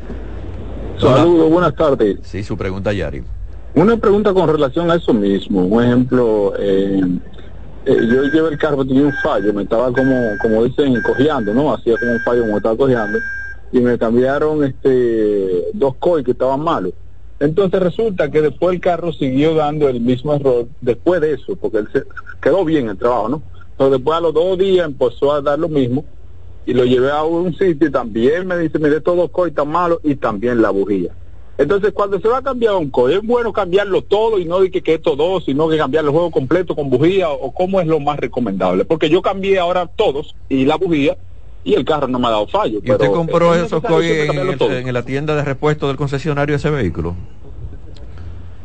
Saludos, 1.01 1.51
buenas 1.51 1.75
tardes. 1.75 2.19
Sí, 2.23 2.45
su 2.45 2.57
pregunta, 2.57 2.93
Yari. 2.93 3.23
Una 3.75 3.97
pregunta 3.97 4.33
con 4.33 4.49
relación 4.49 4.89
a 4.89 4.95
eso 4.95 5.13
mismo. 5.13 5.63
Un 5.65 5.83
ejemplo, 5.83 6.55
eh, 6.61 7.01
eh, 7.87 7.97
yo 8.09 8.23
llevé 8.23 8.51
el 8.51 8.59
carro, 8.59 8.85
tenía 8.85 9.03
un 9.03 9.13
fallo, 9.21 9.53
me 9.53 9.65
estaba 9.65 9.91
como, 9.93 10.15
como 10.41 10.63
dicen, 10.63 11.03
cojeando, 11.03 11.53
¿no? 11.53 11.75
Hacía 11.75 11.97
como 11.99 12.13
un 12.13 12.21
fallo, 12.21 12.43
como 12.43 12.57
estaba 12.59 12.77
cojeando. 12.77 13.19
Y 13.75 13.81
me 13.81 13.99
cambiaron 13.99 14.63
este 14.63 15.65
dos 15.73 15.97
COI 15.97 16.23
que 16.23 16.31
estaban 16.31 16.61
malos. 16.61 16.93
Entonces 17.41 17.81
resulta 17.81 18.31
que 18.31 18.41
después 18.41 18.73
el 18.73 18.81
carro 18.81 19.13
siguió 19.13 19.53
dando 19.57 19.89
el 19.89 20.01
mismo 20.01 20.33
error 20.33 20.69
después 20.81 21.21
de 21.21 21.33
eso, 21.33 21.57
porque 21.57 21.79
él 21.79 21.89
se, 21.93 22.05
quedó 22.41 22.65
bien 22.65 22.89
el 22.89 22.97
trabajo, 22.97 23.29
¿no? 23.29 23.43
Pero 23.77 23.91
después 23.91 24.17
a 24.17 24.21
los 24.21 24.33
dos 24.33 24.57
días 24.59 24.87
empezó 24.87 25.33
a 25.33 25.43
dar 25.43 25.59
lo 25.59 25.69
mismo 25.69 26.05
y 26.65 26.73
lo 26.73 26.85
llevé 26.85 27.11
a 27.11 27.25
un 27.25 27.53
sitio 27.55 27.89
y 27.89 27.91
también 27.91 28.47
me 28.47 28.57
dice, 28.59 28.79
mire, 28.79 28.99
estos 28.99 29.17
dos 29.17 29.31
COI 29.33 29.51
están 29.51 29.69
malos 29.69 29.99
y 30.05 30.15
también 30.15 30.63
la 30.63 30.71
bujía. 30.71 31.11
Entonces, 31.59 31.93
cuando 31.93 32.21
se 32.21 32.29
va 32.29 32.39
a 32.39 32.43
cambiar 32.43 32.77
un 32.77 32.91
COI, 32.91 33.15
es 33.15 33.27
bueno 33.27 33.53
cambiarlo 33.53 34.03
todo 34.03 34.39
y 34.39 34.45
no 34.45 34.61
de 34.61 34.71
que, 34.71 34.83
que 34.83 34.95
estos 34.95 35.17
dos, 35.19 35.47
sino 35.47 35.69
que 35.69 35.79
cambiar 35.79 36.05
el 36.05 36.13
juego 36.13 36.31
completo 36.31 36.77
con 36.77 36.91
bujía 36.91 37.29
o 37.29 37.53
cómo 37.53 37.81
es 37.81 37.89
lo 37.89 37.99
más 37.99 38.21
recomendable. 38.21 38.85
Porque 38.85 39.11
yo 39.11 39.21
cambié 39.21 39.59
ahora 39.59 39.89
todos 39.89 40.37
y 40.49 40.65
la 40.65 40.77
bujía 40.77 41.17
y 41.65 41.75
el 41.75 41.85
carro 41.85 42.07
no 42.09 42.19
me 42.19 42.27
ha 42.29 42.31
dado 42.31 42.47
fallo. 42.47 42.81
¿Y 42.83 42.91
usted 42.91 43.11
compró 43.11 43.55
es 43.55 43.63
esos 43.63 43.81
siempre 43.81 44.27
en, 44.27 44.87
el- 44.89 44.95
la 44.95 45.03
tienda 45.03 45.35
de 45.35 45.45
repuesto 45.45 45.89
del 45.89 45.97
concesionario 45.97 46.53
de 46.53 46.59
ese 46.59 46.71
vehículo? 46.71 47.15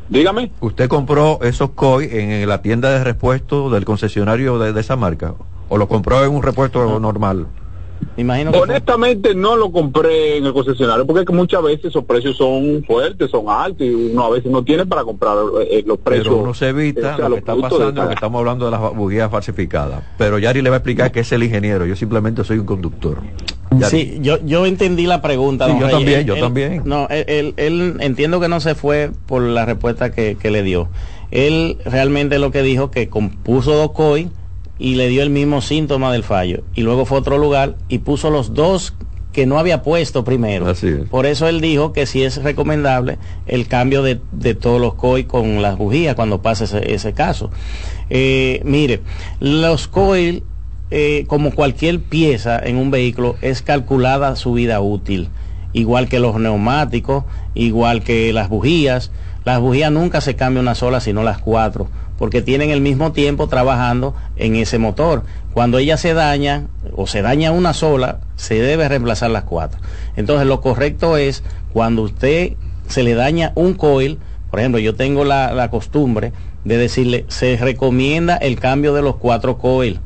Dígame. 0.09 0.51
¿Usted 0.59 0.89
compró 0.89 1.39
esos 1.43 1.69
COI 1.71 2.09
en 2.11 2.49
la 2.49 2.61
tienda 2.61 2.89
de 2.89 3.03
repuesto 3.03 3.69
del 3.69 3.85
concesionario 3.85 4.57
de, 4.57 4.73
de 4.73 4.81
esa 4.81 4.95
marca? 4.95 5.35
¿O 5.69 5.77
lo 5.77 5.87
compró 5.87 6.23
en 6.25 6.31
un 6.31 6.41
repuesto 6.41 6.99
normal? 6.99 7.45
Imagino 8.17 8.51
Honestamente 8.51 9.33
no 9.33 9.55
lo 9.55 9.71
compré 9.71 10.37
en 10.37 10.45
el 10.45 10.53
concesionario 10.53 11.05
porque 11.05 11.21
es 11.21 11.25
que 11.25 11.33
muchas 11.33 11.63
veces 11.63 11.85
esos 11.85 12.03
precios 12.03 12.35
son 12.37 12.83
fuertes, 12.85 13.31
son 13.31 13.45
altos 13.47 13.85
y 13.87 13.93
uno 13.93 14.25
a 14.25 14.29
veces 14.29 14.51
no 14.51 14.63
tiene 14.63 14.85
para 14.85 15.03
comprar 15.03 15.37
eh, 15.69 15.83
los 15.85 15.97
precios. 15.99 16.27
Pero 16.27 16.37
uno 16.41 16.53
se 16.53 16.69
evita 16.69 17.13
o 17.13 17.17
sea, 17.17 17.29
lo 17.29 17.35
que 17.35 17.39
está 17.39 17.55
pasando, 17.55 18.01
lo 18.01 18.07
que 18.07 18.13
estamos 18.13 18.39
hablando 18.39 18.65
de 18.65 18.71
las 18.71 18.93
bujías 18.93 19.31
falsificadas. 19.31 20.03
Pero 20.17 20.37
Yari 20.39 20.61
le 20.61 20.69
va 20.69 20.77
a 20.77 20.79
explicar 20.79 21.11
que 21.11 21.21
es 21.21 21.31
el 21.31 21.43
ingeniero, 21.43 21.85
yo 21.85 21.95
simplemente 21.95 22.43
soy 22.43 22.59
un 22.59 22.65
conductor. 22.65 23.19
Yari. 23.71 23.89
Sí, 23.89 24.17
yo, 24.21 24.37
yo 24.45 24.65
entendí 24.65 25.05
la 25.05 25.21
pregunta. 25.21 25.67
Sí, 25.67 25.73
yo 25.79 25.89
también, 25.89 26.19
Él- 26.21 26.25
yo 26.25 26.33
él- 26.35 26.41
también. 26.41 26.81
No, 26.85 27.07
él, 27.09 27.23
él- 27.27 27.53
él 27.57 27.97
entiendo 27.99 28.39
que 28.39 28.47
no 28.49 28.59
se 28.59 28.75
fue 28.75 29.11
por 29.27 29.41
la 29.43 29.65
respuesta 29.65 30.11
que, 30.11 30.35
que 30.35 30.49
le 30.51 30.63
dio. 30.63 30.89
Él 31.31 31.77
realmente 31.85 32.39
lo 32.39 32.51
que 32.51 32.63
dijo 32.63 32.89
que 32.91 33.07
compuso 33.07 33.73
dos 33.75 33.91
COI 33.91 34.29
y 34.79 34.95
le 34.95 35.09
dio 35.09 35.21
el 35.21 35.29
mismo 35.29 35.61
síntoma 35.61 36.11
del 36.11 36.23
fallo. 36.23 36.63
Y 36.73 36.81
luego 36.81 37.05
fue 37.05 37.17
a 37.17 37.21
otro 37.21 37.37
lugar 37.37 37.75
y 37.89 37.99
puso 37.99 38.29
los 38.29 38.53
dos 38.53 38.95
que 39.33 39.45
no 39.45 39.59
había 39.59 39.83
puesto 39.83 40.23
primero. 40.23 40.67
Así 40.67 40.87
es. 40.87 41.09
Por 41.09 41.25
eso 41.25 41.47
él 41.47 41.61
dijo 41.61 41.93
que 41.93 42.05
sí 42.05 42.23
es 42.23 42.41
recomendable 42.41 43.19
el 43.45 43.67
cambio 43.67 44.01
de, 44.01 44.19
de 44.31 44.55
todos 44.55 44.81
los 44.81 44.95
COI 44.95 45.25
con 45.25 45.61
las 45.61 45.77
bujías 45.77 46.15
cuando 46.15 46.41
pase 46.41 46.63
ese, 46.63 46.93
ese 46.93 47.13
caso. 47.13 47.51
Eh, 48.09 48.61
mire, 48.63 49.01
los 49.39 49.87
COI, 49.87 50.43
eh, 50.89 51.25
como 51.27 51.51
cualquier 51.51 51.99
pieza 51.99 52.57
en 52.57 52.77
un 52.77 52.89
vehículo, 52.89 53.35
es 53.41 53.61
calculada 53.61 54.35
su 54.35 54.53
vida 54.53 54.81
útil. 54.81 55.29
Igual 55.73 56.09
que 56.09 56.19
los 56.19 56.39
neumáticos, 56.39 57.25
igual 57.53 58.01
que 58.03 58.33
las 58.33 58.49
bujías. 58.49 59.11
Las 59.45 59.59
bujías 59.59 59.91
nunca 59.91 60.21
se 60.21 60.35
cambia 60.35 60.61
una 60.61 60.75
sola, 60.75 60.99
sino 60.99 61.23
las 61.23 61.37
cuatro, 61.37 61.87
porque 62.19 62.41
tienen 62.41 62.69
el 62.69 62.81
mismo 62.81 63.13
tiempo 63.13 63.47
trabajando 63.47 64.13
en 64.35 64.57
ese 64.57 64.77
motor. 64.77 65.23
Cuando 65.53 65.77
ella 65.79 65.95
se 65.95 66.13
daña 66.13 66.67
o 66.93 67.07
se 67.07 67.21
daña 67.21 67.51
una 67.51 67.73
sola, 67.73 68.19
se 68.35 68.61
debe 68.61 68.89
reemplazar 68.89 69.31
las 69.31 69.45
cuatro. 69.45 69.79
Entonces 70.17 70.45
lo 70.45 70.59
correcto 70.59 71.15
es 71.15 71.43
cuando 71.71 72.03
usted 72.03 72.53
se 72.87 73.03
le 73.03 73.15
daña 73.15 73.53
un 73.55 73.73
coil, 73.73 74.19
por 74.51 74.59
ejemplo, 74.59 74.79
yo 74.79 74.95
tengo 74.95 75.23
la, 75.23 75.53
la 75.53 75.71
costumbre 75.71 76.33
de 76.65 76.77
decirle, 76.77 77.25
se 77.29 77.55
recomienda 77.55 78.35
el 78.35 78.59
cambio 78.59 78.93
de 78.93 79.01
los 79.01 79.15
cuatro 79.15 79.57
coil 79.57 80.01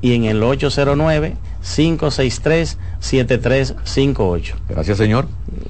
y 0.01 0.13
en 0.13 0.25
el 0.25 0.43
809-563-7358. 1.67 4.53
Gracias, 4.69 4.97
señor. 4.97 5.27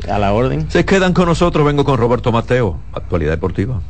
A 0.09 0.19
la 0.19 0.33
orden. 0.33 0.69
Se 0.69 0.85
quedan 0.85 1.13
con 1.13 1.25
nosotros, 1.25 1.65
vengo 1.65 1.83
con 1.83 1.97
Roberto 1.97 2.31
Mateo, 2.31 2.77
Actualidad 2.93 3.31
Deportiva. 3.31 3.81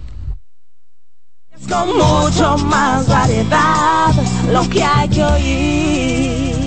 Con 1.70 1.97
mucho 1.97 2.58
más 2.66 3.05
variedad, 3.08 4.14
lo 4.51 4.68
que 4.70 4.84
hay 4.84 5.10
que 5.10 5.24
oír. 5.24 6.58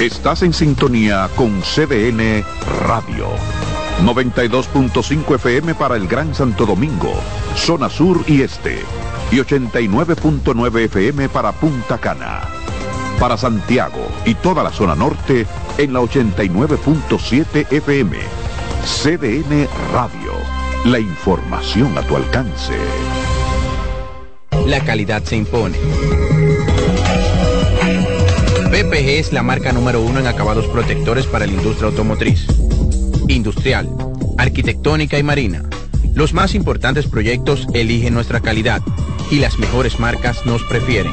Estás 0.00 0.42
en 0.42 0.52
sintonía 0.52 1.30
con 1.36 1.62
CDN 1.62 2.44
Radio. 2.86 3.28
92.5 4.02 5.36
FM 5.36 5.76
para 5.76 5.94
el 5.96 6.08
Gran 6.08 6.34
Santo 6.34 6.66
Domingo, 6.66 7.12
zona 7.54 7.88
sur 7.88 8.24
y 8.26 8.42
este. 8.42 8.82
Y 9.30 9.36
89.9 9.36 10.80
FM 10.86 11.28
para 11.28 11.52
Punta 11.52 11.98
Cana. 11.98 12.63
Para 13.18 13.36
Santiago 13.36 14.08
y 14.24 14.34
toda 14.34 14.62
la 14.62 14.70
zona 14.70 14.94
norte 14.94 15.46
en 15.78 15.92
la 15.92 16.00
89.7 16.00 17.72
FM. 17.72 18.18
CDN 18.84 19.68
Radio. 19.92 20.32
La 20.84 20.98
información 20.98 21.96
a 21.96 22.02
tu 22.02 22.16
alcance. 22.16 22.74
La 24.66 24.80
calidad 24.80 25.22
se 25.24 25.36
impone. 25.36 25.78
PPG 28.70 29.08
es 29.08 29.32
la 29.32 29.42
marca 29.42 29.72
número 29.72 30.00
uno 30.02 30.20
en 30.20 30.26
acabados 30.26 30.66
protectores 30.66 31.26
para 31.26 31.46
la 31.46 31.52
industria 31.52 31.88
automotriz, 31.88 32.46
industrial, 33.28 33.88
arquitectónica 34.36 35.18
y 35.18 35.22
marina. 35.22 35.62
Los 36.14 36.34
más 36.34 36.54
importantes 36.54 37.06
proyectos 37.06 37.66
eligen 37.72 38.14
nuestra 38.14 38.40
calidad 38.40 38.82
y 39.30 39.38
las 39.38 39.58
mejores 39.58 40.00
marcas 40.00 40.44
nos 40.44 40.62
prefieren. 40.64 41.12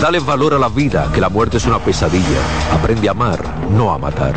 Dale 0.00 0.20
valor 0.20 0.54
a 0.54 0.58
la 0.58 0.68
vida, 0.68 1.10
que 1.12 1.20
la 1.20 1.28
muerte 1.28 1.56
es 1.56 1.66
una 1.66 1.80
pesadilla. 1.80 2.38
Aprende 2.72 3.08
a 3.08 3.10
amar, 3.10 3.42
no 3.68 3.92
a 3.92 3.98
matar. 3.98 4.32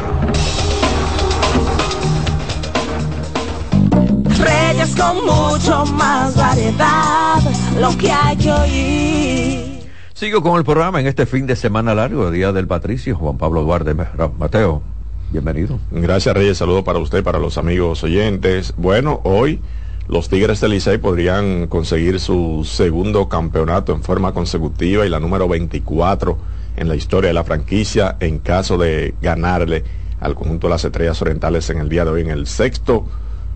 Reyes 4.40 4.96
con 4.96 5.24
mucho 5.24 5.86
más 5.86 6.36
variedad, 6.36 7.40
lo 7.80 7.96
que 7.96 8.12
hay 8.12 8.38
que 8.38 8.52
oír. 8.52 9.92
Sigo 10.16 10.42
con 10.42 10.58
el 10.58 10.66
programa 10.66 11.00
en 11.00 11.06
este 11.06 11.28
fin 11.28 11.46
de 11.46 11.56
semana 11.56 11.94
largo, 11.94 12.32
Día 12.32 12.52
del 12.52 12.66
Patricio, 12.66 13.16
Juan 13.16 13.38
Pablo 13.38 13.62
Duarte 13.62 13.94
Mateo. 14.40 14.82
Bienvenido. 15.30 15.78
Gracias 15.92 16.36
Reyes, 16.36 16.58
saludo 16.58 16.84
para 16.84 16.98
usted, 16.98 17.24
para 17.24 17.38
los 17.38 17.60
amigos 17.60 18.04
oyentes. 18.04 18.74
Bueno, 18.78 19.22
hoy 19.24 19.62
los 20.12 20.28
Tigres 20.28 20.60
del 20.60 20.72
Licey 20.72 20.98
podrían 20.98 21.68
conseguir 21.68 22.20
su 22.20 22.68
segundo 22.70 23.30
campeonato 23.30 23.94
en 23.94 24.04
forma 24.04 24.34
consecutiva 24.34 25.06
y 25.06 25.10
la 25.10 25.22
número 25.22 25.48
24 25.48 26.38
en 26.76 26.90
la 26.90 26.96
historia 26.98 27.30
de 27.30 27.34
la 27.34 27.46
franquicia 27.46 28.18
en 28.20 28.40
caso 28.40 28.78
de 28.78 29.16
ganarle 29.22 29.86
al 30.20 30.36
conjunto 30.36 30.68
de 30.68 30.72
las 30.72 30.84
Estrellas 30.84 31.22
Orientales 31.22 31.70
en 31.70 31.78
el 31.78 31.88
día 31.88 32.04
de 32.04 32.12
hoy 32.12 32.22
en 32.24 32.30
el 32.30 32.46
sexto 32.46 33.06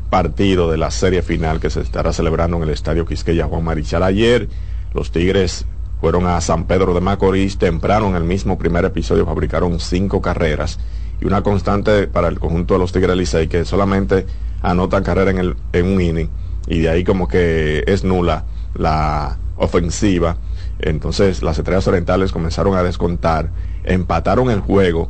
partido 0.10 0.72
de 0.72 0.78
la 0.78 0.92
serie 0.92 1.22
final 1.24 1.60
que 1.60 1.70
se 1.70 1.82
estará 1.82 2.14
celebrando 2.14 2.56
en 2.56 2.64
el 2.64 2.70
Estadio 2.70 3.06
Quisqueya 3.06 3.48
Juan 3.48 3.66
Marichal. 3.66 4.04
Ayer 4.04 4.48
los 4.94 5.12
Tigres 5.12 5.66
fueron 6.00 6.26
a 6.26 6.40
San 6.40 6.68
Pedro 6.68 6.94
de 6.94 7.02
Macorís, 7.02 7.58
temprano 7.58 8.08
en 8.08 8.16
el 8.16 8.24
mismo 8.24 8.58
primer 8.58 8.86
episodio 8.86 9.26
fabricaron 9.26 9.82
cinco 9.82 10.22
carreras 10.22 10.80
y 11.20 11.26
una 11.26 11.44
constante 11.44 12.08
para 12.08 12.30
el 12.30 12.40
conjunto 12.40 12.76
de 12.76 12.80
los 12.80 12.94
Tigres 12.94 13.18
Licey 13.18 13.50
que 13.50 13.66
solamente 13.66 14.26
anotan 14.62 15.04
carrera 15.04 15.32
en, 15.32 15.38
el, 15.40 15.58
en 15.74 15.86
un 15.86 16.02
inning 16.02 16.30
y 16.68 16.80
de 16.80 16.90
ahí 16.90 17.04
como 17.04 17.28
que 17.28 17.84
es 17.88 18.04
nula 18.04 18.46
la 18.74 19.38
ofensiva. 19.58 20.38
Entonces 20.80 21.42
las 21.42 21.58
estrellas 21.58 21.88
orientales 21.88 22.32
comenzaron 22.32 22.76
a 22.76 22.84
descontar, 22.84 23.52
empataron 23.84 24.50
el 24.50 24.60
juego 24.60 25.10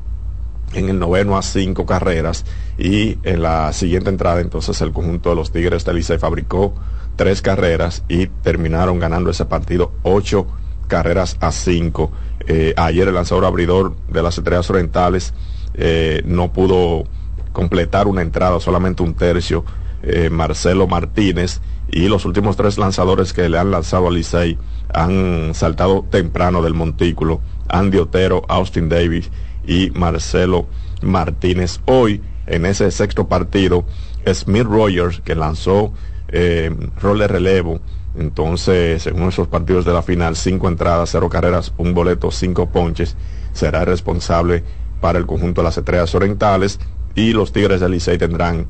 en 0.74 0.90
el 0.90 1.00
noveno 1.00 1.38
a 1.38 1.42
cinco 1.42 1.86
carreras 1.86 2.46
y 2.78 3.18
en 3.24 3.42
la 3.42 3.72
siguiente 3.74 4.10
entrada 4.10 4.42
entonces 4.42 4.82
el 4.82 4.92
conjunto 4.92 5.30
de 5.30 5.36
los 5.36 5.52
Tigres 5.52 5.86
del 5.86 5.96
Licey 5.98 6.18
fabricó 6.18 6.74
tres 7.16 7.42
carreras 7.42 8.04
y 8.10 8.28
terminaron 8.28 9.00
ganando 9.00 9.30
ese 9.30 9.46
partido 9.46 9.94
ocho 10.04 10.48
carreras 10.88 11.38
a 11.40 11.52
cinco. 11.52 12.12
Eh, 12.48 12.74
ayer 12.78 13.08
el 13.08 13.16
lanzador 13.16 13.46
abridor 13.46 13.96
de 14.08 14.22
las 14.22 14.38
estrellas 14.38 14.70
orientales 14.70 15.34
eh, 15.74 16.22
no 16.26 16.54
pudo 16.54 17.06
completar 17.54 18.08
una 18.08 18.22
entrada, 18.22 18.60
solamente 18.60 19.02
un 19.02 19.14
tercio 19.16 19.64
eh, 20.06 20.30
Marcelo 20.30 20.88
Martínez 20.88 21.62
y 21.92 22.08
los 22.08 22.26
últimos 22.26 22.56
tres 22.56 22.78
lanzadores 22.78 23.34
que 23.34 23.50
le 23.50 23.58
han 23.58 23.72
lanzado 23.72 24.08
al 24.08 24.16
Licey 24.16 24.58
han 24.94 25.54
saltado 25.54 26.06
temprano 26.10 26.62
del 26.62 26.74
montículo. 26.74 27.42
Andy 27.68 27.98
Otero, 27.98 28.44
Austin 28.48 28.90
Davis 28.90 29.32
y 29.68 29.92
Marcelo 29.92 30.68
Martínez. 31.02 31.82
Hoy, 31.86 32.22
en 32.48 32.66
ese 32.66 32.92
sexto 32.92 33.28
partido, 33.28 33.86
Smith 34.32 34.64
Rogers, 34.66 35.22
que 35.22 35.36
lanzó 35.36 35.94
eh, 36.28 36.74
rol 37.02 37.20
de 37.20 37.28
relevo, 37.28 37.82
entonces, 38.18 39.04
según 39.04 39.28
esos 39.28 39.48
partidos 39.48 39.84
de 39.84 39.94
la 39.94 40.02
final, 40.02 40.36
cinco 40.36 40.70
entradas, 40.70 41.10
cero 41.12 41.30
carreras, 41.30 41.74
un 41.78 41.94
boleto, 41.94 42.32
cinco 42.32 42.70
ponches, 42.70 43.18
será 43.52 43.84
responsable 43.84 44.64
para 45.02 45.20
el 45.20 45.26
conjunto 45.26 45.62
de 45.62 45.66
las 45.66 45.78
estrellas 45.78 46.16
orientales 46.16 46.80
y 47.14 47.34
los 47.34 47.52
Tigres 47.52 47.82
del 47.82 47.92
Licey 47.92 48.18
tendrán 48.18 48.68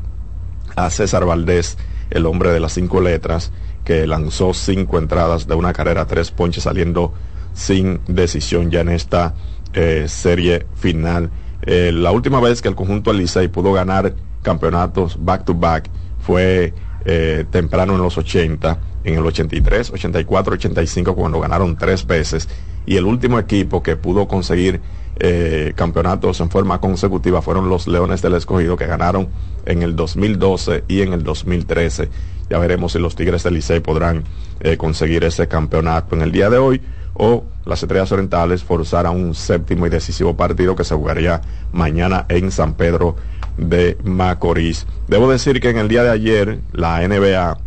a 0.76 0.90
César 0.90 1.26
Valdés, 1.26 1.78
el 2.10 2.26
hombre 2.26 2.52
de 2.52 2.60
las 2.60 2.74
cinco 2.74 3.02
letras, 3.02 3.52
que 3.84 4.08
lanzó 4.08 4.54
cinco 4.54 4.98
entradas 4.98 5.48
de 5.48 5.56
una 5.56 5.74
carrera, 5.74 6.06
tres 6.06 6.32
ponches 6.32 6.64
saliendo 6.64 7.14
sin 7.54 8.02
decisión 8.08 8.72
ya 8.72 8.82
en 8.82 8.90
esta 8.90 9.34
eh, 9.74 10.06
serie 10.08 10.66
final. 10.76 11.30
Eh, 11.62 11.92
la 11.94 12.12
última 12.12 12.40
vez 12.40 12.62
que 12.62 12.68
el 12.68 12.76
conjunto 12.76 13.14
Licey 13.14 13.48
pudo 13.48 13.74
ganar 13.74 14.16
campeonatos 14.42 15.18
back 15.24 15.46
to 15.46 15.56
back 15.56 15.90
fue 16.20 16.74
eh, 17.06 17.46
temprano 17.50 17.96
en 17.96 18.02
los 18.02 18.18
80, 18.18 18.80
en 19.04 19.14
el 19.16 19.26
83, 19.26 19.92
84, 19.92 20.54
85, 20.56 21.16
cuando 21.16 21.40
ganaron 21.40 21.76
tres 21.76 22.06
veces. 22.06 22.50
Y 22.86 22.98
el 22.98 23.06
último 23.06 23.40
equipo 23.40 23.82
que 23.82 23.96
pudo 23.96 24.28
conseguir 24.28 24.82
eh, 25.18 25.72
campeonatos 25.76 26.42
en 26.42 26.50
forma 26.50 26.82
consecutiva 26.82 27.42
fueron 27.42 27.70
los 27.70 27.88
Leones 27.88 28.22
del 28.22 28.34
Escogido 28.34 28.76
que 28.76 28.86
ganaron 28.86 29.30
en 29.66 29.82
el 29.82 29.96
2012 29.96 30.84
y 30.88 31.02
en 31.02 31.14
el 31.14 31.24
2013. 31.24 32.10
Ya 32.50 32.60
veremos 32.60 32.92
si 32.92 33.00
los 33.00 33.16
Tigres 33.16 33.44
del 33.44 33.56
Licey 33.56 33.80
podrán 33.80 34.24
eh, 34.60 34.78
conseguir 34.78 35.24
ese 35.24 35.48
campeonato 35.48 36.16
en 36.16 36.22
el 36.22 36.32
día 36.32 36.50
de 36.50 36.58
hoy 36.58 36.82
o 37.14 37.46
las 37.66 37.82
Estrellas 37.82 38.12
Orientales 38.12 38.64
forzar 38.64 39.06
a 39.06 39.12
un 39.12 39.34
séptimo 39.34 39.88
y 39.88 39.90
decisivo 39.90 40.36
partido 40.36 40.76
que 40.76 40.84
se 40.84 40.96
jugaría 40.96 41.42
mañana 41.72 42.26
en 42.30 42.52
San 42.52 42.74
Pedro 42.74 43.16
de 43.58 43.98
Macorís. 44.04 44.86
Debo 45.08 45.32
decir 45.32 45.62
que 45.62 45.70
en 45.70 45.78
el 45.78 45.88
día 45.88 46.04
de 46.04 46.10
ayer 46.10 46.60
la 46.74 47.08
NBA 47.08 47.58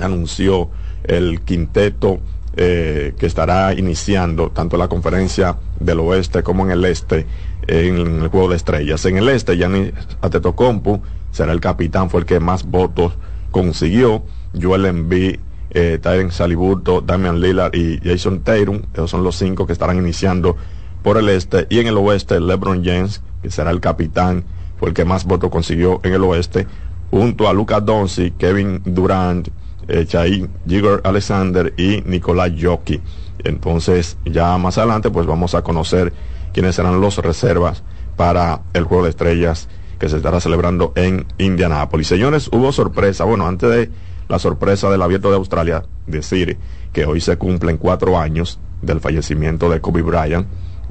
anunció 0.00 0.70
el 1.04 1.40
quinteto 1.40 2.20
eh, 2.60 3.14
que 3.16 3.26
estará 3.26 3.72
iniciando 3.72 4.50
tanto 4.50 4.76
la 4.76 4.88
conferencia 4.88 5.56
del 5.78 6.00
oeste 6.00 6.42
como 6.42 6.64
en 6.64 6.72
el 6.72 6.84
este 6.86 7.24
en 7.68 8.22
el 8.22 8.28
juego 8.28 8.48
de 8.48 8.56
estrellas. 8.56 9.04
En 9.06 9.16
el 9.16 9.28
este, 9.28 9.56
Gianni 9.56 9.92
Atetokounmpo 10.22 11.00
será 11.30 11.52
el 11.52 11.60
capitán, 11.60 12.10
fue 12.10 12.20
el 12.20 12.26
que 12.26 12.40
más 12.40 12.64
votos 12.64 13.12
consiguió. 13.52 14.24
Joel 14.60 14.86
Embiid, 14.86 15.36
eh, 15.70 16.00
Tyron 16.02 16.32
Saliburto, 16.32 17.00
Damian 17.00 17.40
Lillard 17.40 17.76
y 17.76 18.00
Jason 18.02 18.40
Tatum, 18.40 18.82
esos 18.92 19.08
son 19.08 19.22
los 19.22 19.36
cinco 19.36 19.64
que 19.64 19.72
estarán 19.72 19.96
iniciando 19.96 20.56
por 21.04 21.16
el 21.16 21.28
este. 21.28 21.68
Y 21.70 21.78
en 21.78 21.86
el 21.86 21.96
oeste, 21.96 22.40
LeBron 22.40 22.84
James, 22.84 23.22
que 23.40 23.52
será 23.52 23.70
el 23.70 23.80
capitán, 23.80 24.42
fue 24.80 24.88
el 24.88 24.94
que 24.94 25.04
más 25.04 25.26
votos 25.26 25.50
consiguió 25.50 26.00
en 26.02 26.12
el 26.12 26.24
oeste, 26.24 26.66
junto 27.12 27.48
a 27.48 27.52
Luca 27.52 27.80
Doncic, 27.80 28.36
Kevin 28.36 28.82
Durant, 28.84 29.48
eh, 29.88 30.04
Chai 30.06 30.48
Jigor 30.66 31.00
Alexander 31.04 31.72
y 31.76 32.02
Nicolás 32.06 32.52
Jockey. 32.60 33.00
Entonces, 33.44 34.16
ya 34.24 34.56
más 34.58 34.78
adelante, 34.78 35.10
pues 35.10 35.26
vamos 35.26 35.54
a 35.54 35.62
conocer 35.62 36.12
quiénes 36.52 36.74
serán 36.74 37.00
los 37.00 37.18
reservas 37.18 37.82
para 38.16 38.62
el 38.74 38.84
juego 38.84 39.04
de 39.04 39.10
estrellas 39.10 39.68
que 39.98 40.08
se 40.08 40.16
estará 40.16 40.40
celebrando 40.40 40.92
en 40.96 41.26
Indianápolis. 41.38 42.06
Señores, 42.06 42.48
hubo 42.52 42.72
sorpresa. 42.72 43.24
Bueno, 43.24 43.46
antes 43.46 43.70
de 43.70 43.90
la 44.28 44.38
sorpresa 44.38 44.90
del 44.90 45.02
abierto 45.02 45.30
de 45.30 45.36
Australia, 45.36 45.84
decir 46.06 46.58
que 46.92 47.06
hoy 47.06 47.20
se 47.20 47.36
cumplen 47.36 47.78
cuatro 47.78 48.18
años 48.18 48.58
del 48.82 49.00
fallecimiento 49.00 49.70
de 49.70 49.80
Kobe 49.80 50.02
Bryant. 50.02 50.46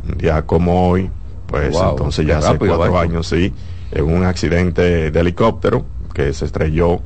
Un 0.08 0.18
día 0.18 0.46
como 0.46 0.90
hoy, 0.90 1.10
pues 1.48 1.76
entonces 1.76 2.26
ya 2.26 2.40
hace 2.40 2.58
cuatro 2.58 2.98
años, 2.98 3.28
sí, 3.28 3.54
en 3.92 4.06
un 4.06 4.24
accidente 4.24 5.12
de 5.12 5.20
helicóptero 5.20 5.86
que 6.14 6.34
se 6.34 6.46
estrelló 6.46 7.02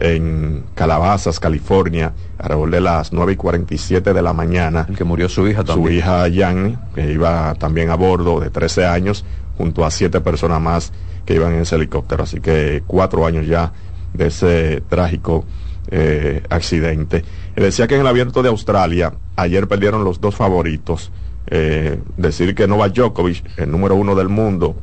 en 0.00 0.64
Calabazas, 0.74 1.40
California, 1.40 2.12
alrededor 2.38 2.70
de 2.70 2.80
las 2.80 3.12
9 3.12 3.32
y 3.32 3.36
47 3.36 4.12
de 4.12 4.22
la 4.22 4.32
mañana. 4.32 4.86
El 4.88 4.96
que 4.96 5.04
murió 5.04 5.28
su 5.28 5.46
hija 5.48 5.64
también. 5.64 5.88
Su 5.88 5.94
hija 5.94 6.28
Yanni, 6.28 6.76
que 6.94 7.12
iba 7.12 7.54
también 7.54 7.90
a 7.90 7.94
bordo 7.94 8.40
de 8.40 8.50
13 8.50 8.86
años, 8.86 9.24
junto 9.56 9.84
a 9.84 9.90
siete 9.90 10.20
personas 10.20 10.60
más 10.60 10.92
que 11.24 11.34
iban 11.34 11.54
en 11.54 11.60
ese 11.60 11.76
helicóptero. 11.76 12.24
Así 12.24 12.40
que 12.40 12.82
cuatro 12.86 13.26
años 13.26 13.46
ya 13.46 13.72
de 14.12 14.26
ese 14.28 14.82
trágico 14.88 15.44
eh, 15.90 16.42
accidente. 16.50 17.24
Decía 17.54 17.86
que 17.86 17.94
en 17.94 18.02
el 18.02 18.06
abierto 18.06 18.42
de 18.42 18.48
Australia, 18.48 19.14
ayer 19.36 19.68
perdieron 19.68 20.04
los 20.04 20.20
dos 20.20 20.34
favoritos. 20.34 21.10
Eh, 21.48 22.00
decir 22.16 22.54
que 22.54 22.66
Novak 22.66 22.92
Djokovic, 22.92 23.58
el 23.58 23.70
número 23.70 23.94
uno 23.94 24.14
del 24.14 24.28
mundo, 24.28 24.76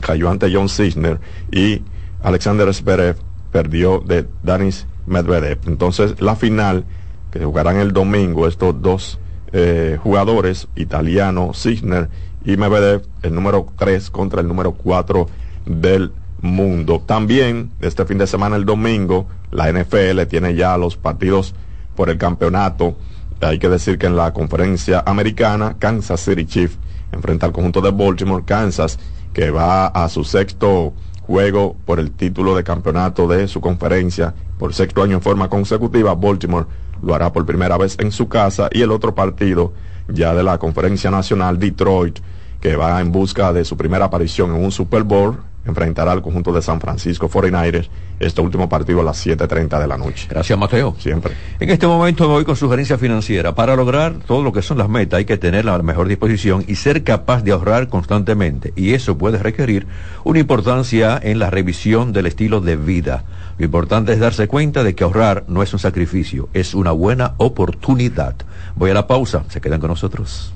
cayó 0.00 0.30
ante 0.30 0.54
John 0.54 0.68
Cisner 0.68 1.18
y 1.50 1.82
Alexander 2.22 2.72
Zverev 2.72 3.16
perdió 3.56 4.00
de 4.00 4.26
Danis 4.42 4.86
Medvedev. 5.06 5.60
Entonces, 5.66 6.20
la 6.20 6.36
final, 6.36 6.84
que 7.30 7.42
jugarán 7.42 7.78
el 7.78 7.94
domingo, 7.94 8.46
estos 8.46 8.82
dos 8.82 9.18
eh, 9.50 9.98
jugadores, 10.02 10.68
italiano 10.76 11.52
Cisner 11.54 12.10
y 12.44 12.58
Medvedev, 12.58 13.06
el 13.22 13.34
número 13.34 13.66
3 13.78 14.10
contra 14.10 14.42
el 14.42 14.46
número 14.46 14.72
4 14.72 15.26
del 15.64 16.12
mundo. 16.42 17.02
También, 17.06 17.70
este 17.80 18.04
fin 18.04 18.18
de 18.18 18.26
semana, 18.26 18.56
el 18.56 18.66
domingo, 18.66 19.26
la 19.50 19.72
NFL 19.72 20.26
tiene 20.28 20.54
ya 20.54 20.76
los 20.76 20.98
partidos 20.98 21.54
por 21.94 22.10
el 22.10 22.18
campeonato. 22.18 22.98
Hay 23.40 23.58
que 23.58 23.70
decir 23.70 23.96
que 23.96 24.04
en 24.04 24.16
la 24.16 24.34
conferencia 24.34 25.02
americana, 25.06 25.76
Kansas 25.78 26.20
City 26.20 26.44
Chiefs 26.44 26.76
enfrenta 27.10 27.46
al 27.46 27.52
conjunto 27.52 27.80
de 27.80 27.90
Baltimore, 27.90 28.44
Kansas, 28.44 28.98
que 29.32 29.50
va 29.50 29.86
a 29.86 30.10
su 30.10 30.24
sexto 30.24 30.92
juego 31.26 31.76
por 31.84 31.98
el 31.98 32.12
título 32.12 32.56
de 32.56 32.64
campeonato 32.64 33.26
de 33.26 33.48
su 33.48 33.60
conferencia 33.60 34.34
por 34.58 34.74
sexto 34.74 35.02
año 35.02 35.16
en 35.16 35.22
forma 35.22 35.48
consecutiva. 35.48 36.14
Baltimore 36.14 36.66
lo 37.02 37.14
hará 37.14 37.32
por 37.32 37.44
primera 37.44 37.76
vez 37.76 37.96
en 37.98 38.12
su 38.12 38.28
casa 38.28 38.68
y 38.72 38.82
el 38.82 38.92
otro 38.92 39.14
partido 39.14 39.72
ya 40.08 40.34
de 40.34 40.42
la 40.42 40.58
conferencia 40.58 41.10
nacional, 41.10 41.58
Detroit, 41.58 42.20
que 42.60 42.76
va 42.76 43.00
en 43.00 43.10
busca 43.10 43.52
de 43.52 43.64
su 43.64 43.76
primera 43.76 44.06
aparición 44.06 44.54
en 44.54 44.64
un 44.64 44.70
Super 44.70 45.02
Bowl 45.02 45.38
enfrentará 45.66 46.12
al 46.12 46.22
conjunto 46.22 46.52
de 46.52 46.62
San 46.62 46.80
Francisco 46.80 47.28
49ers 47.28 47.88
este 48.18 48.40
último 48.40 48.68
partido 48.68 49.00
a 49.00 49.04
las 49.04 49.26
7.30 49.26 49.80
de 49.80 49.86
la 49.86 49.98
noche. 49.98 50.26
Gracias, 50.30 50.58
Mateo. 50.58 50.96
Siempre. 50.98 51.34
En 51.60 51.70
este 51.70 51.86
momento 51.86 52.26
me 52.26 52.34
voy 52.34 52.44
con 52.44 52.56
sugerencia 52.56 52.96
financiera. 52.96 53.54
Para 53.54 53.76
lograr 53.76 54.14
todo 54.26 54.42
lo 54.42 54.52
que 54.52 54.62
son 54.62 54.78
las 54.78 54.88
metas 54.88 55.18
hay 55.18 55.24
que 55.24 55.36
tener 55.36 55.64
la 55.64 55.78
mejor 55.78 56.08
disposición 56.08 56.64
y 56.66 56.76
ser 56.76 57.04
capaz 57.04 57.42
de 57.42 57.52
ahorrar 57.52 57.88
constantemente. 57.88 58.72
Y 58.76 58.94
eso 58.94 59.18
puede 59.18 59.38
requerir 59.38 59.86
una 60.24 60.38
importancia 60.38 61.20
en 61.22 61.38
la 61.38 61.50
revisión 61.50 62.12
del 62.12 62.26
estilo 62.26 62.60
de 62.60 62.76
vida. 62.76 63.24
Lo 63.58 63.64
importante 63.64 64.12
es 64.12 64.18
darse 64.18 64.48
cuenta 64.48 64.82
de 64.82 64.94
que 64.94 65.04
ahorrar 65.04 65.44
no 65.48 65.62
es 65.62 65.72
un 65.72 65.78
sacrificio, 65.78 66.48
es 66.52 66.74
una 66.74 66.92
buena 66.92 67.34
oportunidad. 67.38 68.34
Voy 68.74 68.90
a 68.90 68.94
la 68.94 69.06
pausa, 69.06 69.44
se 69.48 69.60
quedan 69.60 69.80
con 69.80 69.90
nosotros. 69.90 70.55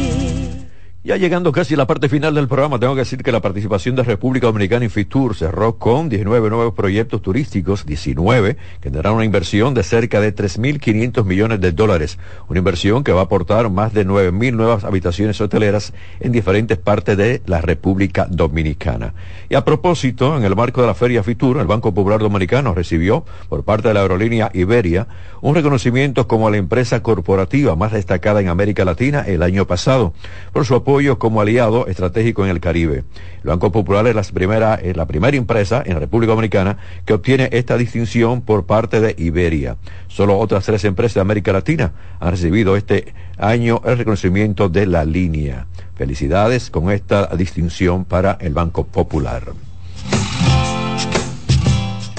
Ya 1.03 1.17
llegando 1.17 1.51
casi 1.51 1.73
a 1.73 1.77
la 1.77 1.87
parte 1.87 2.09
final 2.09 2.35
del 2.35 2.47
programa, 2.47 2.77
tengo 2.77 2.93
que 2.93 2.99
decir 2.99 3.23
que 3.23 3.31
la 3.31 3.41
participación 3.41 3.95
de 3.95 4.03
República 4.03 4.45
Dominicana 4.45 4.85
en 4.85 4.91
Fitur 4.91 5.35
cerró 5.35 5.79
con 5.79 6.09
19 6.09 6.51
nuevos 6.51 6.75
proyectos 6.75 7.23
turísticos, 7.23 7.87
19, 7.87 8.55
que 8.79 8.91
tendrán 8.91 9.15
una 9.15 9.25
inversión 9.25 9.73
de 9.73 9.81
cerca 9.81 10.21
de 10.21 10.35
3.500 10.35 11.25
millones 11.25 11.59
de 11.59 11.71
dólares, 11.71 12.19
una 12.49 12.59
inversión 12.59 13.03
que 13.03 13.13
va 13.13 13.21
a 13.21 13.23
aportar 13.23 13.71
más 13.71 13.95
de 13.95 14.05
9.000 14.05 14.53
nuevas 14.53 14.83
habitaciones 14.83 15.41
hoteleras 15.41 15.91
en 16.19 16.31
diferentes 16.31 16.77
partes 16.77 17.17
de 17.17 17.41
la 17.47 17.61
República 17.61 18.27
Dominicana. 18.29 19.15
Y 19.49 19.55
a 19.55 19.65
propósito, 19.65 20.37
en 20.37 20.43
el 20.43 20.55
marco 20.55 20.81
de 20.81 20.87
la 20.87 20.93
Feria 20.93 21.23
Fitur, 21.23 21.57
el 21.57 21.65
Banco 21.65 21.95
Popular 21.95 22.19
Dominicano 22.19 22.75
recibió 22.75 23.25
por 23.49 23.63
parte 23.63 23.87
de 23.87 23.95
la 23.95 24.01
aerolínea 24.01 24.51
Iberia 24.53 25.07
un 25.41 25.55
reconocimiento 25.55 26.27
como 26.27 26.51
la 26.51 26.57
empresa 26.57 27.01
corporativa 27.01 27.75
más 27.75 27.91
destacada 27.91 28.39
en 28.39 28.49
América 28.49 28.85
Latina 28.85 29.21
el 29.21 29.41
año 29.41 29.65
pasado 29.65 30.13
por 30.53 30.63
su 30.65 30.75
como 31.17 31.39
aliado 31.39 31.87
estratégico 31.87 32.43
en 32.43 32.51
el 32.51 32.59
Caribe. 32.59 33.05
El 33.43 33.47
Banco 33.47 33.71
Popular 33.71 34.05
es 34.07 34.15
la 34.15 34.23
primera, 34.23 34.75
es 34.75 34.97
la 34.97 35.05
primera 35.05 35.37
empresa 35.37 35.81
en 35.85 35.97
República 35.97 36.31
Dominicana 36.31 36.77
que 37.05 37.13
obtiene 37.13 37.47
esta 37.53 37.77
distinción 37.77 38.41
por 38.41 38.65
parte 38.65 38.99
de 38.99 39.15
Iberia. 39.17 39.77
Solo 40.09 40.37
otras 40.37 40.65
tres 40.65 40.83
empresas 40.83 41.15
de 41.15 41.21
América 41.21 41.53
Latina 41.53 41.93
han 42.19 42.31
recibido 42.31 42.75
este 42.75 43.13
año 43.37 43.81
el 43.85 43.99
reconocimiento 43.99 44.67
de 44.67 44.85
la 44.85 45.05
línea. 45.05 45.65
Felicidades 45.95 46.69
con 46.69 46.91
esta 46.91 47.27
distinción 47.37 48.03
para 48.03 48.37
el 48.41 48.53
Banco 48.53 48.83
Popular. 48.83 49.70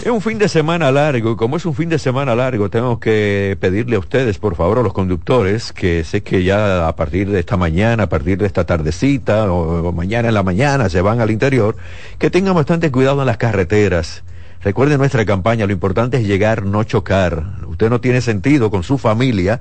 Es 0.02 0.08
un 0.08 0.20
fin 0.20 0.36
de 0.36 0.48
semana 0.48 0.90
largo 0.90 1.30
y 1.30 1.36
como 1.36 1.56
es 1.56 1.64
un 1.64 1.76
fin 1.76 1.88
de 1.88 1.96
semana 1.96 2.34
largo, 2.34 2.68
tengo 2.68 2.98
que 2.98 3.56
pedirle 3.60 3.94
a 3.94 4.00
ustedes, 4.00 4.36
por 4.36 4.56
favor, 4.56 4.80
a 4.80 4.82
los 4.82 4.92
conductores, 4.92 5.72
que 5.72 6.02
sé 6.02 6.24
que 6.24 6.42
ya 6.42 6.88
a 6.88 6.96
partir 6.96 7.30
de 7.30 7.38
esta 7.38 7.56
mañana, 7.56 8.02
a 8.02 8.08
partir 8.08 8.36
de 8.36 8.46
esta 8.46 8.66
tardecita 8.66 9.52
o, 9.52 9.92
mañana 9.92 10.26
en 10.26 10.34
la 10.34 10.42
mañana 10.42 10.88
se 10.88 11.00
van 11.02 11.20
al 11.20 11.30
interior, 11.30 11.76
que 12.18 12.30
tengan 12.30 12.56
bastante 12.56 12.90
cuidado 12.90 13.20
en 13.20 13.26
las 13.26 13.36
carreteras. 13.36 14.24
Recuerden 14.64 14.98
nuestra 14.98 15.24
campaña, 15.24 15.66
lo 15.66 15.72
importante 15.72 16.16
es 16.16 16.26
llegar, 16.26 16.64
no 16.64 16.82
chocar. 16.82 17.44
Usted 17.68 17.88
no 17.88 18.00
tiene 18.00 18.22
sentido 18.22 18.72
con 18.72 18.82
su 18.82 18.98
familia 18.98 19.60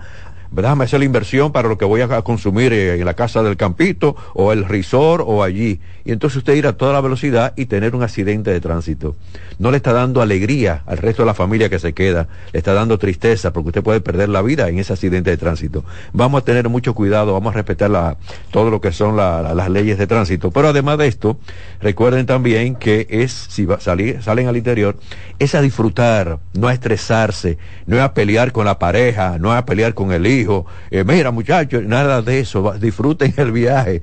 déjame 0.51 0.83
hacer 0.83 0.99
la 0.99 1.05
inversión 1.05 1.51
para 1.51 1.69
lo 1.69 1.77
que 1.77 1.85
voy 1.85 2.01
a 2.01 2.21
consumir 2.21 2.73
eh, 2.73 2.99
en 2.99 3.05
la 3.05 3.13
casa 3.13 3.41
del 3.41 3.57
campito 3.57 4.15
o 4.33 4.51
el 4.51 4.65
resort 4.65 5.23
o 5.25 5.43
allí. 5.43 5.79
Y 6.03 6.11
entonces 6.11 6.37
usted 6.37 6.55
ir 6.55 6.67
a 6.67 6.73
toda 6.73 6.93
la 6.93 7.01
velocidad 7.01 7.53
y 7.55 7.65
tener 7.65 7.95
un 7.95 8.03
accidente 8.03 8.51
de 8.51 8.59
tránsito. 8.59 9.15
No 9.59 9.71
le 9.71 9.77
está 9.77 9.93
dando 9.93 10.21
alegría 10.21 10.83
al 10.87 10.97
resto 10.97 11.21
de 11.21 11.27
la 11.27 11.33
familia 11.33 11.69
que 11.69 11.79
se 11.79 11.93
queda, 11.93 12.27
le 12.51 12.59
está 12.59 12.73
dando 12.73 12.97
tristeza 12.97 13.53
porque 13.53 13.69
usted 13.69 13.83
puede 13.83 14.01
perder 14.01 14.29
la 14.29 14.41
vida 14.41 14.67
en 14.67 14.79
ese 14.79 14.93
accidente 14.93 15.29
de 15.29 15.37
tránsito. 15.37 15.85
Vamos 16.13 16.41
a 16.41 16.45
tener 16.45 16.67
mucho 16.69 16.93
cuidado, 16.93 17.33
vamos 17.33 17.53
a 17.53 17.57
respetar 17.57 17.89
la, 17.89 18.17
todo 18.51 18.69
lo 18.69 18.81
que 18.81 18.91
son 18.91 19.15
las 19.15 19.69
leyes 19.69 19.97
de 19.97 20.07
tránsito. 20.07 20.51
Pero 20.51 20.69
además 20.69 20.97
de 20.97 21.07
esto, 21.07 21.37
recuerden 21.79 22.25
también 22.25 22.75
que 22.75 23.07
es, 23.09 23.31
si 23.31 23.65
va, 23.65 23.79
salir, 23.79 24.21
salen 24.23 24.47
al 24.47 24.57
interior, 24.57 24.97
es 25.39 25.55
a 25.55 25.61
disfrutar, 25.61 26.39
no 26.53 26.67
a 26.67 26.73
estresarse, 26.73 27.57
no 27.85 27.97
es 27.97 28.01
a 28.01 28.13
pelear 28.13 28.51
con 28.51 28.65
la 28.65 28.79
pareja, 28.79 29.37
no 29.39 29.51
es 29.51 29.57
a 29.57 29.65
pelear 29.65 29.93
con 29.93 30.11
el 30.11 30.25
hijo. 30.27 30.40
Eh, 30.89 31.03
mira 31.03 31.31
muchachos, 31.31 31.83
nada 31.83 32.21
de 32.21 32.39
eso, 32.39 32.73
disfruten 32.79 33.33
el 33.37 33.51
viaje. 33.51 34.01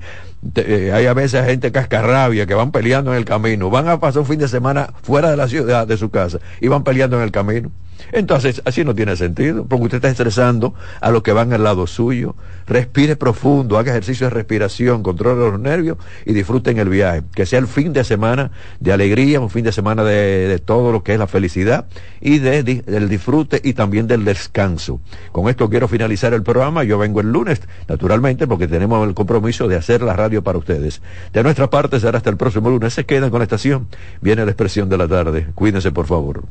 Eh, 0.55 0.91
hay 0.93 1.05
a 1.05 1.13
veces 1.13 1.45
gente 1.45 1.71
cascarrabia 1.71 2.45
que 2.45 2.53
van 2.53 2.71
peleando 2.71 3.11
en 3.11 3.17
el 3.17 3.25
camino, 3.25 3.69
van 3.69 3.89
a 3.89 3.99
pasar 3.99 4.21
un 4.21 4.27
fin 4.27 4.39
de 4.39 4.47
semana 4.47 4.93
fuera 5.01 5.29
de 5.29 5.37
la 5.37 5.47
ciudad, 5.47 5.85
de 5.85 5.97
su 5.97 6.09
casa, 6.09 6.39
y 6.61 6.67
van 6.67 6.83
peleando 6.83 7.17
en 7.17 7.23
el 7.23 7.31
camino. 7.31 7.71
Entonces, 8.11 8.61
así 8.65 8.83
no 8.83 8.95
tiene 8.95 9.15
sentido, 9.15 9.65
porque 9.65 9.85
usted 9.85 9.97
está 9.97 10.09
estresando 10.09 10.73
a 11.01 11.11
los 11.11 11.23
que 11.23 11.31
van 11.31 11.53
al 11.53 11.63
lado 11.63 11.87
suyo. 11.87 12.35
Respire 12.67 13.15
profundo, 13.15 13.77
haga 13.77 13.91
ejercicio 13.91 14.27
de 14.27 14.31
respiración, 14.31 15.03
controle 15.03 15.49
los 15.51 15.59
nervios 15.59 15.97
y 16.25 16.33
disfruten 16.33 16.77
el 16.77 16.89
viaje. 16.89 17.23
Que 17.33 17.45
sea 17.45 17.59
el 17.59 17.67
fin 17.67 17.93
de 17.93 18.03
semana 18.03 18.51
de 18.79 18.93
alegría, 18.93 19.39
un 19.39 19.49
fin 19.49 19.63
de 19.63 19.71
semana 19.71 20.03
de, 20.03 20.59
todo 20.63 20.91
lo 20.91 21.03
que 21.03 21.13
es 21.13 21.19
la 21.19 21.27
felicidad 21.27 21.87
y 22.21 22.39
del 22.39 23.09
disfrute 23.09 23.61
y 23.63 23.73
también 23.73 24.07
del 24.07 24.25
descanso. 24.25 24.99
Con 25.31 25.49
esto 25.49 25.69
quiero 25.69 25.87
finalizar 25.87 26.33
el 26.33 26.43
programa. 26.43 26.83
Yo 26.83 26.97
vengo 26.97 27.21
el 27.21 27.31
lunes, 27.31 27.61
naturalmente, 27.87 28.47
porque 28.47 28.67
tenemos 28.67 29.07
el 29.07 29.13
compromiso 29.13 29.67
de 29.67 29.75
hacer 29.75 30.01
la 30.01 30.15
para 30.43 30.57
ustedes. 30.57 31.01
De 31.33 31.43
nuestra 31.43 31.69
parte 31.69 31.99
será 31.99 32.17
hasta 32.17 32.29
el 32.29 32.37
próximo 32.37 32.69
lunes. 32.69 32.93
Se 32.93 33.05
quedan 33.05 33.29
con 33.29 33.39
la 33.39 33.43
estación. 33.43 33.87
Viene 34.21 34.45
la 34.45 34.51
expresión 34.51 34.87
de 34.89 34.97
la 34.97 35.07
tarde. 35.07 35.47
Cuídense, 35.55 35.91
por 35.91 36.05
favor. 36.05 36.43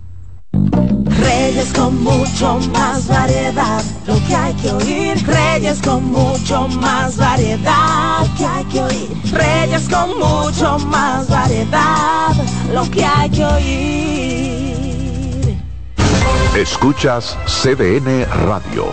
Reyes 0.53 1.73
con 1.75 2.03
mucho 2.03 2.59
más 2.73 3.07
variedad, 3.07 3.83
lo 4.07 4.15
que 4.27 4.35
hay 4.35 4.55
que 4.55 4.71
oír. 4.71 5.27
Reyes 5.27 5.81
con 5.83 6.05
mucho 6.05 6.69
más 6.69 7.17
variedad, 7.17 8.21
lo 8.23 8.35
que 8.37 8.47
hay 8.47 8.65
que 8.65 8.81
oír. 8.81 9.09
Reyes 9.33 9.89
con 9.89 10.19
mucho 10.19 10.79
más 10.87 11.29
variedad, 11.29 12.35
lo 12.73 12.91
que 12.91 13.05
hay 13.05 13.31
que 13.31 13.45
oír. 13.45 14.78
Escuchas 16.59 17.39
CDN 17.47 18.27
Radio, 18.47 18.87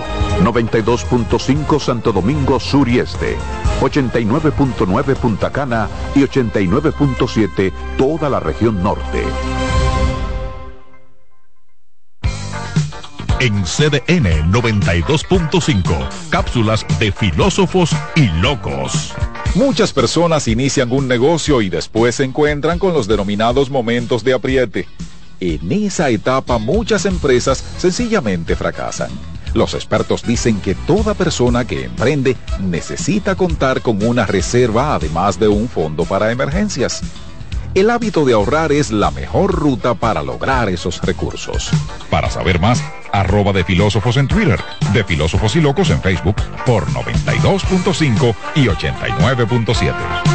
92.5 0.43 1.79
Santo 1.79 2.11
Domingo 2.11 2.59
Sur 2.59 2.87
y 2.87 2.99
Este, 2.99 3.37
89.9 3.81 5.15
Punta 5.15 5.49
Cana 5.51 5.89
y 6.13 6.19
89.7 6.19 7.73
toda 7.97 8.29
la 8.29 8.39
región 8.39 8.83
norte. 8.83 9.23
En 13.39 13.63
CDN 13.63 14.51
92.5, 14.51 16.09
cápsulas 16.29 16.85
de 16.99 17.11
filósofos 17.11 17.89
y 18.15 18.27
locos. 18.41 19.15
Muchas 19.55 19.91
personas 19.91 20.47
inician 20.47 20.91
un 20.91 21.07
negocio 21.07 21.63
y 21.63 21.69
después 21.69 22.13
se 22.13 22.25
encuentran 22.25 22.77
con 22.77 22.93
los 22.93 23.07
denominados 23.07 23.71
momentos 23.71 24.23
de 24.23 24.33
apriete. 24.33 24.87
En 25.39 25.71
esa 25.71 26.09
etapa 26.09 26.57
muchas 26.57 27.05
empresas 27.05 27.63
sencillamente 27.77 28.55
fracasan. 28.55 29.09
Los 29.53 29.73
expertos 29.73 30.23
dicen 30.23 30.59
que 30.59 30.75
toda 30.75 31.13
persona 31.13 31.65
que 31.65 31.85
emprende 31.85 32.35
necesita 32.59 33.35
contar 33.35 33.81
con 33.81 34.03
una 34.03 34.25
reserva 34.25 34.95
además 34.95 35.39
de 35.39 35.47
un 35.47 35.69
fondo 35.69 36.03
para 36.03 36.31
emergencias. 36.31 37.01
El 37.73 37.89
hábito 37.89 38.25
de 38.25 38.33
ahorrar 38.33 38.71
es 38.71 38.91
la 38.91 39.11
mejor 39.11 39.53
ruta 39.53 39.95
para 39.95 40.23
lograr 40.23 40.69
esos 40.69 41.01
recursos. 41.01 41.69
Para 42.09 42.29
saber 42.29 42.59
más, 42.59 42.81
arroba 43.11 43.53
de 43.53 43.63
filósofos 43.63 44.17
en 44.17 44.27
Twitter, 44.27 44.59
de 44.93 45.03
filósofos 45.03 45.55
y 45.55 45.61
locos 45.61 45.89
en 45.89 46.01
Facebook 46.01 46.35
por 46.65 46.85
92.5 46.87 48.35
y 48.55 48.67
89.7. 48.67 50.34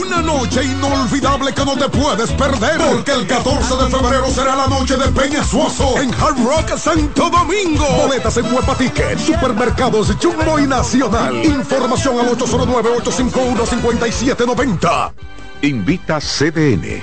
una 0.00 0.22
noche 0.22 0.64
inolvidable 0.64 1.52
que 1.52 1.64
no 1.64 1.76
te 1.76 1.88
puedes 1.88 2.30
perder 2.32 2.78
porque 2.78 3.12
el 3.12 3.24
14 3.26 3.76
de 3.76 3.90
febrero 3.90 4.30
será 4.30 4.54
la 4.56 4.66
noche 4.66 4.96
de 4.96 5.08
Peña 5.08 5.44
Suazo 5.44 5.98
en 5.98 6.12
Hard 6.14 6.42
Rock 6.44 6.76
Santo 6.76 7.30
Domingo 7.30 7.86
boletas 8.02 8.36
en 8.36 8.52
Huepa 8.52 8.76
Ticket 8.76 9.18
supermercados 9.18 10.14
Jumbo 10.20 10.58
y 10.58 10.66
Nacional 10.66 11.42
información 11.44 12.18
al 12.20 12.36
809-851-5790 12.36 15.12
Invita 15.62 16.18
CDN. 16.18 17.00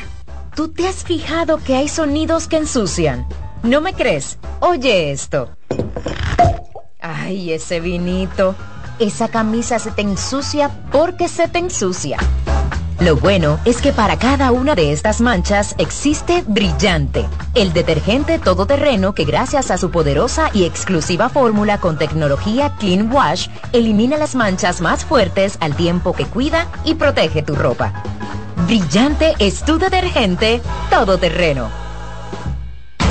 ¿Tú 0.53 0.67
te 0.67 0.85
has 0.85 1.05
fijado 1.05 1.63
que 1.63 1.77
hay 1.77 1.87
sonidos 1.87 2.49
que 2.49 2.57
ensucian? 2.57 3.25
¿No 3.63 3.79
me 3.79 3.93
crees? 3.93 4.37
Oye 4.59 5.11
esto. 5.11 5.49
Ay, 6.99 7.53
ese 7.53 7.79
vinito. 7.79 8.55
Esa 8.99 9.29
camisa 9.29 9.79
se 9.79 9.91
te 9.91 10.01
ensucia 10.01 10.69
porque 10.91 11.29
se 11.29 11.47
te 11.47 11.59
ensucia. 11.59 12.17
Lo 12.99 13.15
bueno 13.15 13.57
es 13.63 13.81
que 13.81 13.93
para 13.93 14.19
cada 14.19 14.51
una 14.51 14.75
de 14.75 14.91
estas 14.91 15.21
manchas 15.21 15.73
existe 15.77 16.43
Brillante, 16.45 17.25
el 17.55 17.71
detergente 17.71 18.39
todoterreno 18.39 19.13
que 19.13 19.23
gracias 19.23 19.71
a 19.71 19.77
su 19.77 19.89
poderosa 19.89 20.49
y 20.53 20.65
exclusiva 20.65 21.29
fórmula 21.29 21.77
con 21.77 21.97
tecnología 21.97 22.75
Clean 22.77 23.09
Wash 23.09 23.47
elimina 23.71 24.17
las 24.17 24.35
manchas 24.35 24.81
más 24.81 25.05
fuertes 25.05 25.57
al 25.61 25.77
tiempo 25.77 26.11
que 26.11 26.25
cuida 26.25 26.67
y 26.83 26.95
protege 26.95 27.41
tu 27.41 27.55
ropa. 27.55 28.03
Brillante 28.67 29.33
es 29.39 29.63
tu 29.63 29.79
detergente 29.79 30.61
todoterreno. 30.89 31.88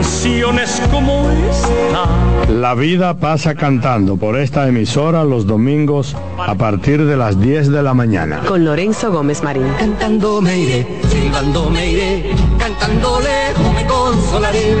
canciones 0.00 0.80
como 0.90 1.30
esta. 1.30 2.50
La 2.50 2.74
vida 2.74 3.18
pasa 3.18 3.54
cantando 3.54 4.16
por 4.16 4.38
esta 4.38 4.66
emisora 4.66 5.24
los 5.24 5.46
domingos 5.46 6.16
a 6.38 6.54
partir 6.54 7.04
de 7.04 7.18
las 7.18 7.38
10 7.38 7.70
de 7.70 7.82
la 7.82 7.92
mañana. 7.92 8.40
Con 8.46 8.64
Lorenzo 8.64 9.12
Gómez 9.12 9.42
Marín. 9.42 9.68
Cantando 9.78 10.40
me 10.40 10.58
iré, 10.58 10.86
silbando 11.06 11.68
me 11.68 11.90
iré, 11.90 12.34
cantando 12.58 13.20
lejos 13.20 13.74
me 13.74 13.86
consolaré. 13.86 14.74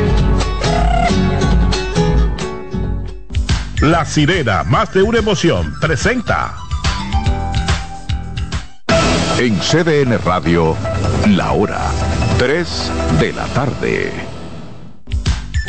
La 3.82 4.06
sirena, 4.06 4.64
más 4.64 4.92
de 4.94 5.02
una 5.02 5.18
emoción, 5.18 5.74
presenta. 5.82 6.54
En 9.38 9.58
CDN 9.58 10.18
Radio, 10.24 10.74
la 11.28 11.52
hora 11.52 11.80
3 12.38 12.92
de 13.20 13.32
la 13.34 13.44
tarde. 13.48 14.39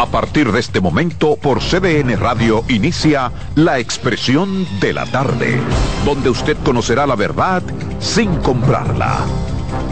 A 0.00 0.06
partir 0.06 0.50
de 0.50 0.60
este 0.60 0.80
momento, 0.80 1.36
por 1.36 1.60
CDN 1.60 2.18
Radio 2.18 2.64
inicia 2.70 3.30
La 3.54 3.78
Expresión 3.78 4.66
de 4.80 4.94
la 4.94 5.04
Tarde, 5.04 5.60
donde 6.06 6.30
usted 6.30 6.56
conocerá 6.64 7.06
la 7.06 7.16
verdad 7.16 7.62
sin 7.98 8.34
comprarla. 8.36 9.18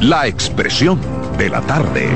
La 0.01 0.27
Expresión 0.27 0.99
de 1.37 1.51
la 1.51 1.61
Tarde. 1.61 2.09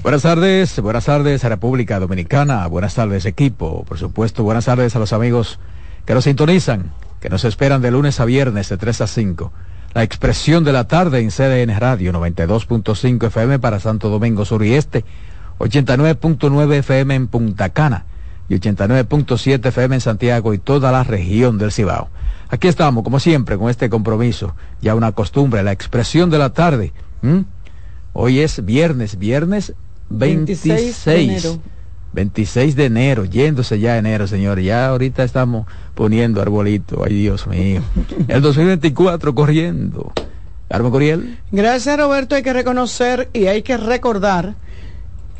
Buenas 0.00 0.22
tardes, 0.22 0.80
buenas 0.80 1.06
tardes 1.06 1.44
a 1.44 1.48
República 1.48 1.98
Dominicana, 1.98 2.68
buenas 2.68 2.94
tardes 2.94 3.26
equipo, 3.26 3.84
por 3.84 3.98
supuesto, 3.98 4.44
buenas 4.44 4.66
tardes 4.66 4.94
a 4.94 5.00
los 5.00 5.12
amigos 5.12 5.58
que 6.04 6.14
nos 6.14 6.22
sintonizan, 6.22 6.92
que 7.26 7.30
nos 7.30 7.44
esperan 7.44 7.82
de 7.82 7.90
lunes 7.90 8.20
a 8.20 8.24
viernes 8.24 8.68
de 8.68 8.76
3 8.76 9.00
a 9.00 9.06
5. 9.08 9.52
La 9.94 10.04
expresión 10.04 10.62
de 10.62 10.70
la 10.72 10.86
tarde 10.86 11.18
en 11.18 11.32
CDN 11.32 11.76
Radio 11.76 12.12
92.5 12.12 13.26
FM 13.26 13.58
para 13.58 13.80
Santo 13.80 14.10
Domingo 14.10 14.44
Sur 14.44 14.64
y 14.64 14.74
Este, 14.74 15.04
89.9 15.58 16.74
FM 16.74 17.16
en 17.16 17.26
Punta 17.26 17.70
Cana 17.70 18.04
y 18.48 18.54
89.7 18.54 19.66
FM 19.66 19.96
en 19.96 20.00
Santiago 20.00 20.54
y 20.54 20.58
toda 20.58 20.92
la 20.92 21.02
región 21.02 21.58
del 21.58 21.72
Cibao. 21.72 22.10
Aquí 22.48 22.68
estamos, 22.68 23.02
como 23.02 23.18
siempre, 23.18 23.58
con 23.58 23.70
este 23.70 23.90
compromiso, 23.90 24.54
ya 24.80 24.94
una 24.94 25.10
costumbre, 25.10 25.64
la 25.64 25.72
expresión 25.72 26.30
de 26.30 26.38
la 26.38 26.50
tarde. 26.50 26.92
Hoy 28.12 28.38
es 28.38 28.64
viernes, 28.64 29.18
viernes 29.18 29.74
26, 30.10 31.04
26 31.04 31.04
de 31.04 31.24
enero. 31.24 31.75
26 32.16 32.76
de 32.76 32.86
enero, 32.86 33.26
yéndose 33.26 33.78
ya 33.78 33.98
enero, 33.98 34.26
señores. 34.26 34.64
Ya 34.64 34.88
ahorita 34.88 35.22
estamos 35.22 35.66
poniendo 35.94 36.40
arbolito. 36.40 37.04
Ay, 37.04 37.14
Dios 37.14 37.46
mío. 37.46 37.82
El 38.26 38.40
2024 38.40 39.34
corriendo. 39.34 40.12
Carmen 40.68 40.90
Coriel. 40.90 41.38
Gracias 41.52 41.96
Roberto, 41.96 42.34
hay 42.34 42.42
que 42.42 42.52
reconocer 42.52 43.28
y 43.32 43.46
hay 43.46 43.62
que 43.62 43.76
recordar 43.76 44.54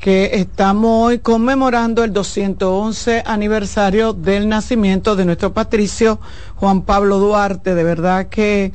que 0.00 0.32
estamos 0.34 1.08
hoy 1.08 1.18
conmemorando 1.18 2.04
el 2.04 2.12
211 2.12 3.24
aniversario 3.26 4.12
del 4.12 4.46
nacimiento 4.46 5.16
de 5.16 5.24
nuestro 5.24 5.52
patricio 5.52 6.20
Juan 6.56 6.82
Pablo 6.82 7.18
Duarte. 7.18 7.74
De 7.74 7.82
verdad 7.84 8.26
que 8.26 8.72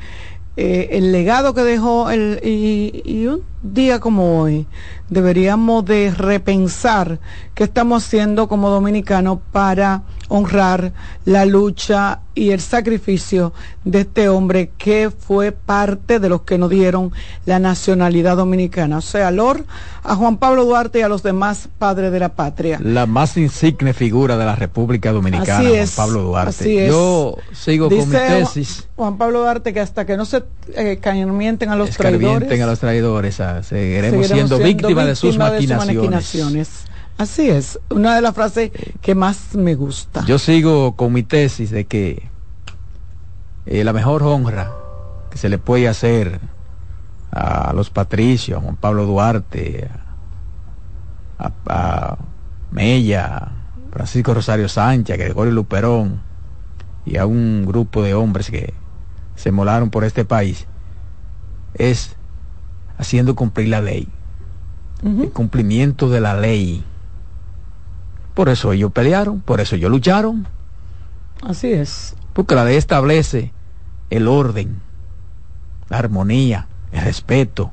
eh, 0.58 0.90
el 0.92 1.12
legado 1.12 1.54
que 1.54 1.62
dejó 1.62 2.10
el, 2.10 2.40
y 2.44 3.28
un 3.28 3.51
día 3.62 4.00
como 4.00 4.42
hoy 4.42 4.68
deberíamos 5.10 5.86
de 5.86 6.12
repensar 6.12 7.20
qué 7.54 7.66
estamos 7.66 8.04
haciendo 8.04 8.48
como 8.48 8.70
dominicanos 8.70 9.40
para 9.52 10.04
honrar 10.30 10.94
la 11.26 11.46
lucha 11.46 12.22
y 12.34 12.52
el 12.52 12.62
sacrificio 12.62 13.52
de 13.84 14.02
este 14.02 14.30
hombre 14.30 14.72
que 14.78 15.12
fue 15.12 15.52
parte 15.52 16.20
de 16.20 16.30
los 16.30 16.44
que 16.44 16.58
nos 16.58 16.70
dieron 16.70 17.12
la 17.46 17.60
nacionalidad 17.60 18.38
dominicana. 18.38 19.00
O 19.00 19.02
sea, 19.02 19.32
Lord, 19.32 19.66
a 20.04 20.16
Juan 20.16 20.38
Pablo 20.38 20.64
Duarte 20.64 21.00
y 21.00 21.02
a 21.02 21.10
los 21.10 21.24
demás 21.24 21.68
padres 21.78 22.14
de 22.14 22.20
la 22.20 22.30
patria. 22.30 22.80
La 22.82 23.06
más 23.06 23.36
insigne 23.36 23.94
figura 23.94 24.38
de 24.38 24.46
la 24.46 24.56
República 24.56 25.12
Dominicana, 25.12 25.60
Así 25.60 25.76
Juan 25.76 25.90
Pablo 25.98 26.22
Duarte. 26.24 26.50
así 26.50 26.78
es. 26.78 26.90
Yo 26.90 27.36
sigo 27.52 27.90
con 27.90 28.10
mi 28.10 28.16
tesis. 28.16 28.88
Juan 28.96 29.18
Pablo 29.18 29.42
Duarte 29.42 29.74
que 29.74 29.82
hasta 29.82 30.06
que 30.06 30.16
no 30.16 30.24
se 30.24 30.44
eh, 30.76 31.00
a 31.04 31.76
los 31.76 31.90
traidores, 31.98 32.62
a 32.62 32.66
los 32.66 32.80
traidores, 32.80 33.40
seguiremos, 33.64 34.28
seguiremos 34.28 34.28
siendo, 34.28 34.58
víctimas 34.60 35.06
de 35.06 35.16
sus 35.16 35.38
maquinaciones. 35.38 35.96
maquinaciones. 35.96 36.86
Así 37.18 37.50
es, 37.50 37.80
una 37.90 38.16
de 38.16 38.22
las 38.22 38.34
frases 38.34 38.72
que 39.02 39.16
más 39.16 39.56
me 39.56 39.76
gusta. 39.76 40.26
Yo 40.26 40.40
sigo 40.40 40.96
con 40.96 41.14
mi 41.14 41.24
tesis 41.24 41.70
de 41.70 41.86
que 41.86 42.30
eh, 43.66 43.84
la 43.84 43.94
mejor 43.94 44.24
honra 44.24 44.72
que 45.30 45.38
se 45.38 45.50
le 45.50 45.58
puede 45.58 45.88
hacer 45.88 46.40
a 47.32 47.74
los 47.74 47.90
patricios, 47.90 48.58
a 48.58 48.62
Juan 48.62 48.76
Pablo 48.76 49.06
Duarte, 49.06 49.90
a, 51.38 51.52
a 51.68 52.18
Mella, 52.72 53.52
Francisco 53.92 54.34
Rosario 54.34 54.68
Sánchez, 54.68 55.14
a 55.14 55.18
Gregorio 55.18 55.54
Luperón 55.54 56.22
y 57.06 57.18
a 57.18 57.26
un 57.26 57.66
grupo 57.66 58.04
de 58.04 58.14
hombres 58.14 58.50
que 58.50 58.74
se 59.36 59.52
molaron 59.52 59.90
por 59.90 60.04
este 60.04 60.26
país, 60.26 60.68
es 61.74 62.16
haciendo 63.02 63.36
cumplir 63.36 63.68
la 63.70 63.82
ley, 63.82 64.08
el 65.04 65.32
cumplimiento 65.32 66.08
de 66.10 66.22
la 66.22 66.40
ley. 66.40 66.84
Por 68.36 68.48
eso 68.48 68.72
ellos 68.72 68.92
pelearon, 68.92 69.42
por 69.42 69.60
eso 69.60 69.76
ellos 69.76 69.90
lucharon, 69.92 70.48
Así 71.42 71.72
es. 71.74 72.16
porque 72.34 72.56
la 72.56 72.64
ley 72.64 72.78
establece 72.78 73.52
el 74.12 74.28
orden, 74.28 74.80
la 75.90 75.98
armonía, 75.98 76.68
el 76.92 77.02
respeto, 77.02 77.72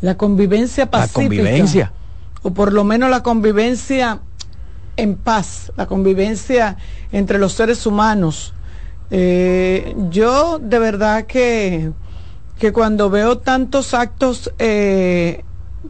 La 0.00 0.16
convivencia 0.16 0.84
la 0.84 0.90
pacífica. 0.92 1.20
convivencia. 1.20 1.92
O 2.42 2.54
por 2.54 2.72
lo 2.72 2.84
menos 2.84 3.10
la 3.10 3.22
convivencia 3.22 4.20
en 4.96 5.16
paz, 5.16 5.72
la 5.76 5.86
convivencia 5.86 6.76
entre 7.12 7.38
los 7.38 7.52
seres 7.52 7.84
humanos. 7.86 8.54
Eh, 9.10 9.94
yo 10.10 10.58
de 10.58 10.78
verdad 10.78 11.26
que, 11.26 11.90
que 12.60 12.72
cuando 12.72 13.08
veo 13.08 13.38
tantos 13.38 13.94
actos 13.94 14.52
eh, 14.58 15.44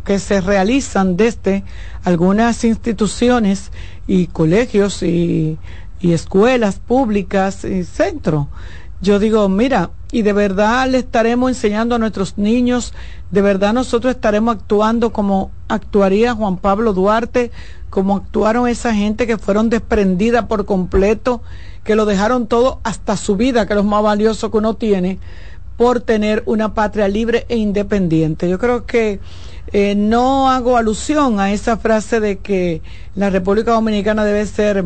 que 0.04 0.20
se 0.20 0.40
realizan 0.40 1.16
desde 1.16 1.64
algunas 2.04 2.64
instituciones 2.64 3.72
y 4.06 4.28
colegios 4.28 5.02
y, 5.02 5.58
y 6.00 6.12
escuelas 6.12 6.78
públicas 6.78 7.64
y 7.64 7.82
centros, 7.82 8.46
yo 9.02 9.18
digo, 9.18 9.48
mira, 9.48 9.90
y 10.12 10.22
de 10.22 10.32
verdad 10.32 10.88
le 10.88 10.98
estaremos 10.98 11.50
enseñando 11.50 11.96
a 11.96 11.98
nuestros 11.98 12.38
niños, 12.38 12.94
de 13.32 13.42
verdad 13.42 13.72
nosotros 13.72 14.14
estaremos 14.14 14.54
actuando 14.54 15.12
como 15.12 15.50
actuaría 15.66 16.34
Juan 16.34 16.56
Pablo 16.56 16.92
Duarte, 16.92 17.50
como 17.90 18.16
actuaron 18.16 18.68
esa 18.68 18.94
gente 18.94 19.26
que 19.26 19.38
fueron 19.38 19.70
desprendidas 19.70 20.44
por 20.44 20.66
completo, 20.66 21.42
que 21.82 21.96
lo 21.96 22.06
dejaron 22.06 22.46
todo 22.46 22.78
hasta 22.84 23.16
su 23.16 23.36
vida, 23.36 23.66
que 23.66 23.72
es 23.72 23.76
lo 23.76 23.82
más 23.82 24.04
valioso 24.04 24.52
que 24.52 24.58
uno 24.58 24.74
tiene, 24.74 25.18
por 25.80 26.02
tener 26.02 26.42
una 26.44 26.74
patria 26.74 27.08
libre 27.08 27.46
e 27.48 27.56
independiente. 27.56 28.50
Yo 28.50 28.58
creo 28.58 28.84
que 28.84 29.18
eh, 29.72 29.94
no 29.94 30.50
hago 30.50 30.76
alusión 30.76 31.40
a 31.40 31.52
esa 31.54 31.78
frase 31.78 32.20
de 32.20 32.36
que 32.36 32.82
la 33.14 33.30
República 33.30 33.70
Dominicana 33.72 34.26
debe 34.26 34.44
ser 34.44 34.84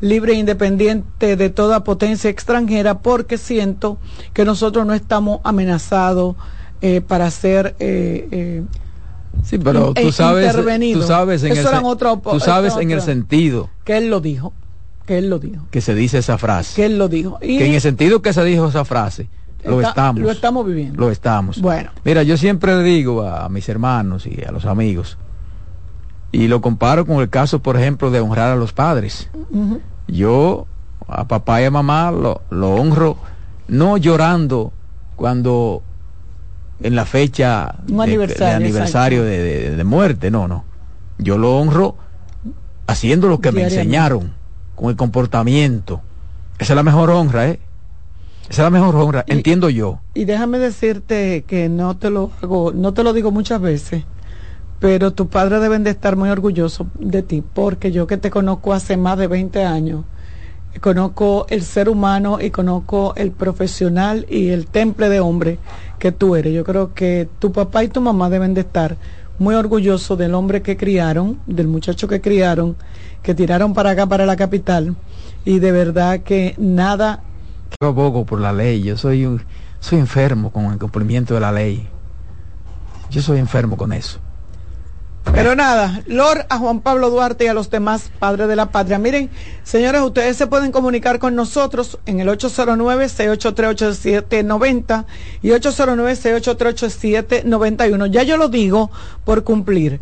libre 0.00 0.34
e 0.34 0.36
independiente 0.36 1.34
de 1.34 1.50
toda 1.50 1.82
potencia 1.82 2.30
extranjera 2.30 3.00
porque 3.00 3.38
siento 3.38 3.98
que 4.32 4.44
nosotros 4.44 4.86
no 4.86 4.94
estamos 4.94 5.40
amenazados 5.42 6.36
eh, 6.80 7.00
para 7.00 7.28
ser 7.32 7.74
eh, 7.80 8.28
eh, 8.30 8.62
Sí, 9.42 9.58
pero 9.58 9.94
tú 9.94 10.12
sabes, 10.12 10.54
tú 10.92 11.02
sabes 11.02 11.42
en, 11.42 11.52
Eso 11.56 11.72
el, 11.72 11.78
opo- 11.82 12.30
tú 12.30 12.38
sabes 12.38 12.76
en 12.76 12.92
el 12.92 13.00
sentido 13.02 13.68
que 13.82 13.96
él 13.96 14.10
lo 14.10 14.20
dijo, 14.20 14.52
que 15.06 15.18
él 15.18 15.28
lo 15.28 15.40
dijo, 15.40 15.66
que 15.72 15.80
se 15.80 15.92
dice 15.96 16.18
esa 16.18 16.38
frase. 16.38 16.76
que 16.76 16.84
él 16.86 16.98
lo 16.98 17.08
dijo. 17.08 17.36
Y 17.42 17.58
Que 17.58 17.66
en 17.66 17.74
el 17.74 17.80
sentido 17.80 18.22
que 18.22 18.32
se 18.32 18.44
dijo 18.44 18.68
esa 18.68 18.84
frase, 18.84 19.28
lo 19.66 19.76
está- 19.80 19.88
estamos. 19.90 20.22
Lo 20.22 20.30
estamos 20.30 20.66
viviendo. 20.66 20.98
Lo 21.00 21.10
estamos. 21.10 21.60
Bueno. 21.60 21.90
Mira, 22.04 22.22
yo 22.22 22.36
siempre 22.36 22.76
le 22.76 22.82
digo 22.82 23.22
a 23.26 23.48
mis 23.48 23.68
hermanos 23.68 24.26
y 24.26 24.42
a 24.46 24.52
los 24.52 24.64
amigos, 24.66 25.18
y 26.32 26.48
lo 26.48 26.60
comparo 26.60 27.06
con 27.06 27.20
el 27.20 27.28
caso, 27.30 27.60
por 27.60 27.76
ejemplo, 27.76 28.10
de 28.10 28.20
honrar 28.20 28.52
a 28.52 28.56
los 28.56 28.72
padres. 28.72 29.30
Yo 30.08 30.66
a 31.08 31.26
papá 31.28 31.62
y 31.62 31.64
a 31.64 31.70
mamá 31.70 32.10
lo, 32.10 32.42
lo 32.50 32.70
honro, 32.74 33.16
no 33.68 33.96
llorando 33.96 34.72
cuando 35.16 35.82
en 36.80 36.94
la 36.94 37.04
fecha 37.06 37.76
Un 37.88 37.96
de- 37.96 38.02
aniversario, 38.02 38.46
de, 38.48 38.54
aniversario 38.66 39.22
de, 39.24 39.38
de- 39.42 39.76
de 39.76 39.84
muerte, 39.84 40.30
no, 40.30 40.46
no. 40.48 40.64
Yo 41.18 41.38
lo 41.38 41.56
honro 41.58 41.96
haciendo 42.86 43.28
lo 43.28 43.40
que 43.40 43.50
me 43.52 43.62
enseñaron, 43.62 44.34
con 44.74 44.90
el 44.90 44.96
comportamiento. 44.96 46.02
Esa 46.58 46.72
es 46.74 46.76
la 46.76 46.82
mejor 46.82 47.10
honra, 47.10 47.48
¿eh? 47.48 47.60
Esa 48.48 48.62
es 48.62 48.66
la 48.66 48.70
mejor 48.70 48.94
honra, 48.96 49.24
entiendo 49.26 49.68
yo. 49.68 50.00
Y 50.14 50.24
déjame 50.24 50.58
decirte 50.58 51.44
que 51.46 51.68
no 51.68 51.96
te 51.96 52.10
lo 52.10 52.30
hago, 52.40 52.72
no 52.72 52.94
te 52.94 53.02
lo 53.02 53.12
digo 53.12 53.30
muchas 53.30 53.60
veces, 53.60 54.04
pero 54.78 55.12
tus 55.12 55.26
padres 55.26 55.60
deben 55.60 55.82
de 55.82 55.90
estar 55.90 56.16
muy 56.16 56.28
orgullosos 56.28 56.86
de 56.98 57.22
ti, 57.22 57.42
porque 57.42 57.90
yo 57.90 58.06
que 58.06 58.16
te 58.16 58.30
conozco 58.30 58.72
hace 58.72 58.96
más 58.96 59.18
de 59.18 59.26
20 59.26 59.64
años, 59.64 60.04
conozco 60.80 61.46
el 61.48 61.62
ser 61.62 61.88
humano 61.88 62.38
y 62.40 62.50
conozco 62.50 63.14
el 63.16 63.32
profesional 63.32 64.26
y 64.28 64.48
el 64.48 64.66
temple 64.66 65.08
de 65.08 65.20
hombre 65.20 65.58
que 65.98 66.12
tú 66.12 66.36
eres. 66.36 66.52
Yo 66.52 66.64
creo 66.64 66.94
que 66.94 67.28
tu 67.38 67.52
papá 67.52 67.82
y 67.84 67.88
tu 67.88 68.00
mamá 68.00 68.28
deben 68.28 68.54
de 68.54 68.60
estar 68.60 68.96
muy 69.38 69.54
orgullosos 69.54 70.16
del 70.18 70.34
hombre 70.34 70.62
que 70.62 70.76
criaron, 70.76 71.40
del 71.46 71.68
muchacho 71.68 72.08
que 72.08 72.20
criaron, 72.20 72.76
que 73.22 73.34
tiraron 73.34 73.74
para 73.74 73.90
acá, 73.90 74.06
para 74.06 74.24
la 74.24 74.36
capital, 74.36 74.96
y 75.44 75.58
de 75.58 75.72
verdad 75.72 76.20
que 76.20 76.54
nada 76.58 77.22
Yo 77.80 77.88
abogo 77.88 78.24
por 78.24 78.40
la 78.40 78.52
ley, 78.52 78.82
yo 78.82 78.96
soy 78.96 79.26
un, 79.26 79.42
soy 79.80 79.98
enfermo 79.98 80.50
con 80.50 80.66
el 80.66 80.78
cumplimiento 80.78 81.34
de 81.34 81.40
la 81.40 81.52
ley. 81.52 81.88
Yo 83.10 83.22
soy 83.22 83.38
enfermo 83.38 83.76
con 83.76 83.92
eso. 83.92 84.20
Pero 85.32 85.54
nada, 85.54 86.02
Lord 86.06 86.46
a 86.48 86.58
Juan 86.58 86.80
Pablo 86.80 87.10
Duarte 87.10 87.44
y 87.44 87.48
a 87.48 87.54
los 87.54 87.68
demás 87.68 88.10
padres 88.18 88.48
de 88.48 88.56
la 88.56 88.70
patria. 88.70 88.98
Miren, 88.98 89.28
señores, 89.64 90.00
ustedes 90.00 90.36
se 90.36 90.46
pueden 90.46 90.72
comunicar 90.72 91.18
con 91.18 91.34
nosotros 91.34 91.98
en 92.06 92.20
el 92.20 92.28
809-683-8790 92.28 95.04
y 95.42 95.48
809-683-8791. 95.48 98.10
Ya 98.10 98.22
yo 98.22 98.36
lo 98.36 98.48
digo 98.48 98.92
por 99.24 99.42
cumplir. 99.44 100.00